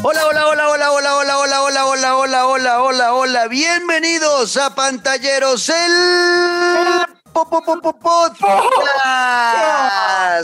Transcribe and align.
Hola, 0.00 0.26
hola, 0.26 0.46
hola, 0.46 0.68
hola, 0.68 0.92
hola, 0.92 1.16
hola, 1.16 1.38
hola, 1.38 1.62
hola, 1.64 1.84
hola, 1.84 2.16
hola, 2.16 2.46
hola, 2.46 2.82
hola, 2.82 3.14
hola. 3.14 3.48
Bienvenidos 3.48 4.56
a 4.56 4.72
Pantalleros, 4.72 5.68
el 5.68 7.06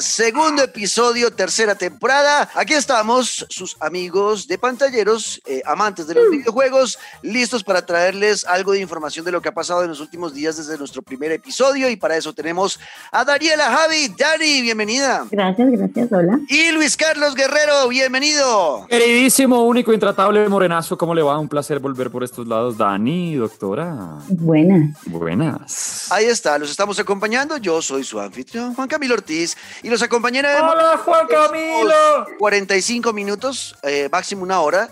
Segundo 0.00 0.62
episodio, 0.62 1.30
tercera 1.30 1.74
temporada. 1.74 2.48
Aquí 2.54 2.74
estamos, 2.74 3.46
sus 3.48 3.76
amigos 3.80 4.46
de 4.46 4.58
pantalleros, 4.58 5.40
eh, 5.46 5.62
amantes 5.64 6.06
de 6.06 6.14
los 6.14 6.30
videojuegos, 6.30 6.98
listos 7.22 7.62
para 7.62 7.84
traerles 7.84 8.44
algo 8.44 8.72
de 8.72 8.80
información 8.80 9.24
de 9.24 9.32
lo 9.32 9.40
que 9.40 9.48
ha 9.48 9.54
pasado 9.54 9.82
en 9.82 9.88
los 9.88 10.00
últimos 10.00 10.34
días 10.34 10.56
desde 10.56 10.78
nuestro 10.78 11.02
primer 11.02 11.32
episodio. 11.32 11.88
Y 11.90 11.96
para 11.96 12.16
eso 12.16 12.32
tenemos 12.32 12.78
a 13.12 13.24
Daniela 13.24 13.64
Javi. 13.64 14.14
Dani, 14.18 14.62
bienvenida. 14.62 15.26
Gracias, 15.30 15.70
gracias, 15.70 16.12
hola. 16.12 16.38
Y 16.48 16.72
Luis 16.72 16.96
Carlos 16.96 17.34
Guerrero, 17.34 17.88
bienvenido. 17.88 18.86
Queridísimo, 18.88 19.64
único, 19.64 19.92
intratable 19.92 20.48
morenazo, 20.48 20.96
¿cómo 20.96 21.14
le 21.14 21.22
va? 21.22 21.38
Un 21.38 21.48
placer 21.48 21.78
volver 21.78 22.10
por 22.10 22.24
estos 22.24 22.46
lados. 22.46 22.76
Dani, 22.76 23.36
doctora. 23.36 24.18
Buenas. 24.28 24.96
Buenas. 25.06 26.08
Ahí 26.10 26.26
está, 26.26 26.58
los 26.58 26.70
estamos 26.70 26.98
acompañando. 26.98 27.56
Yo 27.58 27.80
soy 27.82 28.04
su 28.04 28.20
anfitrión, 28.20 28.74
Juan 28.74 28.88
Camilo 28.88 29.14
Ortiz, 29.14 29.56
y 29.82 29.90
los 29.90 30.02
acompañaré. 30.02 30.54
¡Hola, 30.60 31.00
Juan 31.04 31.26
Camilo! 31.26 32.26
45 32.38 33.12
minutos, 33.12 33.76
eh, 33.82 34.08
máximo 34.10 34.42
una 34.42 34.60
hora, 34.60 34.88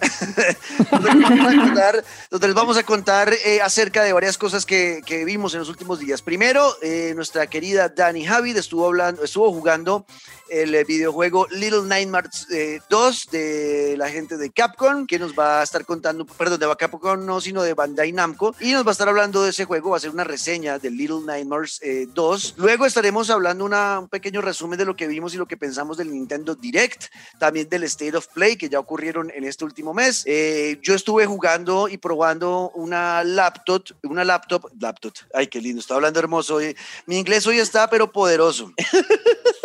donde 0.91 1.15
les 1.15 1.23
vamos 1.23 1.55
a 1.55 1.57
contar, 1.57 2.05
donde 2.31 2.47
les 2.47 2.55
vamos 2.55 2.77
a 2.77 2.83
contar 2.83 3.33
eh, 3.33 3.61
acerca 3.63 4.03
de 4.03 4.13
varias 4.13 4.39
cosas 4.39 4.67
que, 4.67 5.03
que, 5.05 5.25
vimos 5.25 5.55
en 5.55 5.61
los 5.61 5.69
últimos 5.69 5.99
días. 5.99 6.23
Primero, 6.23 6.77
eh, 6.83 7.13
nuestra 7.15 7.47
querida 7.47 7.89
Dani 7.89 8.25
Javid 8.25 8.57
estuvo, 8.57 8.87
hablando, 8.87 9.23
estuvo 9.23 9.53
jugando 9.53 10.07
el 10.53 10.85
videojuego 10.85 11.47
Little 11.51 11.83
Nightmares 11.83 12.47
2 12.89 13.29
de 13.31 13.95
la 13.97 14.11
gente 14.11 14.37
de 14.37 14.51
Capcom, 14.51 15.07
que 15.07 15.19
nos 15.19 15.33
va 15.33 15.61
a 15.61 15.63
estar 15.63 15.85
contando, 15.85 16.27
perdón, 16.27 16.61
de 16.61 16.77
Capcom 16.77 17.25
no, 17.25 17.41
sino 17.41 17.63
de 17.63 17.75
Bandai 17.75 18.13
Namco, 18.13 18.55
y 18.61 18.73
nos 18.73 18.85
va 18.85 18.91
a 18.91 18.93
estar 18.93 19.09
hablando 19.09 19.43
de 19.43 19.51
ese 19.51 19.65
juego, 19.65 19.91
va 19.91 19.97
a 19.97 20.01
ser 20.01 20.11
una 20.11 20.25
reseña 20.25 20.79
de 20.79 20.91
Little 20.91 21.23
Nightmares 21.25 21.81
2. 22.13 22.55
Luego 22.59 22.87
estaremos 22.87 23.31
hablando 23.31 23.65
un 23.65 24.09
pequeño 24.09 24.41
resumen 24.41 24.79
de 24.79 24.85
lo 24.85 24.97
que 24.97 25.07
vimos 25.07 25.35
y 25.35 25.39
lo 25.39 25.47
que 25.47 25.57
pensamos 25.57 25.97
del 25.97 26.13
Nintendo 26.13 26.55
Direct, 26.55 27.05
también 27.39 27.69
del 27.69 27.85
State 27.85 28.17
of 28.17 28.27
Play 28.29 28.57
que 28.57 28.69
ya 28.69 28.79
ocurrieron 28.79 29.31
en 29.35 29.45
este 29.45 29.65
último 29.65 29.95
mes. 29.95 30.23
Eh, 30.27 30.79
yo 30.83 30.95
estuve 30.95 31.27
jugando 31.27 31.89
y 31.89 31.99
probando 31.99 32.71
una 32.75 33.25
laptop, 33.25 33.85
una 34.03 34.25
laptop, 34.25 34.71
laptop, 34.79 35.13
ay 35.33 35.47
qué 35.47 35.61
lindo, 35.61 35.81
está 35.81 35.95
hablando 35.95 36.19
hermoso. 36.19 36.59
Mi 37.07 37.19
inglés 37.19 37.47
hoy 37.47 37.59
está 37.59 37.89
pero 37.89 38.11
poderoso. 38.11 38.73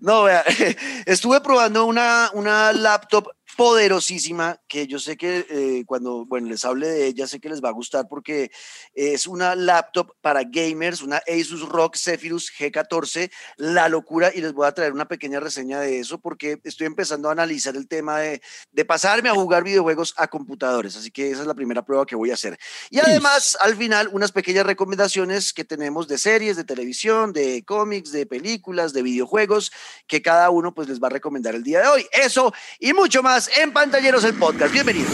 No, 0.00 0.24
vea, 0.24 0.44
estuve 1.06 1.40
probando 1.40 1.84
una, 1.86 2.30
una 2.34 2.72
laptop 2.72 3.35
poderosísima 3.56 4.60
que 4.68 4.86
yo 4.86 4.98
sé 4.98 5.16
que 5.16 5.46
eh, 5.48 5.84
cuando 5.86 6.26
bueno 6.26 6.48
les 6.48 6.64
hable 6.64 6.88
de 6.88 7.06
ella 7.06 7.26
sé 7.26 7.40
que 7.40 7.48
les 7.48 7.62
va 7.62 7.70
a 7.70 7.72
gustar 7.72 8.06
porque 8.08 8.50
es 8.94 9.26
una 9.26 9.54
laptop 9.54 10.12
para 10.20 10.42
gamers 10.44 11.02
una 11.02 11.22
Asus 11.26 11.66
ROG 11.66 11.96
Zephyrus 11.96 12.52
G14 12.52 13.30
la 13.56 13.88
locura 13.88 14.30
y 14.34 14.40
les 14.40 14.52
voy 14.52 14.66
a 14.66 14.72
traer 14.72 14.92
una 14.92 15.08
pequeña 15.08 15.40
reseña 15.40 15.80
de 15.80 16.00
eso 16.00 16.18
porque 16.20 16.60
estoy 16.64 16.86
empezando 16.86 17.28
a 17.28 17.32
analizar 17.32 17.76
el 17.76 17.88
tema 17.88 18.18
de, 18.18 18.42
de 18.72 18.84
pasarme 18.84 19.30
a 19.30 19.34
jugar 19.34 19.64
videojuegos 19.64 20.14
a 20.18 20.28
computadores 20.28 20.96
así 20.96 21.10
que 21.10 21.30
esa 21.30 21.40
es 21.40 21.46
la 21.46 21.54
primera 21.54 21.84
prueba 21.84 22.04
que 22.04 22.16
voy 22.16 22.30
a 22.30 22.34
hacer. 22.34 22.58
Y 22.90 22.98
además 22.98 23.56
al 23.60 23.76
final 23.76 24.10
unas 24.12 24.32
pequeñas 24.32 24.66
recomendaciones 24.66 25.52
que 25.52 25.64
tenemos 25.64 26.08
de 26.08 26.18
series 26.18 26.56
de 26.56 26.64
televisión 26.64 27.32
de 27.32 27.64
cómics 27.64 28.12
de 28.12 28.26
películas 28.26 28.92
de 28.92 29.02
videojuegos 29.02 29.72
que 30.06 30.20
cada 30.20 30.50
uno 30.50 30.74
pues 30.74 30.88
les 30.88 31.02
va 31.02 31.08
a 31.08 31.10
recomendar 31.10 31.54
el 31.54 31.62
día 31.62 31.80
de 31.80 31.88
hoy. 31.88 32.06
Eso 32.12 32.52
y 32.78 32.92
mucho 32.92 33.22
más 33.22 33.45
en 33.56 33.72
Pantalleros 33.72 34.24
el 34.24 34.34
Podcast. 34.34 34.72
Bienvenidos. 34.72 35.12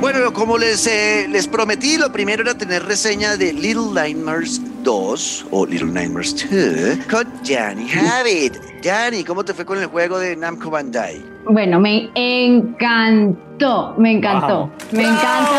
Bueno, 0.00 0.32
como 0.32 0.56
les, 0.56 0.86
eh, 0.86 1.26
les 1.28 1.48
prometí, 1.48 1.96
lo 1.96 2.12
primero 2.12 2.42
era 2.42 2.56
tener 2.56 2.84
reseña 2.84 3.36
de 3.36 3.52
Little 3.52 3.92
Nightmares 3.92 4.60
2 4.84 5.46
o 5.50 5.66
Little 5.66 5.90
Nightmares 5.90 6.48
2 6.48 7.06
con 7.10 7.26
Danny 7.42 7.88
Javid. 7.88 8.52
Danny, 8.84 9.24
¿cómo 9.24 9.44
te 9.44 9.52
fue 9.52 9.64
con 9.64 9.78
el 9.78 9.86
juego 9.86 10.18
de 10.18 10.36
Namco 10.36 10.70
Bandai? 10.70 11.24
Bueno, 11.46 11.80
me 11.80 12.10
encantó, 12.14 13.94
me 13.98 14.12
encantó, 14.12 14.66
wow. 14.66 14.70
me 14.92 15.04
encantó. 15.04 15.56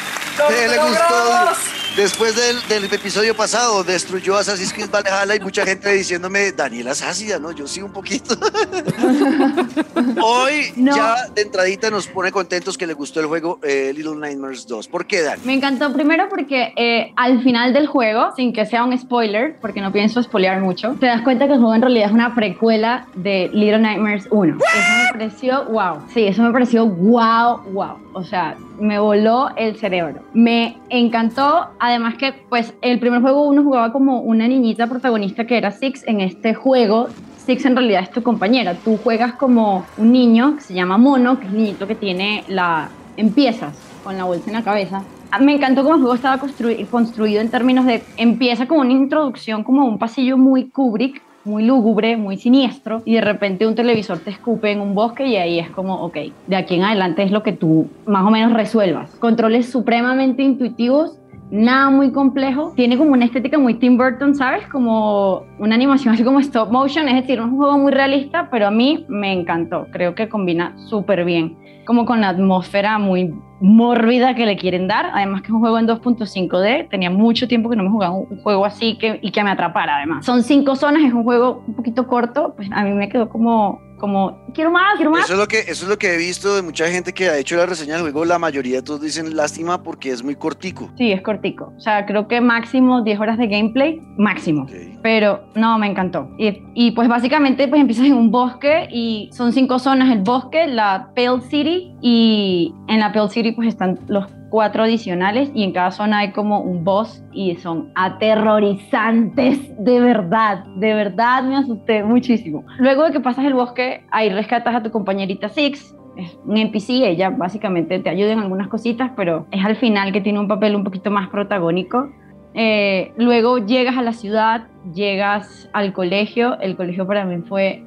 le 0.49 0.77
gustó. 0.77 1.72
Después 1.95 2.35
del, 2.35 2.55
del, 2.67 2.91
episodio 2.91 3.35
pasado, 3.35 3.83
destruyó 3.83 4.35
Assassin's 4.35 4.73
Creed 4.73 4.89
Valhalla 4.89 5.35
y 5.35 5.39
mucha 5.39 5.63
gente 5.63 5.91
diciéndome, 5.91 6.51
Daniela 6.51 6.91
es 6.91 7.03
ácida, 7.03 7.37
¿no? 7.37 7.51
Yo 7.51 7.67
sí 7.67 7.83
un 7.83 7.93
poquito. 7.93 8.35
Hoy 10.23 10.73
no. 10.75 10.95
ya 10.95 11.27
de 11.35 11.43
entradita 11.43 11.91
nos 11.91 12.07
pone 12.07 12.31
contentos 12.31 12.79
que 12.79 12.87
le 12.87 12.93
gustó 12.93 13.19
el 13.19 13.27
juego 13.27 13.59
eh, 13.61 13.93
Little 13.95 14.15
Nightmares 14.15 14.65
2. 14.65 14.87
¿Por 14.87 15.05
qué, 15.05 15.21
Dani? 15.21 15.43
Me 15.45 15.53
encantó 15.53 15.93
primero 15.93 16.29
porque 16.29 16.73
eh, 16.75 17.13
al 17.15 17.43
final 17.43 17.73
del 17.73 17.85
juego, 17.85 18.35
sin 18.35 18.53
que 18.53 18.65
sea 18.65 18.83
un 18.83 18.97
spoiler, 18.97 19.57
porque 19.61 19.79
no 19.79 19.91
pienso 19.91 20.21
spoilear 20.23 20.61
mucho, 20.61 20.95
te 20.99 21.05
das 21.05 21.21
cuenta 21.21 21.45
que 21.45 21.53
el 21.53 21.59
juego 21.59 21.75
en 21.75 21.81
realidad 21.83 22.07
es 22.07 22.13
una 22.13 22.33
precuela 22.33 23.05
de 23.13 23.51
Little 23.53 23.79
Nightmares 23.79 24.27
1. 24.31 24.57
Eso 24.57 24.63
me 24.97 25.11
pareció 25.11 25.65
wow. 25.65 26.01
Sí, 26.11 26.25
eso 26.25 26.41
me 26.41 26.51
pareció 26.51 26.87
wow, 26.87 27.61
wow. 27.71 27.97
O 28.13 28.23
sea, 28.23 28.55
me 28.79 28.99
voló 28.99 29.49
el 29.55 29.75
cerebro. 29.77 30.21
Me 30.33 30.77
encantó, 30.89 31.69
además 31.83 32.15
que 32.15 32.33
pues 32.47 32.73
el 32.81 32.97
primer 32.97 33.21
juego 33.21 33.45
uno 33.45 33.61
jugaba 33.61 33.91
como 33.91 34.21
una 34.21 34.47
niñita 34.47 34.87
protagonista 34.87 35.45
que 35.45 35.57
era 35.57 35.69
Six, 35.69 36.07
en 36.07 36.21
este 36.21 36.53
juego 36.53 37.07
Six 37.45 37.65
en 37.65 37.75
realidad 37.75 38.03
es 38.03 38.11
tu 38.11 38.23
compañera, 38.23 38.73
tú 38.75 38.97
juegas 39.03 39.33
como 39.33 39.85
un 39.97 40.13
niño 40.13 40.55
que 40.55 40.61
se 40.61 40.73
llama 40.73 40.97
Mono, 40.97 41.39
que 41.39 41.45
es 41.45 41.51
el 41.51 41.57
niñito 41.57 41.85
que 41.85 41.95
tiene 41.95 42.45
la... 42.47 42.89
empiezas 43.17 43.77
con 44.01 44.17
la 44.17 44.23
bolsa 44.23 44.45
en 44.47 44.53
la 44.53 44.63
cabeza. 44.63 45.03
Me 45.41 45.55
encantó 45.55 45.83
cómo 45.83 45.95
el 45.95 46.01
juego 46.01 46.15
estaba 46.15 46.41
construido 46.89 47.41
en 47.41 47.49
términos 47.49 47.85
de, 47.85 48.01
empieza 48.15 48.65
como 48.65 48.79
una 48.79 48.93
introducción, 48.93 49.65
como 49.65 49.85
un 49.85 49.99
pasillo 49.99 50.37
muy 50.37 50.69
Kubrick, 50.69 51.21
muy 51.43 51.65
lúgubre, 51.65 52.15
muy 52.15 52.37
siniestro, 52.37 53.01
y 53.03 53.15
de 53.15 53.21
repente 53.21 53.67
un 53.67 53.75
televisor 53.75 54.19
te 54.19 54.29
escupe 54.29 54.71
en 54.71 54.79
un 54.79 54.95
bosque 54.95 55.27
y 55.27 55.35
ahí 55.35 55.59
es 55.59 55.69
como, 55.71 55.95
ok, 55.95 56.17
de 56.47 56.55
aquí 56.55 56.75
en 56.75 56.83
adelante 56.83 57.23
es 57.23 57.31
lo 57.31 57.43
que 57.43 57.51
tú 57.51 57.89
más 58.05 58.25
o 58.25 58.31
menos 58.31 58.53
resuelvas. 58.53 59.09
Controles 59.15 59.69
supremamente 59.69 60.43
intuitivos, 60.43 61.17
nada 61.53 61.91
muy 61.91 62.11
complejo, 62.11 62.73
tiene 62.75 62.97
como 62.97 63.11
una 63.11 63.25
estética 63.25 63.59
muy 63.59 63.75
Tim 63.75 63.95
Burton, 63.95 64.33
¿sabes? 64.33 64.65
Como 64.67 65.43
una 65.59 65.75
animación 65.75 66.13
así 66.13 66.23
como 66.23 66.39
stop 66.39 66.71
motion, 66.71 67.07
es 67.07 67.21
decir, 67.21 67.39
un 67.39 67.55
juego 67.55 67.77
muy 67.77 67.91
realista, 67.91 68.49
pero 68.49 68.65
a 68.65 68.71
mí 68.71 69.05
me 69.07 69.31
encantó, 69.31 69.85
creo 69.91 70.15
que 70.15 70.27
combina 70.27 70.75
súper 70.89 71.23
bien, 71.23 71.55
como 71.85 72.05
con 72.05 72.21
la 72.21 72.29
atmósfera 72.29 72.97
muy 72.97 73.31
mórbida 73.61 74.33
que 74.33 74.47
le 74.47 74.57
quieren 74.57 74.87
dar. 74.87 75.11
Además 75.13 75.41
que 75.41 75.47
es 75.47 75.53
un 75.53 75.59
juego 75.59 75.79
en 75.79 75.87
2.5D. 75.87 76.89
Tenía 76.89 77.09
mucho 77.09 77.47
tiempo 77.47 77.69
que 77.69 77.75
no 77.75 77.83
me 77.83 77.89
jugaba 77.89 78.13
un 78.15 78.41
juego 78.41 78.65
así 78.65 78.97
que, 78.97 79.19
y 79.21 79.31
que 79.31 79.43
me 79.43 79.51
atrapara 79.51 79.97
además. 79.97 80.25
Son 80.25 80.43
cinco 80.43 80.75
zonas, 80.75 81.03
es 81.03 81.13
un 81.13 81.23
juego 81.23 81.63
un 81.67 81.75
poquito 81.75 82.07
corto. 82.07 82.53
Pues 82.55 82.69
a 82.71 82.83
mí 82.83 82.91
me 82.91 83.09
quedó 83.09 83.29
como 83.29 83.79
como 84.03 84.37
quiero 84.53 84.69
más, 84.69 84.95
quiero 84.97 85.11
más. 85.11 85.23
Eso 85.23 85.35
es 85.35 85.39
lo 85.39 85.47
que 85.47 85.59
eso 85.59 85.85
es 85.85 85.87
lo 85.87 85.97
que 85.97 86.13
he 86.13 86.17
visto 86.17 86.57
de 86.57 86.61
mucha 86.61 86.89
gente 86.89 87.13
que 87.13 87.29
ha 87.29 87.37
hecho 87.37 87.55
la 87.55 87.65
reseña 87.65 87.93
del 87.93 88.01
juego, 88.01 88.25
la 88.25 88.37
mayoría 88.37 88.75
de 88.75 88.81
todos 88.81 88.99
dicen 88.99 89.33
lástima 89.33 89.81
porque 89.81 90.09
es 90.09 90.21
muy 90.21 90.35
cortico. 90.35 90.91
Sí, 90.97 91.13
es 91.13 91.21
cortico. 91.21 91.71
O 91.77 91.79
sea, 91.79 92.05
creo 92.05 92.27
que 92.27 92.41
máximo 92.41 93.01
10 93.01 93.17
horas 93.21 93.37
de 93.37 93.47
gameplay, 93.47 94.01
máximo. 94.17 94.63
Okay. 94.63 94.99
Pero 95.01 95.45
no, 95.55 95.79
me 95.79 95.87
encantó. 95.87 96.29
Y, 96.37 96.61
y, 96.73 96.91
pues 96.91 97.07
básicamente 97.07 97.69
pues 97.69 97.79
empiezas 97.79 98.07
en 98.07 98.15
un 98.15 98.29
bosque 98.29 98.89
y 98.91 99.29
son 99.31 99.53
cinco 99.53 99.79
zonas, 99.79 100.11
el 100.11 100.21
bosque, 100.21 100.67
la 100.67 101.07
Pale 101.15 101.39
City 101.49 101.95
y 102.01 102.73
en 102.89 102.99
la 102.99 103.13
Pale 103.13 103.29
City 103.29 103.53
pues 103.53 103.69
están 103.69 104.01
los 104.09 104.25
cuatro 104.53 104.83
adicionales 104.83 105.49
y 105.55 105.63
en 105.63 105.71
cada 105.71 105.89
zona 105.89 106.19
hay 106.19 106.31
como 106.31 106.59
un 106.59 106.83
boss 106.83 107.23
y 107.31 107.55
son 107.55 107.91
aterrorizantes 107.95 109.59
de 109.83 109.99
verdad, 109.99 110.63
de 110.75 110.93
verdad 110.93 111.41
me 111.41 111.55
asusté 111.55 112.03
muchísimo. 112.03 112.63
Luego 112.77 113.05
de 113.05 113.13
que 113.13 113.19
pasas 113.19 113.45
el 113.45 113.55
bosque, 113.55 114.05
ahí 114.11 114.29
rescatas 114.29 114.75
a 114.75 114.83
tu 114.83 114.91
compañerita 114.91 115.49
Six, 115.49 115.97
es 116.17 116.37
un 116.45 116.55
NPC, 116.55 116.89
ella 117.03 117.31
básicamente 117.31 117.97
te 117.97 118.11
ayuda 118.11 118.33
en 118.33 118.41
algunas 118.41 118.67
cositas, 118.67 119.09
pero 119.15 119.47
es 119.49 119.65
al 119.65 119.75
final 119.75 120.13
que 120.13 120.21
tiene 120.21 120.39
un 120.39 120.47
papel 120.47 120.75
un 120.75 120.83
poquito 120.83 121.09
más 121.09 121.29
protagónico. 121.29 122.11
Eh, 122.53 123.11
luego 123.17 123.57
llegas 123.57 123.97
a 123.97 124.03
la 124.03 124.13
ciudad, 124.13 124.67
llegas 124.93 125.67
al 125.73 125.93
colegio, 125.93 126.59
el 126.59 126.75
colegio 126.75 127.07
para 127.07 127.25
mí 127.25 127.41
fue... 127.41 127.83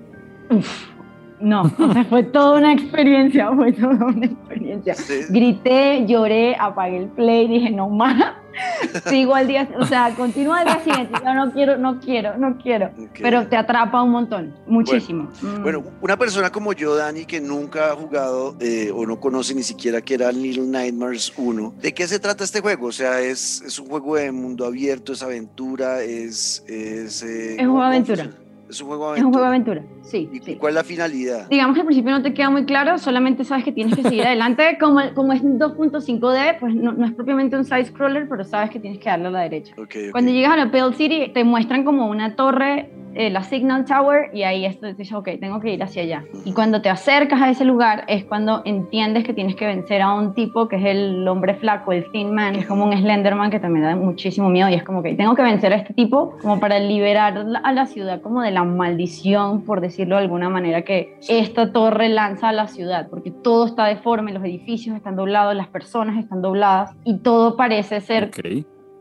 No, 1.41 1.62
o 1.79 1.93
sea, 1.93 2.05
fue 2.05 2.23
toda 2.23 2.59
una 2.59 2.73
experiencia, 2.73 3.50
fue 3.55 3.73
toda 3.73 4.06
una 4.06 4.27
experiencia. 4.27 4.94
Grité, 5.29 6.05
lloré, 6.06 6.56
apagué 6.59 6.99
el 6.99 7.09
play, 7.09 7.49
dije, 7.49 7.71
no 7.71 7.88
más, 7.88 8.35
sigo 9.09 9.35
al 9.35 9.47
día, 9.47 9.69
o 9.79 9.85
sea, 9.85 10.15
continúa 10.15 10.61
al 10.61 10.67
día 10.67 10.81
siguiente, 10.85 11.21
yo 11.23 11.35
no 11.35 11.53
quiero, 11.53 11.77
no 11.77 12.00
quiero, 12.00 12.38
no 12.38 12.56
quiero, 12.59 12.91
pero 13.21 13.47
te 13.47 13.56
atrapa 13.56 14.03
un 14.03 14.11
montón, 14.11 14.55
muchísimo. 14.67 15.31
Mm. 15.43 15.62
Bueno, 15.62 15.83
una 16.00 16.17
persona 16.17 16.50
como 16.50 16.73
yo, 16.73 16.94
Dani, 16.94 17.25
que 17.25 17.41
nunca 17.41 17.93
ha 17.93 17.97
jugado 17.97 18.56
eh, 18.61 18.91
o 18.94 19.06
no 19.06 19.21
conoce 19.21 19.55
ni 19.55 19.62
siquiera 19.62 20.00
que 20.00 20.15
era 20.15 20.33
Little 20.33 20.67
Nightmares 20.67 21.33
1, 21.37 21.75
¿de 21.81 21.93
qué 21.93 22.06
se 22.06 22.19
trata 22.19 22.44
este 22.44 22.61
juego? 22.61 22.87
O 22.87 22.93
sea, 22.93 23.21
es, 23.21 23.62
es 23.62 23.79
un 23.79 23.88
juego 23.88 24.17
de 24.17 24.33
mundo 24.33 24.65
abierto, 24.65 25.12
es 25.12 25.23
aventura, 25.23 26.03
es... 26.03 26.65
Es, 26.67 27.23
eh, 27.23 27.56
es 27.59 27.67
una 27.67 27.88
aventura. 27.88 28.31
Es 28.68 28.80
un 28.80 28.88
juego 28.88 29.08
aventura. 29.08 29.20
Es 29.20 29.24
un 29.24 29.32
juego 29.32 29.46
aventura, 29.46 29.82
sí. 30.02 30.28
¿Y 30.32 30.56
cuál 30.56 30.70
es 30.70 30.74
la 30.74 30.84
finalidad? 30.84 31.48
Digamos 31.48 31.74
que 31.74 31.80
al 31.80 31.86
principio 31.86 32.12
no 32.12 32.22
te 32.22 32.34
queda 32.34 32.50
muy 32.50 32.64
claro, 32.64 32.98
solamente 32.98 33.44
sabes 33.44 33.64
que 33.64 33.72
tienes 33.72 33.94
que 33.94 34.02
seguir 34.02 34.22
adelante. 34.26 34.76
Como, 34.80 35.00
como 35.14 35.32
es 35.32 35.42
2.5D, 35.42 36.58
pues 36.58 36.74
no, 36.74 36.92
no, 36.92 37.06
es 37.06 37.12
propiamente 37.12 37.56
un 37.56 37.64
side-scroller, 37.64 38.28
pero 38.28 38.44
sabes 38.44 38.70
que 38.70 38.80
tienes 38.80 38.98
que 38.98 39.08
darle 39.08 39.28
a 39.28 39.30
la 39.30 39.40
derecha. 39.42 39.74
Cuando 40.10 40.32
llegas 40.32 40.52
a 40.52 40.56
la 40.56 40.70
Pale 40.70 40.94
City, 40.94 41.30
te 41.32 41.44
muestran 41.44 41.84
como 41.84 42.08
una 42.08 42.34
torre 42.34 42.90
eh, 43.16 43.30
la 43.30 43.42
Signal 43.42 43.86
Tower 43.86 44.30
y 44.34 44.42
ahí 44.42 44.66
esto 44.66 44.86
dices, 44.86 45.10
ok, 45.12 45.30
tengo 45.40 45.58
que 45.58 45.72
ir 45.72 45.82
hacia 45.82 46.02
allá. 46.02 46.24
Y 46.44 46.52
cuando 46.52 46.82
te 46.82 46.90
acercas 46.90 47.40
a 47.40 47.48
ese 47.48 47.64
lugar 47.64 48.04
es 48.08 48.24
cuando 48.24 48.60
entiendes 48.66 49.24
que 49.24 49.32
tienes 49.32 49.56
que 49.56 49.66
vencer 49.66 50.02
a 50.02 50.12
un 50.12 50.34
tipo 50.34 50.68
que 50.68 50.76
es 50.76 50.84
el 50.84 51.26
hombre 51.26 51.54
flaco, 51.54 51.92
el 51.92 52.10
Thin 52.12 52.34
Man, 52.34 52.56
es 52.56 52.66
como 52.66 52.84
un 52.84 52.92
Slenderman 52.92 53.50
que 53.50 53.58
también 53.58 53.86
da 53.86 53.96
muchísimo 53.96 54.50
miedo 54.50 54.68
y 54.68 54.74
es 54.74 54.82
como 54.82 55.02
que 55.02 55.14
tengo 55.14 55.34
que 55.34 55.42
vencer 55.42 55.72
a 55.72 55.76
este 55.76 55.94
tipo 55.94 56.36
como 56.42 56.60
para 56.60 56.78
liberar 56.78 57.46
a 57.62 57.72
la 57.72 57.86
ciudad 57.86 58.20
como 58.20 58.42
de 58.42 58.50
la 58.50 58.64
maldición, 58.64 59.62
por 59.62 59.80
decirlo 59.80 60.16
de 60.16 60.22
alguna 60.22 60.50
manera, 60.50 60.82
que 60.82 61.16
esta 61.26 61.72
torre 61.72 62.10
lanza 62.10 62.50
a 62.50 62.52
la 62.52 62.68
ciudad, 62.68 63.08
porque 63.08 63.30
todo 63.30 63.64
está 63.64 63.86
deforme, 63.86 64.32
los 64.34 64.44
edificios 64.44 64.94
están 64.94 65.16
doblados, 65.16 65.54
las 65.54 65.68
personas 65.68 66.18
están 66.18 66.42
dobladas 66.42 66.94
y 67.04 67.18
todo 67.20 67.56
parece 67.56 68.02
ser 68.02 68.30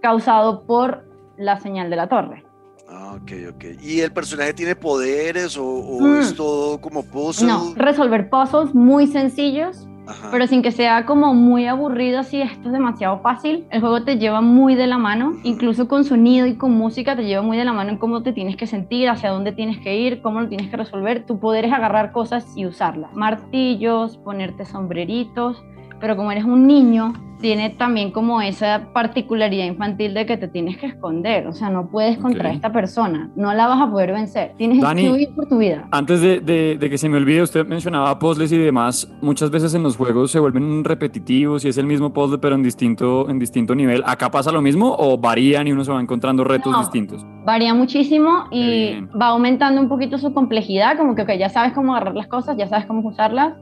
causado 0.01 0.65
por 0.65 1.03
la 1.37 1.59
señal 1.59 1.89
de 1.89 1.95
la 1.97 2.07
torre. 2.07 2.44
Ah, 2.87 3.15
ok, 3.15 3.31
ok. 3.55 3.65
¿Y 3.81 4.01
el 4.01 4.11
personaje 4.11 4.53
tiene 4.53 4.75
poderes 4.75 5.57
o, 5.57 6.19
es 6.19 6.33
mm. 6.33 6.35
todo 6.35 6.79
como 6.79 7.03
puzzles? 7.03 7.51
No, 7.51 7.73
resolver 7.75 8.29
puzzles 8.29 8.75
muy 8.75 9.07
sencillos, 9.07 9.87
pero 10.31 10.45
sin 10.45 10.61
que 10.61 10.71
sea 10.71 11.05
como 11.05 11.33
muy 11.33 11.65
aburrido, 11.65 12.19
así 12.19 12.41
esto 12.41 12.67
es 12.67 12.71
demasiado 12.71 13.19
fácil. 13.21 13.65
El 13.71 13.81
juego 13.81 14.03
te 14.03 14.17
lleva 14.17 14.41
muy 14.41 14.75
de 14.75 14.85
la 14.85 14.99
mano, 14.99 15.33
incluso 15.43 15.87
con 15.87 16.03
sonido 16.03 16.45
y 16.45 16.55
con 16.55 16.73
música 16.73 17.15
te 17.15 17.23
lleva 17.23 17.41
muy 17.41 17.57
de 17.57 17.65
la 17.65 17.73
mano 17.73 17.91
en 17.91 17.97
cómo 17.97 18.21
te 18.21 18.33
tienes 18.33 18.55
que 18.55 18.67
sentir, 18.67 19.09
hacia 19.09 19.31
dónde 19.31 19.51
tienes 19.51 19.79
que 19.79 19.97
ir, 19.97 20.21
cómo 20.21 20.41
lo 20.41 20.47
tienes 20.47 20.69
que 20.69 20.77
resolver. 20.77 21.25
Tu 21.25 21.39
poder 21.39 21.65
es 21.65 21.73
agarrar 21.73 22.11
cosas 22.11 22.45
y 22.55 22.67
usarlas. 22.67 23.13
Martillos, 23.15 24.17
ponerte 24.17 24.65
sombreritos, 24.65 25.63
pero 25.99 26.15
como 26.15 26.31
eres 26.31 26.43
un 26.43 26.67
niño, 26.67 27.13
tiene 27.41 27.69
también 27.69 28.11
como 28.11 28.41
esa 28.41 28.89
particularidad 28.93 29.65
infantil 29.65 30.13
de 30.13 30.25
que 30.25 30.37
te 30.37 30.47
tienes 30.47 30.77
que 30.77 30.87
esconder, 30.87 31.47
o 31.47 31.53
sea, 31.53 31.69
no 31.69 31.87
puedes 31.89 32.17
contra 32.17 32.51
esta 32.51 32.71
persona, 32.71 33.29
no 33.35 33.53
la 33.53 33.67
vas 33.67 33.81
a 33.81 33.89
poder 33.89 34.13
vencer, 34.13 34.53
tienes 34.57 34.83
que 34.83 35.11
huir 35.11 35.29
por 35.35 35.47
tu 35.47 35.57
vida. 35.57 35.87
Antes 35.91 36.21
de, 36.21 36.39
de, 36.39 36.89
que 36.89 36.97
se 36.97 37.09
me 37.09 37.17
olvide, 37.17 37.41
usted 37.41 37.65
mencionaba 37.65 38.17
puzzles 38.19 38.51
y 38.51 38.57
demás, 38.57 39.11
muchas 39.21 39.51
veces 39.51 39.73
en 39.73 39.83
los 39.83 39.97
juegos 39.97 40.31
se 40.31 40.39
vuelven 40.39 40.83
repetitivos 40.83 41.65
y 41.65 41.69
es 41.69 41.77
el 41.77 41.85
mismo 41.85 42.13
puzzle 42.13 42.37
pero 42.37 42.55
en 42.55 42.63
distinto, 42.63 43.29
en 43.29 43.39
distinto 43.39 43.75
nivel. 43.75 44.03
¿Acá 44.05 44.31
pasa 44.31 44.51
lo 44.51 44.61
mismo 44.61 44.95
o 44.97 45.17
varían 45.17 45.67
y 45.67 45.71
uno 45.71 45.83
se 45.83 45.91
va 45.91 46.01
encontrando 46.01 46.43
retos 46.43 46.77
distintos? 46.79 47.25
Varía 47.45 47.73
muchísimo 47.73 48.45
y 48.51 49.01
va 49.19 49.27
aumentando 49.27 49.81
un 49.81 49.89
poquito 49.89 50.17
su 50.17 50.33
complejidad, 50.33 50.97
como 50.97 51.15
que 51.15 51.23
okay, 51.23 51.37
ya 51.37 51.49
sabes 51.49 51.73
cómo 51.73 51.95
agarrar 51.95 52.15
las 52.15 52.27
cosas, 52.27 52.57
ya 52.57 52.67
sabes 52.67 52.85
cómo 52.85 53.07
usarlas, 53.07 53.53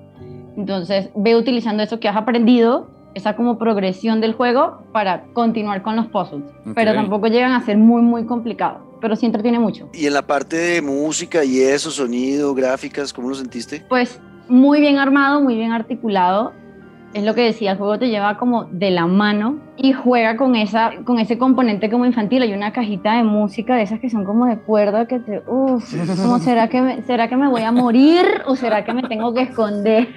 entonces 0.56 1.10
ve 1.16 1.36
utilizando 1.36 1.84
eso 1.84 2.00
que 2.00 2.08
has 2.08 2.16
aprendido 2.16 2.88
esa 3.14 3.36
como 3.36 3.58
progresión 3.58 4.22
del 4.22 4.34
juego 4.34 4.84
para 4.92 5.26
continuar 5.34 5.82
con 5.84 5.96
los 5.96 6.08
puzzles. 6.08 6.44
Pero 6.76 6.94
tampoco 6.94 7.28
llegan 7.28 7.52
a 7.52 7.66
ser 7.66 7.78
muy, 7.78 8.02
muy 8.02 8.26
complicados. 8.26 8.82
Pero 9.02 9.16
sí 9.16 9.26
entretiene 9.26 9.60
mucho. 9.60 9.90
¿Y 9.94 10.08
en 10.08 10.14
la 10.14 10.22
parte 10.22 10.56
de 10.56 10.82
música 10.82 11.44
y 11.44 11.60
eso, 11.60 11.92
sonido, 11.92 12.54
gráficas, 12.54 13.12
cómo 13.12 13.30
lo 13.30 13.36
sentiste? 13.36 13.86
Pues 13.90 14.20
muy 14.48 14.80
bien 14.80 14.98
armado, 14.98 15.42
muy 15.42 15.56
bien 15.56 15.72
articulado 15.72 16.54
es 17.14 17.24
lo 17.24 17.36
que 17.36 17.42
decía, 17.42 17.72
el 17.72 17.78
juego 17.78 18.00
te 18.00 18.10
lleva 18.10 18.38
como 18.38 18.66
de 18.66 18.92
la 18.92 19.06
mano 19.06 19.60
y 19.76 19.94
juega 19.94 20.38
con, 20.38 20.56
esa, 20.56 20.92
con 21.04 21.20
ese 21.20 21.38
componente 21.38 21.90
como 21.90 22.06
infantil. 22.06 22.44
Hay 22.44 22.54
una 22.54 22.72
cajita 22.74 23.18
de 23.18 23.24
música 23.24 23.76
de 23.76 23.84
esas 23.84 24.00
que 24.00 24.10
son 24.10 24.24
como 24.24 24.46
de 24.46 24.60
cuerda 24.60 25.08
que 25.08 25.20
te, 25.20 25.42
como 25.42 26.40
será 26.40 26.70
que, 26.70 26.82
me, 26.82 27.02
será 27.04 27.28
que 27.28 27.36
me 27.36 27.48
voy 27.48 27.64
a 27.64 27.72
morir 27.72 28.26
o 28.46 28.56
será 28.56 28.86
que 28.86 28.94
me 28.94 29.04
tengo 29.04 29.34
que 29.34 29.42
esconder. 29.42 30.08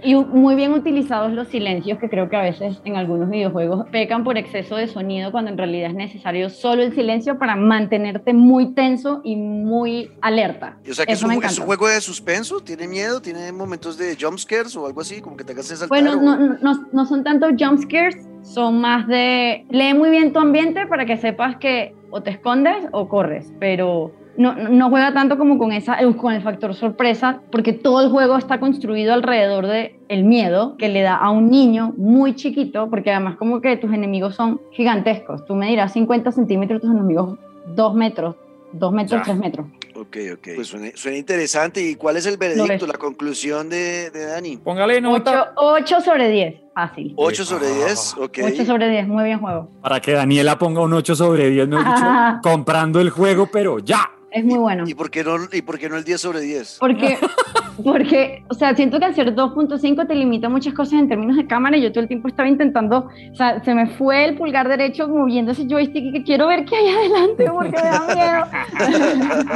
y 0.04 0.14
muy 0.14 0.54
bien 0.54 0.72
utilizados 0.72 1.32
los 1.32 1.48
silencios 1.48 1.98
que 1.98 2.08
creo 2.08 2.28
que 2.28 2.36
a 2.36 2.42
veces 2.42 2.80
en 2.84 2.96
algunos 2.96 3.30
videojuegos 3.30 3.86
pecan 3.90 4.22
por 4.22 4.38
exceso 4.38 4.76
de 4.76 4.86
sonido 4.86 5.32
cuando 5.32 5.50
en 5.50 5.58
realidad 5.58 5.90
es 5.90 5.96
necesario 5.96 6.48
solo 6.48 6.82
el 6.82 6.94
silencio 6.94 7.38
para 7.38 7.56
mantenerte 7.56 8.32
muy 8.32 8.74
tenso 8.74 9.20
y 9.24 9.36
muy 9.36 10.10
alerta. 10.20 10.78
O 10.88 10.94
sea 10.94 11.06
que 11.06 11.12
es 11.12 11.22
un, 11.22 11.32
es 11.32 11.58
un, 11.58 11.66
juego 11.66 11.88
de 11.88 12.00
suspenso, 12.00 12.60
tiene 12.60 12.86
miedo, 12.86 13.20
tiene 13.20 13.50
momentos 13.52 13.98
de 13.98 14.16
jumpscares 14.20 14.76
o 14.76 14.86
algo 14.86 15.00
así, 15.00 15.20
como 15.20 15.36
que 15.36 15.44
te 15.44 15.52
hagas 15.52 15.66
saltar. 15.66 15.88
Bueno, 15.88 16.16
no, 16.16 16.36
no, 16.36 16.88
no 16.92 17.06
son 17.06 17.24
tanto 17.24 17.48
jump 17.58 17.80
scares, 17.80 18.29
son 18.42 18.80
más 18.80 19.06
de 19.06 19.64
lee 19.70 19.94
muy 19.94 20.10
bien 20.10 20.32
tu 20.32 20.38
ambiente 20.38 20.86
para 20.86 21.06
que 21.06 21.16
sepas 21.16 21.56
que 21.56 21.94
o 22.10 22.22
te 22.22 22.30
escondes 22.30 22.86
o 22.92 23.08
corres, 23.08 23.52
pero 23.60 24.12
no, 24.36 24.54
no 24.54 24.88
juega 24.88 25.12
tanto 25.12 25.36
como 25.38 25.58
con, 25.58 25.72
esa, 25.72 25.98
con 26.16 26.32
el 26.32 26.42
factor 26.42 26.74
sorpresa, 26.74 27.40
porque 27.52 27.72
todo 27.72 28.02
el 28.02 28.10
juego 28.10 28.36
está 28.36 28.58
construido 28.58 29.12
alrededor 29.12 29.66
de 29.66 30.00
el 30.08 30.24
miedo 30.24 30.76
que 30.76 30.88
le 30.88 31.02
da 31.02 31.16
a 31.16 31.30
un 31.30 31.50
niño 31.50 31.92
muy 31.96 32.34
chiquito, 32.34 32.88
porque 32.88 33.10
además 33.10 33.36
como 33.36 33.60
que 33.60 33.76
tus 33.76 33.92
enemigos 33.92 34.34
son 34.34 34.60
gigantescos. 34.72 35.44
Tú 35.44 35.54
me 35.54 35.68
dirás 35.68 35.92
50 35.92 36.32
centímetros, 36.32 36.80
tus 36.80 36.90
enemigos 36.90 37.38
2 37.74 37.94
metros, 37.94 38.36
2 38.72 38.92
metros, 38.92 39.22
3 39.22 39.36
metros. 39.36 39.66
Ok, 39.94 40.16
ok. 40.34 40.48
Pues 40.54 40.68
suena, 40.68 41.16
interesante. 41.16 41.82
¿Y 41.82 41.94
cuál 41.96 42.16
es 42.16 42.26
el 42.26 42.36
veredicto, 42.36 42.86
la 42.86 42.94
conclusión 42.98 43.68
de, 43.68 44.10
de 44.10 44.26
Dani? 44.26 44.56
Póngale 44.58 45.00
nota. 45.00 45.52
8, 45.56 46.00
sobre 46.00 46.30
10. 46.30 46.54
Fácil. 46.74 47.12
8 47.16 47.44
sobre 47.44 47.74
10, 47.74 48.14
ok. 48.18 48.38
8 48.44 48.64
sobre 48.64 48.88
10, 48.88 49.08
muy 49.08 49.24
bien 49.24 49.40
juego. 49.40 49.68
Para 49.82 50.00
que 50.00 50.12
Daniela 50.12 50.58
ponga 50.58 50.80
un 50.80 50.92
8 50.92 51.14
sobre 51.16 51.50
10, 51.50 51.68
me 51.68 51.76
he 51.76 51.78
dicho, 51.80 52.06
comprando 52.42 53.00
el 53.00 53.10
juego, 53.10 53.48
pero 53.52 53.78
ya. 53.80 54.10
Es 54.30 54.44
muy 54.44 54.58
bueno. 54.58 54.84
¿Y 54.86 54.94
por 54.94 55.10
qué 55.10 55.24
no, 55.24 55.36
y 55.52 55.62
por 55.62 55.78
qué 55.78 55.88
no 55.88 55.96
el 55.96 56.04
10 56.04 56.20
sobre 56.20 56.40
10? 56.40 56.76
Porque, 56.78 57.18
porque, 57.82 58.44
o 58.48 58.54
sea, 58.54 58.74
siento 58.74 58.98
que 58.98 59.04
al 59.06 59.14
ser 59.14 59.34
2.5 59.34 60.06
te 60.06 60.14
limita 60.14 60.48
muchas 60.48 60.74
cosas 60.74 60.94
en 60.94 61.08
términos 61.08 61.36
de 61.36 61.46
cámara 61.46 61.76
y 61.76 61.82
yo 61.82 61.90
todo 61.90 62.02
el 62.02 62.08
tiempo 62.08 62.28
estaba 62.28 62.48
intentando, 62.48 63.08
o 63.32 63.34
sea, 63.34 63.62
se 63.64 63.74
me 63.74 63.86
fue 63.86 64.24
el 64.24 64.36
pulgar 64.36 64.68
derecho 64.68 65.08
moviendo 65.08 65.52
ese 65.52 65.66
joystick 65.68 66.04
y 66.04 66.12
que 66.12 66.24
quiero 66.24 66.46
ver 66.46 66.64
qué 66.64 66.76
hay 66.76 66.88
adelante 66.88 67.44
porque 67.50 67.76
me 67.76 67.82
da 67.82 68.44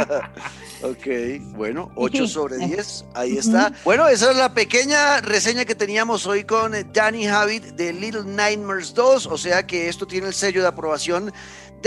miedo. 0.83 0.91
ok, 0.91 1.57
bueno, 1.57 1.91
8 1.95 2.27
sobre 2.27 2.59
10, 2.59 3.07
ahí 3.15 3.37
está. 3.37 3.73
Bueno, 3.85 4.07
esa 4.09 4.31
es 4.31 4.37
la 4.37 4.53
pequeña 4.53 5.21
reseña 5.21 5.65
que 5.65 5.75
teníamos 5.75 6.27
hoy 6.27 6.45
con 6.45 6.73
Danny 6.93 7.27
Habit 7.27 7.65
de 7.75 7.93
Little 7.93 8.25
Nightmares 8.25 8.95
2, 8.95 9.27
o 9.27 9.39
sea 9.39 9.67
que 9.67 9.89
esto 9.89 10.07
tiene 10.07 10.29
el 10.29 10.35
sello 10.35 10.63
de 10.63 10.69
aprobación 10.69 11.33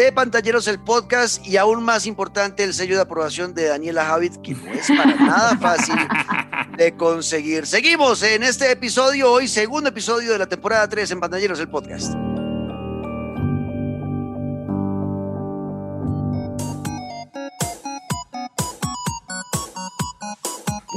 de 0.04 0.12
Pantalleros 0.12 0.68
el 0.68 0.80
podcast 0.80 1.44
y 1.46 1.58
aún 1.58 1.84
más 1.84 2.06
importante 2.06 2.64
el 2.64 2.76
sello 2.76 2.96
de 2.96 3.02
aprobación 3.02 3.56
de 3.56 3.66
Daniela 3.66 4.06
Javit, 4.06 4.36
que 4.44 4.54
no 4.54 4.72
es 4.72 4.88
para 4.88 5.16
nada 5.16 5.58
fácil 5.58 5.96
de 6.78 6.96
conseguir. 6.96 7.66
Seguimos 7.66 8.22
en 8.22 8.44
este 8.44 8.72
episodio, 8.72 9.32
hoy 9.32 9.48
segundo 9.48 9.90
episodio 9.90 10.34
de 10.34 10.38
la 10.38 10.46
temporada 10.46 10.88
3 10.88 11.10
en 11.10 11.20
Pantalleros 11.20 11.60
el 11.60 11.70
podcast. 11.70 12.14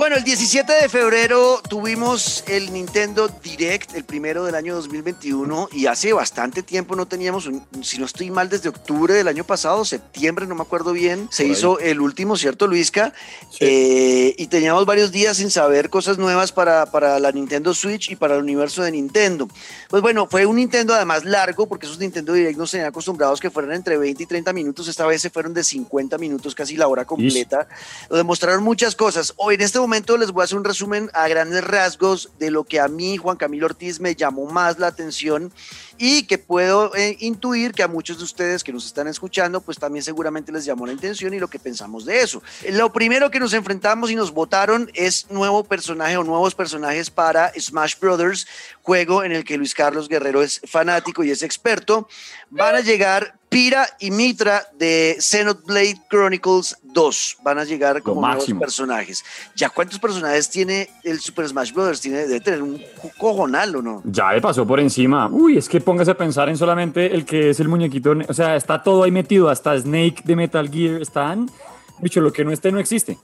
Bueno, 0.00 0.16
el 0.16 0.24
17 0.24 0.72
de 0.72 0.88
febrero 0.88 1.60
tuvimos 1.68 2.42
el 2.46 2.72
Nintendo 2.72 3.28
Direct, 3.28 3.94
el 3.94 4.04
primero 4.04 4.46
del 4.46 4.54
año 4.54 4.74
2021, 4.76 5.68
y 5.72 5.84
hace 5.84 6.14
bastante 6.14 6.62
tiempo 6.62 6.96
no 6.96 7.04
teníamos, 7.04 7.44
un, 7.44 7.66
si 7.82 7.98
no 7.98 8.06
estoy 8.06 8.30
mal, 8.30 8.48
desde 8.48 8.70
octubre 8.70 9.12
del 9.12 9.28
año 9.28 9.44
pasado, 9.44 9.84
septiembre, 9.84 10.46
no 10.46 10.54
me 10.54 10.62
acuerdo 10.62 10.94
bien, 10.94 11.28
se 11.30 11.44
hizo 11.44 11.78
el 11.80 12.00
último, 12.00 12.38
¿cierto, 12.38 12.66
Luisca? 12.66 13.12
Eh, 13.60 14.34
y 14.38 14.46
teníamos 14.46 14.86
varios 14.86 15.12
días 15.12 15.36
sin 15.36 15.50
saber 15.50 15.90
cosas 15.90 16.16
nuevas 16.16 16.50
para, 16.50 16.86
para 16.86 17.18
la 17.18 17.30
Nintendo 17.30 17.74
Switch 17.74 18.10
y 18.10 18.16
para 18.16 18.36
el 18.36 18.40
universo 18.40 18.82
de 18.82 18.92
Nintendo. 18.92 19.48
Pues 19.90 20.00
bueno, 20.00 20.26
fue 20.30 20.46
un 20.46 20.56
Nintendo 20.56 20.94
además 20.94 21.26
largo, 21.26 21.68
porque 21.68 21.84
esos 21.84 21.98
Nintendo 21.98 22.32
Direct 22.32 22.56
nos 22.56 22.70
tenían 22.70 22.88
acostumbrados 22.88 23.38
que 23.38 23.50
fueran 23.50 23.74
entre 23.74 23.98
20 23.98 24.22
y 24.22 24.26
30 24.26 24.50
minutos, 24.54 24.88
esta 24.88 25.04
vez 25.04 25.20
se 25.20 25.28
fueron 25.28 25.52
de 25.52 25.62
50 25.62 26.16
minutos, 26.16 26.54
casi 26.54 26.78
la 26.78 26.88
hora 26.88 27.04
completa, 27.04 27.68
donde 28.08 28.24
mostraron 28.24 28.64
muchas 28.64 28.96
cosas. 28.96 29.34
Hoy 29.36 29.56
en 29.56 29.60
este 29.60 29.78
momento 29.78 29.89
momento 29.90 30.16
les 30.16 30.30
voy 30.30 30.42
a 30.42 30.44
hacer 30.44 30.56
un 30.56 30.62
resumen 30.62 31.10
a 31.14 31.26
grandes 31.26 31.64
rasgos 31.64 32.30
de 32.38 32.52
lo 32.52 32.62
que 32.62 32.78
a 32.78 32.86
mí, 32.86 33.16
Juan 33.16 33.36
Camilo 33.36 33.66
Ortiz, 33.66 33.98
me 33.98 34.14
llamó 34.14 34.46
más 34.46 34.78
la 34.78 34.86
atención 34.86 35.52
y 35.98 36.28
que 36.28 36.38
puedo 36.38 36.94
eh, 36.94 37.16
intuir 37.18 37.72
que 37.72 37.82
a 37.82 37.88
muchos 37.88 38.18
de 38.18 38.22
ustedes 38.22 38.62
que 38.62 38.72
nos 38.72 38.86
están 38.86 39.08
escuchando, 39.08 39.60
pues 39.60 39.78
también 39.78 40.04
seguramente 40.04 40.52
les 40.52 40.64
llamó 40.64 40.86
la 40.86 40.92
atención 40.92 41.34
y 41.34 41.40
lo 41.40 41.48
que 41.48 41.58
pensamos 41.58 42.04
de 42.04 42.20
eso. 42.20 42.40
Lo 42.70 42.92
primero 42.92 43.32
que 43.32 43.40
nos 43.40 43.52
enfrentamos 43.52 44.12
y 44.12 44.14
nos 44.14 44.30
votaron 44.30 44.88
es 44.94 45.28
nuevo 45.28 45.64
personaje 45.64 46.16
o 46.16 46.22
nuevos 46.22 46.54
personajes 46.54 47.10
para 47.10 47.52
Smash 47.58 47.98
Brothers, 47.98 48.46
juego 48.82 49.24
en 49.24 49.32
el 49.32 49.42
que 49.42 49.58
Luis 49.58 49.74
Carlos 49.74 50.08
Guerrero 50.08 50.40
es 50.40 50.60
fanático 50.66 51.24
y 51.24 51.32
es 51.32 51.42
experto. 51.42 52.06
Van 52.48 52.76
a 52.76 52.80
llegar 52.80 53.39
Pira 53.50 53.84
y 53.98 54.12
Mitra 54.12 54.62
de 54.78 55.16
Xenoblade 55.18 55.96
Chronicles 56.08 56.76
2 56.84 57.38
van 57.42 57.58
a 57.58 57.64
llegar 57.64 58.00
como 58.00 58.20
nuevos 58.20 58.46
personajes. 58.60 59.24
¿Ya 59.56 59.68
cuántos 59.68 59.98
personajes 59.98 60.48
tiene 60.48 60.88
el 61.02 61.18
Super 61.18 61.48
Smash 61.48 61.72
Bros? 61.72 62.00
Tiene, 62.00 62.28
debe 62.28 62.38
tener 62.38 62.62
un 62.62 62.80
cojonal, 63.18 63.74
¿o 63.74 63.82
no? 63.82 64.02
Ya 64.04 64.32
le 64.32 64.40
pasó 64.40 64.64
por 64.64 64.78
encima. 64.78 65.28
Uy, 65.28 65.58
es 65.58 65.68
que 65.68 65.80
póngase 65.80 66.12
a 66.12 66.16
pensar 66.16 66.48
en 66.48 66.56
solamente 66.56 67.12
el 67.12 67.24
que 67.24 67.50
es 67.50 67.58
el 67.58 67.66
muñequito. 67.66 68.14
O 68.28 68.34
sea, 68.34 68.54
está 68.54 68.84
todo 68.84 69.02
ahí 69.02 69.10
metido. 69.10 69.50
Hasta 69.50 69.76
Snake 69.76 70.22
de 70.24 70.36
Metal 70.36 70.70
Gear 70.70 71.02
están. 71.02 71.50
Dicho, 71.98 72.20
lo 72.20 72.32
que 72.32 72.44
no 72.44 72.52
esté 72.52 72.70
no 72.70 72.78
existe. 72.78 73.18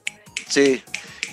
Sí. 0.49 0.83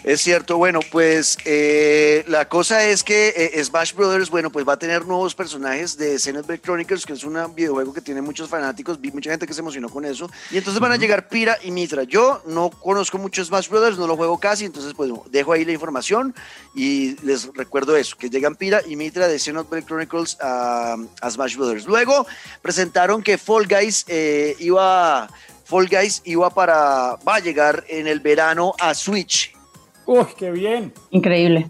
Es 0.04 0.20
cierto, 0.20 0.58
bueno, 0.58 0.82
pues 0.92 1.38
eh, 1.46 2.26
la 2.28 2.50
cosa 2.50 2.84
es 2.84 3.06
que 3.06 3.34
eh, 3.54 3.64
Smash 3.64 3.94
Brothers, 3.94 4.30
bueno, 4.30 4.52
pues 4.52 4.68
va 4.68 4.74
a 4.74 4.78
tener 4.78 5.06
nuevos 5.06 5.34
personajes 5.34 5.96
de 5.96 6.20
Xenoblade 6.20 6.60
Chronicles, 6.60 7.06
que 7.06 7.14
es 7.14 7.24
un 7.24 7.38
videojuego 7.56 7.94
que 7.94 8.02
tiene 8.02 8.22
muchos 8.22 8.50
fanáticos, 8.50 9.00
vi 9.00 9.12
mucha 9.12 9.32
gente 9.32 9.48
que 9.48 9.54
se 9.54 9.62
emocionó 9.62 9.88
con 9.88 10.04
eso, 10.04 10.30
y 10.52 10.58
entonces 10.58 10.82
van 10.82 10.92
a 10.92 10.98
llegar 10.98 11.30
Pira 11.30 11.58
y 11.64 11.72
Mitra. 11.72 12.04
Yo 12.04 12.42
no 12.46 12.70
conozco 12.70 13.18
mucho 13.18 13.46
Smash 13.46 13.70
Brothers, 13.70 13.98
no 13.98 14.06
lo 14.06 14.18
juego 14.18 14.38
casi, 14.38 14.66
entonces 14.66 14.94
pues 14.94 15.10
dejo 15.32 15.54
ahí 15.54 15.64
la 15.64 15.72
información 15.72 16.36
y 16.76 17.16
les 17.26 17.48
recuerdo 17.54 17.96
eso, 17.96 18.18
que 18.18 18.30
llegan 18.30 18.58
Pira 18.58 18.82
y 18.86 18.98
Mitra 18.98 19.30
de 19.30 19.40
Xenoblade 19.40 19.86
Chronicles 19.86 20.38
a, 20.42 20.98
Smash 21.30 21.56
Brothers. 21.56 21.86
Luego 21.86 22.28
presentaron 22.62 23.24
que 23.24 23.38
Fall 23.38 23.68
Guys 23.68 24.04
eh, 24.10 24.58
iba... 24.60 25.30
Fall 25.64 25.88
Guys 25.88 26.22
iba 26.26 26.50
para, 26.50 27.18
va 27.28 27.36
a 27.36 27.40
llegar 27.40 27.84
en 27.88 28.08
el 28.08 28.20
verano 28.20 28.74
a 28.80 28.94
Switch 28.94 29.54
¡Uy, 30.06 30.26
qué 30.38 30.52
bien! 30.52 30.94
Increíble. 31.12 31.70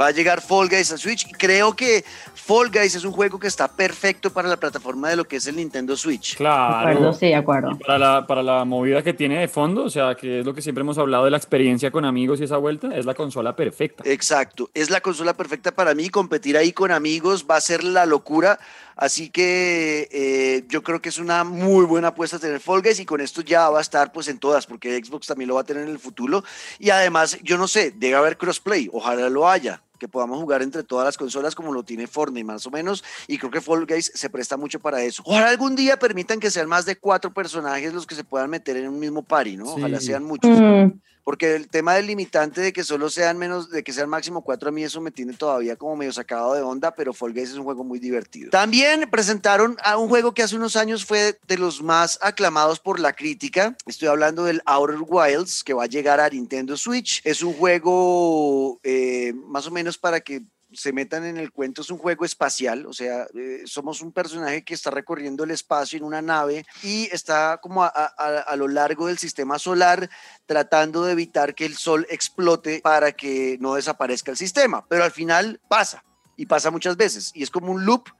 Va 0.00 0.06
a 0.06 0.10
llegar 0.10 0.40
Fall 0.40 0.68
Guys 0.68 0.92
a 0.92 0.96
Switch. 0.96 1.26
Creo 1.36 1.74
que 1.74 2.04
Fall 2.48 2.70
Guys 2.70 2.94
es 2.94 3.04
un 3.04 3.12
juego 3.12 3.38
que 3.38 3.46
está 3.46 3.68
perfecto 3.68 4.32
para 4.32 4.48
la 4.48 4.56
plataforma 4.56 5.10
de 5.10 5.16
lo 5.16 5.26
que 5.26 5.36
es 5.36 5.46
el 5.48 5.56
Nintendo 5.56 5.94
Switch. 5.94 6.34
Claro. 6.34 6.86
De 6.86 6.92
acuerdo, 6.94 7.12
sí, 7.12 7.26
de 7.26 7.34
acuerdo. 7.34 7.78
Para 7.78 7.98
la, 7.98 8.26
para 8.26 8.42
la 8.42 8.64
movida 8.64 9.02
que 9.02 9.12
tiene 9.12 9.38
de 9.40 9.48
fondo, 9.48 9.84
o 9.84 9.90
sea, 9.90 10.14
que 10.14 10.40
es 10.40 10.46
lo 10.46 10.54
que 10.54 10.62
siempre 10.62 10.80
hemos 10.80 10.96
hablado 10.96 11.26
de 11.26 11.30
la 11.30 11.36
experiencia 11.36 11.90
con 11.90 12.06
amigos 12.06 12.40
y 12.40 12.44
esa 12.44 12.56
vuelta, 12.56 12.96
es 12.96 13.04
la 13.04 13.12
consola 13.12 13.54
perfecta. 13.54 14.02
Exacto, 14.06 14.70
es 14.72 14.88
la 14.88 15.02
consola 15.02 15.34
perfecta 15.34 15.72
para 15.72 15.94
mí. 15.94 16.08
Competir 16.08 16.56
ahí 16.56 16.72
con 16.72 16.90
amigos 16.90 17.44
va 17.44 17.56
a 17.56 17.60
ser 17.60 17.84
la 17.84 18.06
locura. 18.06 18.58
Así 18.96 19.28
que 19.28 20.08
eh, 20.10 20.64
yo 20.68 20.82
creo 20.82 21.02
que 21.02 21.10
es 21.10 21.18
una 21.18 21.44
muy 21.44 21.84
buena 21.84 22.08
apuesta 22.08 22.38
tener 22.38 22.60
Fall 22.60 22.80
Guys 22.80 22.98
y 22.98 23.04
con 23.04 23.20
esto 23.20 23.42
ya 23.42 23.68
va 23.68 23.80
a 23.80 23.82
estar 23.82 24.10
pues 24.10 24.26
en 24.26 24.38
todas, 24.38 24.64
porque 24.64 24.96
Xbox 25.04 25.26
también 25.26 25.48
lo 25.48 25.56
va 25.56 25.60
a 25.60 25.64
tener 25.64 25.82
en 25.82 25.90
el 25.90 25.98
futuro. 25.98 26.42
Y 26.78 26.88
además, 26.88 27.38
yo 27.42 27.58
no 27.58 27.68
sé, 27.68 27.92
debe 27.94 28.16
haber 28.16 28.38
crossplay, 28.38 28.88
ojalá 28.90 29.28
lo 29.28 29.46
haya 29.46 29.82
que 29.98 30.08
podamos 30.08 30.40
jugar 30.40 30.62
entre 30.62 30.82
todas 30.82 31.04
las 31.04 31.16
consolas 31.16 31.54
como 31.54 31.72
lo 31.72 31.82
tiene 31.82 32.06
Fortnite 32.06 32.44
más 32.44 32.66
o 32.66 32.70
menos 32.70 33.04
y 33.26 33.38
creo 33.38 33.50
que 33.50 33.60
Fall 33.60 33.86
Guys 33.86 34.12
se 34.14 34.30
presta 34.30 34.56
mucho 34.56 34.80
para 34.80 35.02
eso. 35.02 35.22
Ojalá 35.26 35.50
algún 35.50 35.76
día 35.76 35.98
permitan 35.98 36.40
que 36.40 36.50
sean 36.50 36.68
más 36.68 36.86
de 36.86 36.96
cuatro 36.96 37.32
personajes 37.32 37.92
los 37.92 38.06
que 38.06 38.14
se 38.14 38.24
puedan 38.24 38.50
meter 38.50 38.76
en 38.76 38.88
un 38.88 38.98
mismo 38.98 39.22
party, 39.22 39.56
¿no? 39.56 39.74
Ojalá 39.74 40.00
sean 40.00 40.24
muchos. 40.24 40.50
Mm 40.50 40.98
porque 41.28 41.54
el 41.56 41.68
tema 41.68 41.92
del 41.92 42.06
limitante 42.06 42.62
de 42.62 42.72
que 42.72 42.82
solo 42.82 43.10
sean 43.10 43.36
menos, 43.36 43.68
de 43.68 43.84
que 43.84 43.92
sean 43.92 44.08
máximo 44.08 44.40
cuatro, 44.40 44.70
a 44.70 44.72
mí 44.72 44.82
eso 44.82 44.98
me 45.02 45.10
tiene 45.10 45.34
todavía 45.34 45.76
como 45.76 45.94
medio 45.94 46.10
sacado 46.10 46.54
de 46.54 46.62
onda, 46.62 46.94
pero 46.94 47.12
Fall 47.12 47.36
es 47.36 47.52
un 47.52 47.64
juego 47.64 47.84
muy 47.84 47.98
divertido. 47.98 48.48
También 48.48 49.06
presentaron 49.10 49.76
a 49.84 49.98
un 49.98 50.08
juego 50.08 50.32
que 50.32 50.42
hace 50.42 50.56
unos 50.56 50.74
años 50.74 51.04
fue 51.04 51.38
de 51.46 51.58
los 51.58 51.82
más 51.82 52.18
aclamados 52.22 52.80
por 52.80 52.98
la 52.98 53.12
crítica. 53.12 53.76
Estoy 53.84 54.08
hablando 54.08 54.44
del 54.44 54.62
Outer 54.64 55.00
Wilds, 55.06 55.62
que 55.64 55.74
va 55.74 55.84
a 55.84 55.86
llegar 55.86 56.18
a 56.18 56.30
Nintendo 56.30 56.78
Switch. 56.78 57.20
Es 57.24 57.42
un 57.42 57.52
juego 57.52 58.80
eh, 58.82 59.34
más 59.48 59.66
o 59.66 59.70
menos 59.70 59.98
para 59.98 60.20
que 60.20 60.44
se 60.78 60.92
metan 60.92 61.24
en 61.24 61.38
el 61.38 61.50
cuento, 61.50 61.82
es 61.82 61.90
un 61.90 61.98
juego 61.98 62.24
espacial, 62.24 62.86
o 62.86 62.92
sea, 62.92 63.26
eh, 63.34 63.62
somos 63.64 64.00
un 64.00 64.12
personaje 64.12 64.62
que 64.62 64.74
está 64.74 64.92
recorriendo 64.92 65.42
el 65.42 65.50
espacio 65.50 65.96
en 65.96 66.04
una 66.04 66.22
nave 66.22 66.64
y 66.84 67.08
está 67.10 67.58
como 67.60 67.82
a, 67.82 67.88
a, 67.88 68.54
lo 68.54 68.68
largo 68.68 69.08
del 69.08 69.18
sistema 69.18 69.58
solar 69.58 70.08
tratando 70.46 71.02
de 71.02 71.12
evitar 71.12 71.56
que 71.56 71.66
el 71.66 71.76
sol 71.76 72.06
explote 72.10 72.80
para 72.80 73.10
que 73.10 73.58
no 73.60 73.74
desaparezca 73.74 74.30
el 74.30 74.36
sistema, 74.36 74.86
pero 74.86 75.02
al 75.02 75.10
final 75.10 75.60
pasa 75.66 76.04
y 76.36 76.46
pasa 76.46 76.70
muchas 76.70 76.96
veces 76.96 77.32
y 77.34 77.42
es 77.42 77.50
como 77.50 77.72
un 77.72 77.84
loop 77.84 78.10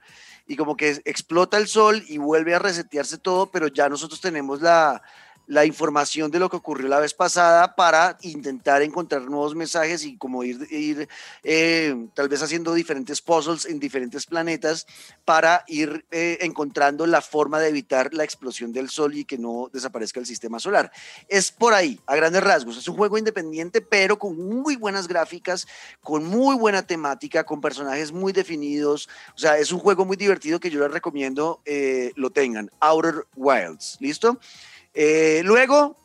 y 0.45 0.57
como 0.57 0.75
que 0.75 1.01
explota 1.05 1.57
el 1.57 1.67
sol 1.69 2.03
y 2.09 2.17
vuelve 2.17 2.55
a 2.55 2.59
resetearse 2.59 3.19
todo, 3.19 3.51
pero 3.51 3.67
ya 3.67 3.87
nosotros 3.87 4.19
tenemos 4.19 4.61
la, 4.61 5.01
la 5.49 5.65
información 5.65 6.29
de 6.29 6.37
lo 6.37 6.47
que 6.47 6.57
ocurrió 6.57 6.87
la 6.87 6.99
vez 6.99 7.15
pasada 7.15 7.75
para 7.75 8.19
intentar 8.21 8.83
encontrar 8.83 9.23
nuevos 9.23 9.55
mensajes 9.55 10.05
y 10.05 10.15
como 10.15 10.43
ir, 10.43 10.67
ir 10.69 11.09
eh, 11.41 12.07
tal 12.13 12.29
vez 12.29 12.43
haciendo 12.43 12.75
diferentes 12.75 13.19
puzzles 13.19 13.65
en 13.65 13.79
diferentes 13.79 14.27
planetas 14.27 14.85
para 15.25 15.63
ir 15.65 16.05
eh, 16.11 16.37
encontrando 16.41 17.07
la 17.07 17.21
forma 17.21 17.59
de 17.59 17.69
evitar 17.69 18.13
la 18.13 18.23
explosión 18.23 18.71
del 18.71 18.91
Sol 18.91 19.15
y 19.15 19.25
que 19.25 19.39
no 19.39 19.71
desaparezca 19.73 20.19
el 20.19 20.27
sistema 20.27 20.59
solar. 20.59 20.91
Es 21.27 21.51
por 21.51 21.73
ahí, 21.73 21.99
a 22.05 22.15
grandes 22.15 22.43
rasgos. 22.43 22.77
Es 22.77 22.87
un 22.87 22.95
juego 22.95 23.17
independiente, 23.17 23.81
pero 23.81 24.19
con 24.19 24.37
muy 24.37 24.75
buenas 24.75 25.07
gráficas, 25.07 25.65
con 26.01 26.25
muy 26.25 26.57
buena 26.57 26.83
temática, 26.85 27.43
con 27.43 27.59
personajes 27.59 28.11
muy 28.11 28.33
definidos. 28.33 29.09
O 29.33 29.39
sea, 29.39 29.57
es 29.57 29.71
un 29.71 29.79
juego 29.79 30.05
muy 30.05 30.15
divertido 30.15 30.59
que 30.59 30.69
yo 30.69 30.79
les 30.81 30.91
recomiendo 30.91 31.63
eh, 31.65 32.11
lo 32.15 32.29
tengan. 32.29 32.69
Outer 32.79 33.25
Wilds, 33.35 33.97
¿listo? 33.99 34.37
Eh, 34.93 35.41
luego, 35.43 35.97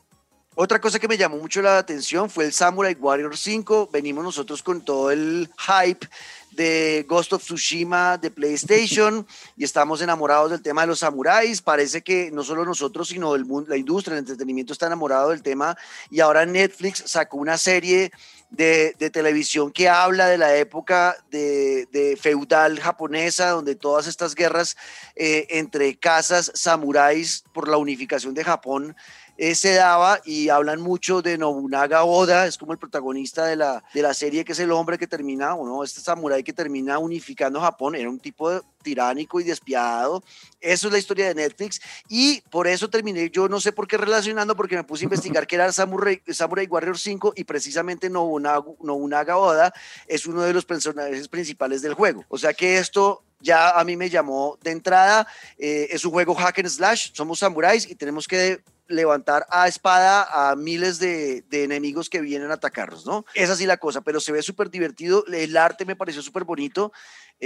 otra 0.56 0.80
cosa 0.80 0.98
que 0.98 1.08
me 1.08 1.16
llamó 1.16 1.36
mucho 1.38 1.62
la 1.62 1.78
atención 1.78 2.30
fue 2.30 2.44
el 2.44 2.52
Samurai 2.52 2.94
Warrior 2.94 3.36
5. 3.36 3.90
Venimos 3.92 4.22
nosotros 4.22 4.62
con 4.62 4.84
todo 4.84 5.10
el 5.10 5.50
hype 5.58 6.06
de 6.54 7.04
Ghost 7.08 7.32
of 7.32 7.42
Tsushima 7.42 8.18
de 8.18 8.30
PlayStation 8.30 9.26
y 9.56 9.64
estamos 9.64 10.00
enamorados 10.02 10.50
del 10.50 10.62
tema 10.62 10.82
de 10.82 10.88
los 10.88 11.00
samuráis. 11.00 11.62
Parece 11.62 12.02
que 12.02 12.30
no 12.30 12.42
solo 12.42 12.64
nosotros, 12.64 13.08
sino 13.08 13.34
el 13.34 13.44
mundo, 13.44 13.70
la 13.70 13.76
industria 13.76 14.14
del 14.14 14.24
entretenimiento 14.24 14.72
está 14.72 14.86
enamorado 14.86 15.30
del 15.30 15.42
tema 15.42 15.76
y 16.10 16.20
ahora 16.20 16.46
Netflix 16.46 17.04
sacó 17.06 17.36
una 17.36 17.58
serie 17.58 18.10
de, 18.50 19.10
televisión 19.12 19.72
que 19.72 19.88
habla 19.88 20.26
de 20.26 20.38
la 20.38 20.56
época 20.56 21.16
de, 21.30 22.18
feudal 22.20 22.78
japonesa, 22.80 23.50
donde 23.50 23.74
todas 23.74 24.06
estas 24.06 24.34
guerras 24.34 24.76
eh, 25.16 25.46
entre 25.50 25.96
casas 25.96 26.52
samuráis 26.54 27.44
por 27.52 27.68
la 27.68 27.76
unificación 27.76 28.34
de 28.34 28.44
Japón 28.44 28.96
eh, 29.36 29.54
se 29.54 29.74
daba 29.74 30.20
y 30.24 30.48
hablan 30.48 30.80
mucho 30.80 31.22
de 31.22 31.36
Nobunaga 31.38 32.04
Oda, 32.04 32.46
es 32.46 32.58
como 32.58 32.72
el 32.72 32.78
protagonista 32.78 33.46
de 33.46 33.56
la, 33.56 33.82
de 33.92 34.02
la 34.02 34.14
serie, 34.14 34.44
que 34.44 34.52
es 34.52 34.58
el 34.60 34.70
hombre 34.70 34.98
que 34.98 35.06
termina, 35.06 35.54
o 35.54 35.66
no, 35.66 35.82
este 35.82 36.00
samurái 36.00 36.42
que 36.42 36.52
termina 36.52 36.98
unificando 36.98 37.60
Japón, 37.60 37.94
era 37.94 38.08
un 38.08 38.20
tipo 38.20 38.62
tiránico 38.82 39.40
y 39.40 39.44
despiadado. 39.44 40.22
Eso 40.60 40.86
es 40.86 40.92
la 40.92 40.98
historia 40.98 41.26
de 41.28 41.34
Netflix 41.34 41.80
y 42.08 42.42
por 42.50 42.68
eso 42.68 42.88
terminé, 42.88 43.30
yo 43.30 43.48
no 43.48 43.60
sé 43.60 43.72
por 43.72 43.88
qué 43.88 43.96
relacionando, 43.96 44.54
porque 44.54 44.76
me 44.76 44.84
puse 44.84 45.04
a 45.04 45.06
investigar 45.06 45.46
que 45.46 45.56
era 45.56 45.72
Samurai, 45.72 46.22
Samurai 46.28 46.66
Warrior 46.66 46.98
5 46.98 47.32
y 47.36 47.44
precisamente 47.44 48.08
Nobunaga, 48.08 48.64
Nobunaga 48.80 49.36
Oda 49.36 49.72
es 50.06 50.26
uno 50.26 50.42
de 50.42 50.52
los 50.52 50.64
personajes 50.64 51.28
principales 51.28 51.82
del 51.82 51.94
juego. 51.94 52.24
O 52.28 52.38
sea 52.38 52.54
que 52.54 52.78
esto 52.78 53.24
ya 53.40 53.78
a 53.78 53.84
mí 53.84 53.96
me 53.96 54.10
llamó 54.10 54.58
de 54.62 54.70
entrada. 54.70 55.26
Eh, 55.58 55.88
es 55.90 56.04
un 56.04 56.12
juego 56.12 56.34
hack 56.34 56.58
and 56.58 56.68
slash, 56.68 57.10
somos 57.12 57.38
samuráis 57.38 57.88
y 57.88 57.94
tenemos 57.94 58.26
que 58.26 58.62
levantar 58.88 59.46
a 59.50 59.68
espada 59.68 60.50
a 60.50 60.56
miles 60.56 60.98
de, 60.98 61.44
enemigos 61.50 62.10
que 62.10 62.20
vienen 62.20 62.50
a 62.50 62.54
atacarnos, 62.54 63.06
¿no? 63.06 63.24
Es 63.34 63.50
así 63.50 63.66
la 63.66 63.78
cosa, 63.78 64.02
pero 64.02 64.20
se 64.20 64.32
ve 64.32 64.42
súper 64.42 64.70
divertido, 64.70 65.24
el 65.26 65.56
arte 65.56 65.84
me 65.84 65.96
pareció 65.96 66.22
súper 66.22 66.44
bonito 66.44 66.92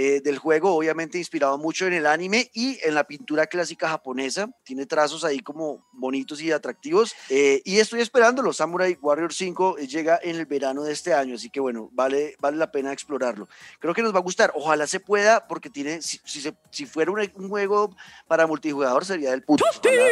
eh, 0.01 0.21
del 0.21 0.37
juego, 0.37 0.73
obviamente 0.73 1.17
inspirado 1.17 1.57
mucho 1.57 1.85
en 1.85 1.91
el 1.91 2.05
anime 2.05 2.49
y 2.53 2.79
en 2.83 2.95
la 2.95 3.03
pintura 3.03 3.47
clásica 3.47 3.89
japonesa, 3.89 4.49
tiene 4.63 4.85
trazos 4.85 5.25
ahí 5.25 5.39
como 5.39 5.85
bonitos 5.91 6.41
y 6.41 6.53
atractivos, 6.53 7.13
eh, 7.27 7.61
y 7.65 7.79
estoy 7.79 7.99
esperándolo, 7.99 8.53
Samurai 8.53 8.97
Warrior 9.01 9.33
5 9.33 9.77
eh, 9.77 9.87
llega 9.87 10.17
en 10.23 10.37
el 10.37 10.45
verano 10.45 10.83
de 10.83 10.93
este 10.93 11.13
año, 11.13 11.35
así 11.35 11.49
que 11.49 11.59
bueno, 11.59 11.89
vale, 11.91 12.37
vale 12.39 12.55
la 12.55 12.71
pena 12.71 12.93
explorarlo. 12.93 13.49
Creo 13.79 13.93
que 13.93 14.01
nos 14.01 14.13
va 14.13 14.19
a 14.19 14.21
gustar, 14.21 14.53
ojalá 14.55 14.87
se 14.87 15.01
pueda, 15.01 15.45
porque 15.49 15.69
tiene, 15.69 16.01
si, 16.01 16.21
si, 16.23 16.85
fuera 16.85 17.11
un, 17.11 17.19
un, 17.19 17.49
juego 17.49 17.93
para 18.25 18.47
multijugador 18.47 19.03
sería 19.03 19.31
del 19.31 19.43
puto, 19.43 19.65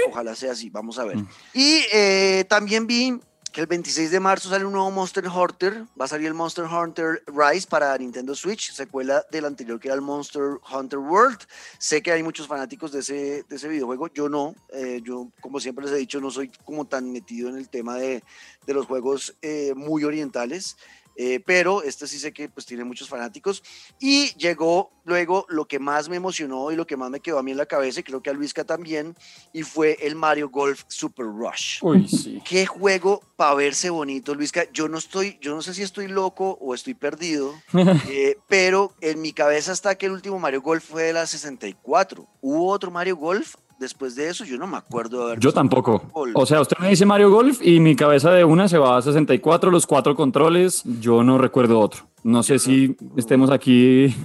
ojalá 0.09 0.35
sea 0.35 0.51
así, 0.51 0.69
vamos 0.69 0.99
a 0.99 1.05
ver. 1.05 1.15
Y 1.53 1.85
eh, 1.93 2.43
también 2.49 2.87
vi 2.87 3.21
el 3.57 3.65
26 3.65 4.11
de 4.11 4.19
marzo 4.19 4.49
sale 4.49 4.65
un 4.65 4.73
nuevo 4.73 4.91
Monster 4.91 5.27
Hunter. 5.27 5.85
Va 5.99 6.05
a 6.05 6.07
salir 6.07 6.27
el 6.27 6.35
Monster 6.35 6.65
Hunter 6.65 7.23
Rise 7.25 7.67
para 7.67 7.97
Nintendo 7.97 8.35
Switch, 8.35 8.71
secuela 8.71 9.25
del 9.31 9.45
anterior 9.45 9.79
que 9.79 9.87
era 9.87 9.95
el 9.95 10.01
Monster 10.01 10.59
Hunter 10.71 10.99
World. 10.99 11.39
Sé 11.79 12.03
que 12.03 12.11
hay 12.11 12.21
muchos 12.21 12.47
fanáticos 12.47 12.91
de 12.91 12.99
ese, 12.99 13.43
de 13.49 13.55
ese 13.55 13.67
videojuego. 13.67 14.09
Yo 14.13 14.29
no. 14.29 14.53
Eh, 14.71 15.01
yo, 15.03 15.31
como 15.41 15.59
siempre 15.59 15.85
les 15.85 15.93
he 15.95 15.97
dicho, 15.97 16.21
no 16.21 16.29
soy 16.29 16.51
como 16.65 16.85
tan 16.85 17.11
metido 17.11 17.49
en 17.49 17.57
el 17.57 17.67
tema 17.67 17.95
de, 17.95 18.23
de 18.67 18.73
los 18.75 18.85
juegos 18.85 19.35
eh, 19.41 19.73
muy 19.75 20.03
orientales. 20.03 20.77
Eh, 21.17 21.41
pero 21.43 21.81
este 21.81 22.05
sí 22.07 22.19
sé 22.19 22.31
que 22.31 22.47
pues 22.47 22.65
tiene 22.65 22.83
muchos 22.83 23.09
fanáticos. 23.09 23.63
Y 23.99 24.33
llegó 24.35 24.91
luego 25.03 25.45
lo 25.49 25.65
que 25.65 25.79
más 25.79 26.09
me 26.09 26.15
emocionó 26.15 26.71
y 26.71 26.75
lo 26.75 26.85
que 26.85 26.95
más 26.95 27.09
me 27.09 27.19
quedó 27.19 27.39
a 27.39 27.43
mí 27.43 27.51
en 27.51 27.57
la 27.57 27.65
cabeza, 27.65 28.01
y 28.01 28.03
creo 28.03 28.21
que 28.21 28.29
a 28.29 28.33
Luisca 28.33 28.63
también, 28.63 29.15
y 29.51 29.63
fue 29.63 29.97
el 30.01 30.15
Mario 30.15 30.49
Golf 30.49 30.83
Super 30.87 31.25
Rush. 31.25 31.79
Uy, 31.81 32.07
sí. 32.07 32.41
Qué 32.45 32.65
juego 32.65 33.21
para 33.35 33.55
verse 33.55 33.89
bonito, 33.89 34.35
Luisca. 34.35 34.65
Yo 34.71 34.87
no 34.87 34.97
estoy, 34.97 35.39
yo 35.41 35.55
no 35.55 35.61
sé 35.61 35.73
si 35.73 35.81
estoy 35.81 36.07
loco 36.07 36.57
o 36.61 36.75
estoy 36.75 36.93
perdido, 36.93 37.53
eh, 38.09 38.37
pero 38.47 38.93
en 39.01 39.21
mi 39.21 39.33
cabeza 39.33 39.71
está 39.71 39.95
que 39.95 40.05
el 40.05 40.11
último 40.11 40.37
Mario 40.39 40.61
Golf 40.61 40.83
fue 40.83 41.03
de 41.03 41.13
la 41.13 41.25
64. 41.25 42.27
¿Hubo 42.41 42.69
otro 42.69 42.91
Mario 42.91 43.15
Golf? 43.15 43.55
Después 43.79 44.15
de 44.15 44.29
eso, 44.29 44.43
yo 44.43 44.57
no 44.57 44.65
me 44.65 44.77
acuerdo 44.77 45.19
de 45.19 45.23
haber 45.25 45.39
Yo 45.39 45.53
tampoco. 45.53 46.09
O 46.33 46.45
sea, 46.47 46.61
usted 46.61 46.77
me 46.79 46.89
dice 46.89 47.05
Mario 47.05 47.29
Golf 47.29 47.59
y 47.61 47.79
mi 47.79 47.95
cabeza 47.95 48.31
de 48.31 48.43
una 48.43 48.67
se 48.67 48.79
va 48.79 48.97
a 48.97 49.01
64, 49.03 49.69
los 49.69 49.85
cuatro 49.85 50.15
controles. 50.15 50.81
Yo 50.99 51.23
no 51.23 51.37
recuerdo 51.37 51.79
otro. 51.79 52.07
No 52.23 52.41
sé 52.41 52.57
si 52.57 52.97
estemos 53.15 53.51
aquí 53.51 54.15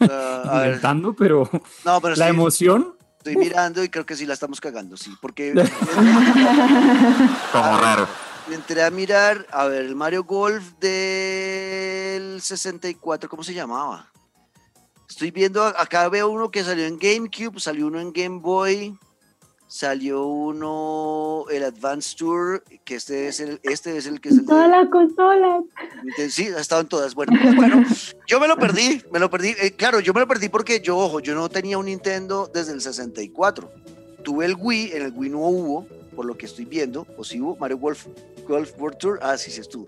inventando, 0.00 1.12
pero 1.14 1.48
no, 1.84 2.00
pero 2.00 2.16
la 2.16 2.24
sí, 2.24 2.30
emoción. 2.30 2.94
estoy 3.18 3.36
mirando 3.36 3.84
y 3.84 3.88
creo 3.90 4.06
que 4.06 4.16
sí 4.16 4.24
la 4.26 4.34
estamos 4.34 4.60
cagando, 4.60 4.96
sí, 4.96 5.12
porque 5.20 5.52
Como 7.52 7.78
raro. 7.78 8.08
entré 8.50 8.82
a 8.82 8.90
mirar, 8.90 9.46
a 9.52 9.66
ver, 9.66 9.84
el 9.84 9.94
Mario 9.94 10.24
Golf 10.24 10.72
del 10.80 12.40
64, 12.40 13.28
¿cómo 13.28 13.44
se 13.44 13.52
llamaba? 13.54 14.08
Estoy 15.12 15.30
viendo, 15.30 15.62
acá 15.62 16.08
veo 16.08 16.30
uno 16.30 16.50
que 16.50 16.64
salió 16.64 16.86
en 16.86 16.98
GameCube, 16.98 17.60
salió 17.60 17.88
uno 17.88 18.00
en 18.00 18.14
Game 18.14 18.38
Boy, 18.40 18.96
salió 19.66 20.24
uno, 20.24 21.44
el 21.50 21.64
Advance 21.64 22.16
Tour, 22.16 22.64
que 22.82 22.94
este 22.94 23.28
es 23.28 23.38
el, 23.40 23.60
este 23.62 23.98
es 23.98 24.06
el 24.06 24.22
que 24.22 24.30
es 24.30 24.38
el 24.38 24.46
Todas 24.46 24.70
las 24.70 24.88
consolas. 24.88 25.64
Sí, 26.30 26.46
ha 26.46 26.60
estado 26.60 26.80
en 26.80 26.88
todas. 26.88 27.14
Bueno, 27.14 27.34
pues 27.42 27.54
bueno, 27.54 27.84
yo 28.26 28.40
me 28.40 28.48
lo 28.48 28.56
perdí, 28.56 29.02
me 29.12 29.18
lo 29.18 29.28
perdí. 29.28 29.54
Eh, 29.60 29.72
claro, 29.72 30.00
yo 30.00 30.14
me 30.14 30.20
lo 30.20 30.26
perdí 30.26 30.48
porque 30.48 30.80
yo, 30.80 30.96
ojo, 30.96 31.20
yo 31.20 31.34
no 31.34 31.50
tenía 31.50 31.76
un 31.76 31.84
Nintendo 31.84 32.50
desde 32.52 32.72
el 32.72 32.80
64. 32.80 33.70
Tuve 34.24 34.46
el 34.46 34.56
Wii, 34.58 34.92
en 34.94 35.02
el 35.02 35.12
Wii 35.14 35.28
no 35.30 35.40
hubo, 35.40 35.86
por 36.16 36.24
lo 36.24 36.38
que 36.38 36.46
estoy 36.46 36.64
viendo, 36.64 37.06
o 37.18 37.22
si 37.22 37.38
hubo 37.38 37.54
Mario 37.56 37.76
Golf, 37.76 38.06
Golf 38.48 38.72
World 38.78 38.96
Tour. 38.96 39.18
Ah, 39.20 39.36
sí, 39.36 39.50
sí 39.50 39.60
estuvo. 39.60 39.86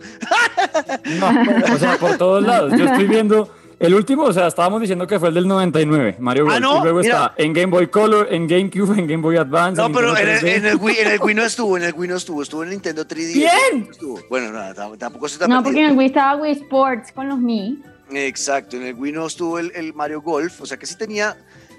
No, 1.18 1.74
o 1.74 1.78
sea, 1.78 1.96
por 1.98 2.18
todos 2.18 2.44
lados. 2.44 2.74
Yo 2.76 2.84
estoy 2.84 3.06
viendo 3.06 3.48
el 3.84 3.94
último, 3.94 4.24
o 4.24 4.32
sea, 4.32 4.46
estábamos 4.46 4.80
diciendo 4.80 5.06
que 5.06 5.18
fue 5.18 5.28
el 5.28 5.34
del 5.34 5.46
99, 5.48 6.16
Mario 6.18 6.44
Ah, 6.48 6.58
Golf. 6.58 6.60
no, 6.60 6.78
y 6.78 6.82
luego 6.82 7.00
mira. 7.00 7.14
está 7.26 7.34
en 7.42 7.52
Game 7.52 7.66
Boy 7.70 7.86
Color, 7.88 8.28
en 8.30 8.46
GameCube, 8.48 8.98
en 8.98 9.06
Game 9.06 9.22
Boy 9.22 9.36
Advance. 9.36 9.80
No, 9.80 9.86
en 9.86 9.92
pero 9.92 10.16
en 10.16 10.28
el, 10.28 10.38
3D. 10.40 10.54
en 10.56 10.66
el 10.66 10.76
Wii, 10.76 10.96
en 10.98 11.08
el 11.12 11.20
Wii 11.20 11.34
no 11.34 11.44
estuvo, 11.44 11.76
en 11.76 11.82
el 11.84 11.94
Wii 11.94 12.08
no 12.10 12.16
estuvo, 12.16 12.42
estuvo 12.42 12.62
en 12.62 12.68
el 12.68 12.74
Nintendo 12.74 13.06
3D. 13.06 13.32
¿Quién? 13.32 13.88
Estuvo. 13.90 14.20
Bueno, 14.28 14.50
nada, 14.52 14.74
tam- 14.74 14.98
tampoco 14.98 15.28
se 15.28 15.34
está 15.34 15.48
No, 15.48 15.62
porque 15.62 15.80
en 15.80 15.90
el 15.90 15.96
Wii 15.96 16.06
estaba 16.06 16.40
Wii 16.42 16.52
Sports 16.52 17.12
con 17.12 17.28
los 17.28 17.38
Mi. 17.38 17.80
Exacto, 18.12 18.76
en 18.76 18.82
el 18.84 18.94
Wii 18.94 19.12
no 19.12 19.26
estuvo 19.26 19.58
el, 19.58 19.72
el 19.74 19.94
Mario 19.94 20.20
Golf, 20.20 20.60
o 20.60 20.66
sea 20.66 20.76
que 20.76 20.86
sí 20.86 20.96
tenía 20.96 21.36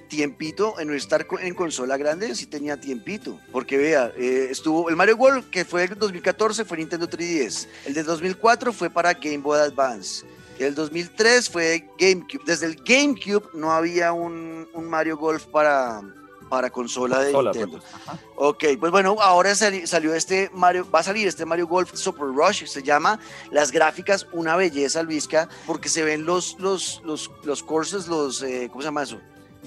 tiempito 0.10 0.80
en 0.80 0.88
no 0.90 0.94
estar 0.94 1.26
en 1.42 1.54
consola 1.56 1.98
grande, 1.98 2.34
sí 2.36 2.46
tenía 2.46 2.80
tiempito, 2.80 3.40
porque 3.52 3.78
vea, 3.78 4.12
eh, 4.18 4.48
estuvo 4.52 4.90
el 4.90 4.96
Mario 4.96 5.18
Golf 5.18 5.46
que 5.50 5.66
fue 5.66 5.84
el 5.86 5.98
2014 5.98 6.64
fue 6.66 6.78
Nintendo 6.78 7.08
3DS, 7.10 7.68
el 7.86 7.94
de 7.96 8.04
2004 8.04 8.72
fue 8.72 8.90
para 8.90 9.14
Game 9.14 9.40
Boy 9.40 9.60
Advance, 9.60 10.26
el 10.60 10.76
2003 10.76 11.50
fue 11.50 11.90
GameCube, 12.00 12.42
desde 12.46 12.68
el 12.68 12.76
GameCube 12.84 13.50
no 13.54 13.72
había 13.72 14.14
un, 14.14 14.68
un 14.74 14.90
Mario 14.90 15.18
Golf 15.18 15.46
para, 15.48 16.02
para 16.50 16.70
consola 16.70 17.20
de 17.20 17.32
Nintendo. 17.54 17.80
pues. 18.06 18.20
Ok, 18.38 18.64
pues 18.80 18.92
bueno, 18.92 19.16
ahora 19.22 19.54
sali- 19.56 19.86
salió 19.88 20.14
este 20.14 20.50
Mario, 20.54 20.88
va 20.94 21.00
a 21.00 21.04
salir 21.04 21.28
este 21.28 21.46
Mario 21.46 21.68
Golf 21.68 21.94
Super 21.96 22.28
Rush, 22.28 22.66
se 22.66 22.84
llama 22.84 23.20
las 23.52 23.72
gráficas 23.72 24.28
una 24.32 24.56
belleza, 24.56 25.04
Luisca, 25.04 25.50
porque 25.68 25.90
se 25.90 26.04
ven 26.04 26.26
los, 26.26 26.58
los, 26.60 27.02
los, 27.04 27.32
los 27.44 27.64
courses, 27.64 28.08
los, 28.08 28.42
eh, 28.44 28.68
¿cómo 28.72 28.82
se 28.82 28.88
llama 28.88 29.04
eso? 29.04 29.20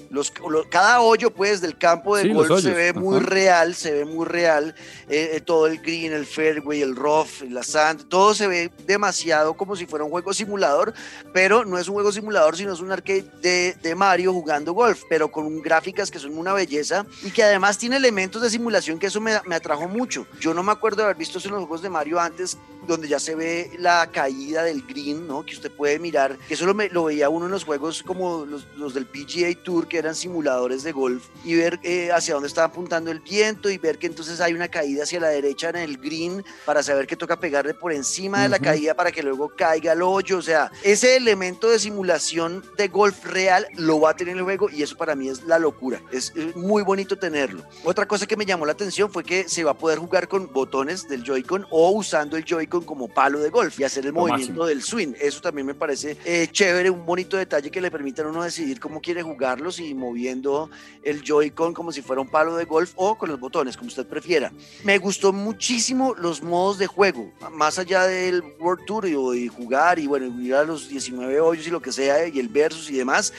Los, 0.09 0.33
lo- 0.49 0.67
cada 0.69 1.01
hoyo 1.01 1.29
pues 1.31 1.61
del 1.61 1.77
campo 1.77 2.15
de 2.17 2.23
Sí, 2.23 2.29
los 2.29 2.47
golf 2.47 2.61
se 2.63 2.73
ve 2.73 2.93
muy 2.93 3.17
ajá. 3.17 3.25
real, 3.27 3.75
se 3.75 3.91
ve 3.91 4.05
muy 4.05 4.25
real, 4.25 4.73
eh, 5.07 5.31
eh, 5.35 5.41
todo 5.41 5.67
el 5.67 5.79
green, 5.79 6.11
el 6.13 6.25
fairway, 6.25 6.81
el 6.81 6.95
rough, 6.95 7.41
la 7.49 7.61
sand, 7.63 8.07
todo 8.09 8.33
se 8.33 8.47
ve 8.47 8.71
demasiado 8.87 9.53
como 9.53 9.75
si 9.75 9.85
fuera 9.85 10.03
un 10.05 10.11
juego 10.11 10.33
simulador, 10.33 10.93
pero 11.33 11.63
no 11.63 11.77
es 11.77 11.87
un 11.87 11.93
juego 11.93 12.11
simulador, 12.11 12.57
sino 12.57 12.73
es 12.73 12.79
un 12.79 12.91
arcade 12.91 13.25
de, 13.41 13.75
de 13.81 13.95
Mario 13.95 14.33
jugando 14.33 14.73
golf, 14.73 15.03
pero 15.09 15.31
con 15.31 15.61
gráficas 15.61 16.09
que 16.09 16.17
son 16.19 16.37
una 16.37 16.53
belleza 16.53 17.05
y 17.21 17.31
que 17.31 17.43
además 17.43 17.77
tiene 17.77 17.97
elementos 17.97 18.41
de 18.41 18.49
simulación 18.49 18.97
que 18.97 19.07
eso 19.07 19.21
me, 19.21 19.39
me 19.45 19.55
atrajo 19.55 19.87
mucho. 19.87 20.25
Yo 20.39 20.53
no 20.55 20.63
me 20.63 20.71
acuerdo 20.71 20.97
de 20.97 21.03
haber 21.03 21.17
visto 21.17 21.37
eso 21.37 21.47
en 21.49 21.53
los 21.55 21.61
juegos 21.61 21.81
de 21.81 21.89
Mario 21.89 22.19
antes, 22.19 22.57
donde 22.89 23.07
ya 23.07 23.19
se 23.19 23.35
ve 23.35 23.71
la 23.79 24.09
caída 24.11 24.63
del 24.63 24.81
green, 24.85 25.27
¿no? 25.27 25.45
Que 25.45 25.53
usted 25.53 25.71
puede 25.71 25.99
mirar, 25.99 26.37
que 26.47 26.53
eso 26.55 26.65
lo, 26.65 26.73
me- 26.73 26.89
lo 26.89 27.05
veía 27.05 27.29
uno 27.29 27.45
en 27.45 27.51
los 27.51 27.63
juegos 27.63 28.03
como 28.03 28.45
los, 28.45 28.67
los 28.75 28.93
del 28.93 29.05
PGA 29.05 29.53
Tour, 29.63 29.87
que 29.87 29.97
eran 29.97 30.15
simuladores 30.15 30.83
de 30.83 30.91
golf, 30.91 31.23
y 31.43 31.55
ver 31.55 31.79
eh, 31.83 32.11
hacia 32.11 32.33
dónde 32.33 32.47
estaba 32.49 32.67
apuntando 32.67 33.11
el 33.11 33.19
viento 33.19 33.69
y 33.69 33.77
ver 33.77 33.97
que 33.97 34.07
entonces 34.07 34.41
hay 34.41 34.53
una 34.53 34.67
caída 34.67 35.03
hacia 35.03 35.19
la 35.19 35.29
derecha 35.29 35.69
en 35.69 35.77
el 35.77 35.97
green 35.97 36.43
para 36.65 36.83
saber 36.83 37.07
que 37.07 37.15
toca 37.15 37.39
pegarle 37.39 37.73
por 37.73 37.93
encima 37.93 38.41
de 38.43 38.49
la 38.49 38.57
caída 38.59 38.93
para 38.93 39.11
que 39.11 39.23
luego 39.23 39.49
caiga 39.55 39.91
al 39.93 40.01
hoyo. 40.01 40.37
O 40.37 40.41
sea, 40.41 40.71
ese 40.83 41.15
elemento 41.15 41.69
de 41.69 41.79
simulación 41.79 42.63
de 42.77 42.87
golf 42.87 43.23
real 43.25 43.67
lo 43.75 43.99
va 44.01 44.11
a 44.11 44.15
tener 44.15 44.35
el 44.37 44.43
juego 44.43 44.69
y 44.69 44.81
eso 44.83 44.97
para 44.97 45.15
mí 45.15 45.29
es 45.29 45.43
la 45.43 45.59
locura. 45.59 46.01
Es, 46.11 46.33
es 46.35 46.55
muy 46.55 46.83
bonito 46.83 47.17
tenerlo. 47.17 47.63
Otra 47.83 48.07
cosa 48.07 48.25
que 48.25 48.35
me 48.35 48.45
llamó 48.45 48.65
la 48.65 48.71
atención 48.71 49.11
fue 49.11 49.23
que 49.23 49.47
se 49.47 49.63
va 49.63 49.71
a 49.71 49.77
poder 49.77 49.99
jugar 49.99 50.27
con 50.27 50.51
botones 50.51 51.07
del 51.07 51.23
Joy-Con 51.23 51.65
o 51.69 51.91
usando 51.91 52.35
el 52.37 52.45
Joy-Con 52.45 52.78
como 52.85 53.07
palo 53.07 53.39
de 53.39 53.49
golf 53.49 53.79
y 53.79 53.83
hacer 53.83 54.05
el 54.05 54.13
Lo 54.13 54.21
movimiento 54.21 54.51
máximo. 54.53 54.65
del 54.65 54.81
swing. 54.83 55.13
Eso 55.19 55.41
también 55.41 55.67
me 55.67 55.73
parece 55.73 56.17
eh, 56.25 56.47
chévere, 56.51 56.89
un 56.89 57.05
bonito 57.05 57.37
detalle 57.37 57.69
que 57.71 57.81
le 57.81 57.91
permite 57.91 58.21
a 58.21 58.27
uno 58.27 58.43
decidir 58.43 58.79
cómo 58.79 59.01
quiere 59.01 59.21
jugarlos 59.23 59.79
y 59.79 59.93
moviendo 59.93 60.69
el 61.03 61.23
Joy-Con 61.23 61.73
como 61.73 61.91
si 61.91 62.01
fuera 62.01 62.21
un 62.21 62.29
palo 62.29 62.55
de 62.55 62.65
golf 62.65 62.91
o 62.95 63.17
con 63.17 63.29
los 63.29 63.39
botones, 63.39 63.77
como 63.77 63.87
usted 63.87 64.05
prefiera. 64.05 64.51
Me 64.83 64.97
gustó 64.97 65.31
muchísimo 65.33 66.13
los 66.17 66.41
modos 66.43 66.77
de 66.77 66.87
juego, 66.87 67.31
más 67.51 67.79
allá 67.79 68.03
del 68.03 68.43
World 68.59 68.85
Tour 68.85 69.07
y, 69.07 69.15
y 69.43 69.47
jugar 69.47 69.99
y 69.99 70.07
bueno, 70.07 70.25
ir 70.41 70.55
a 70.55 70.63
los 70.63 70.89
19 70.89 71.39
hoyos 71.39 71.67
y 71.67 71.69
lo 71.71 71.81
que 71.81 71.91
sea 71.91 72.27
y 72.27 72.39
el 72.39 72.47
versus 72.49 72.89
y 72.89 72.97
demás. 72.97 73.33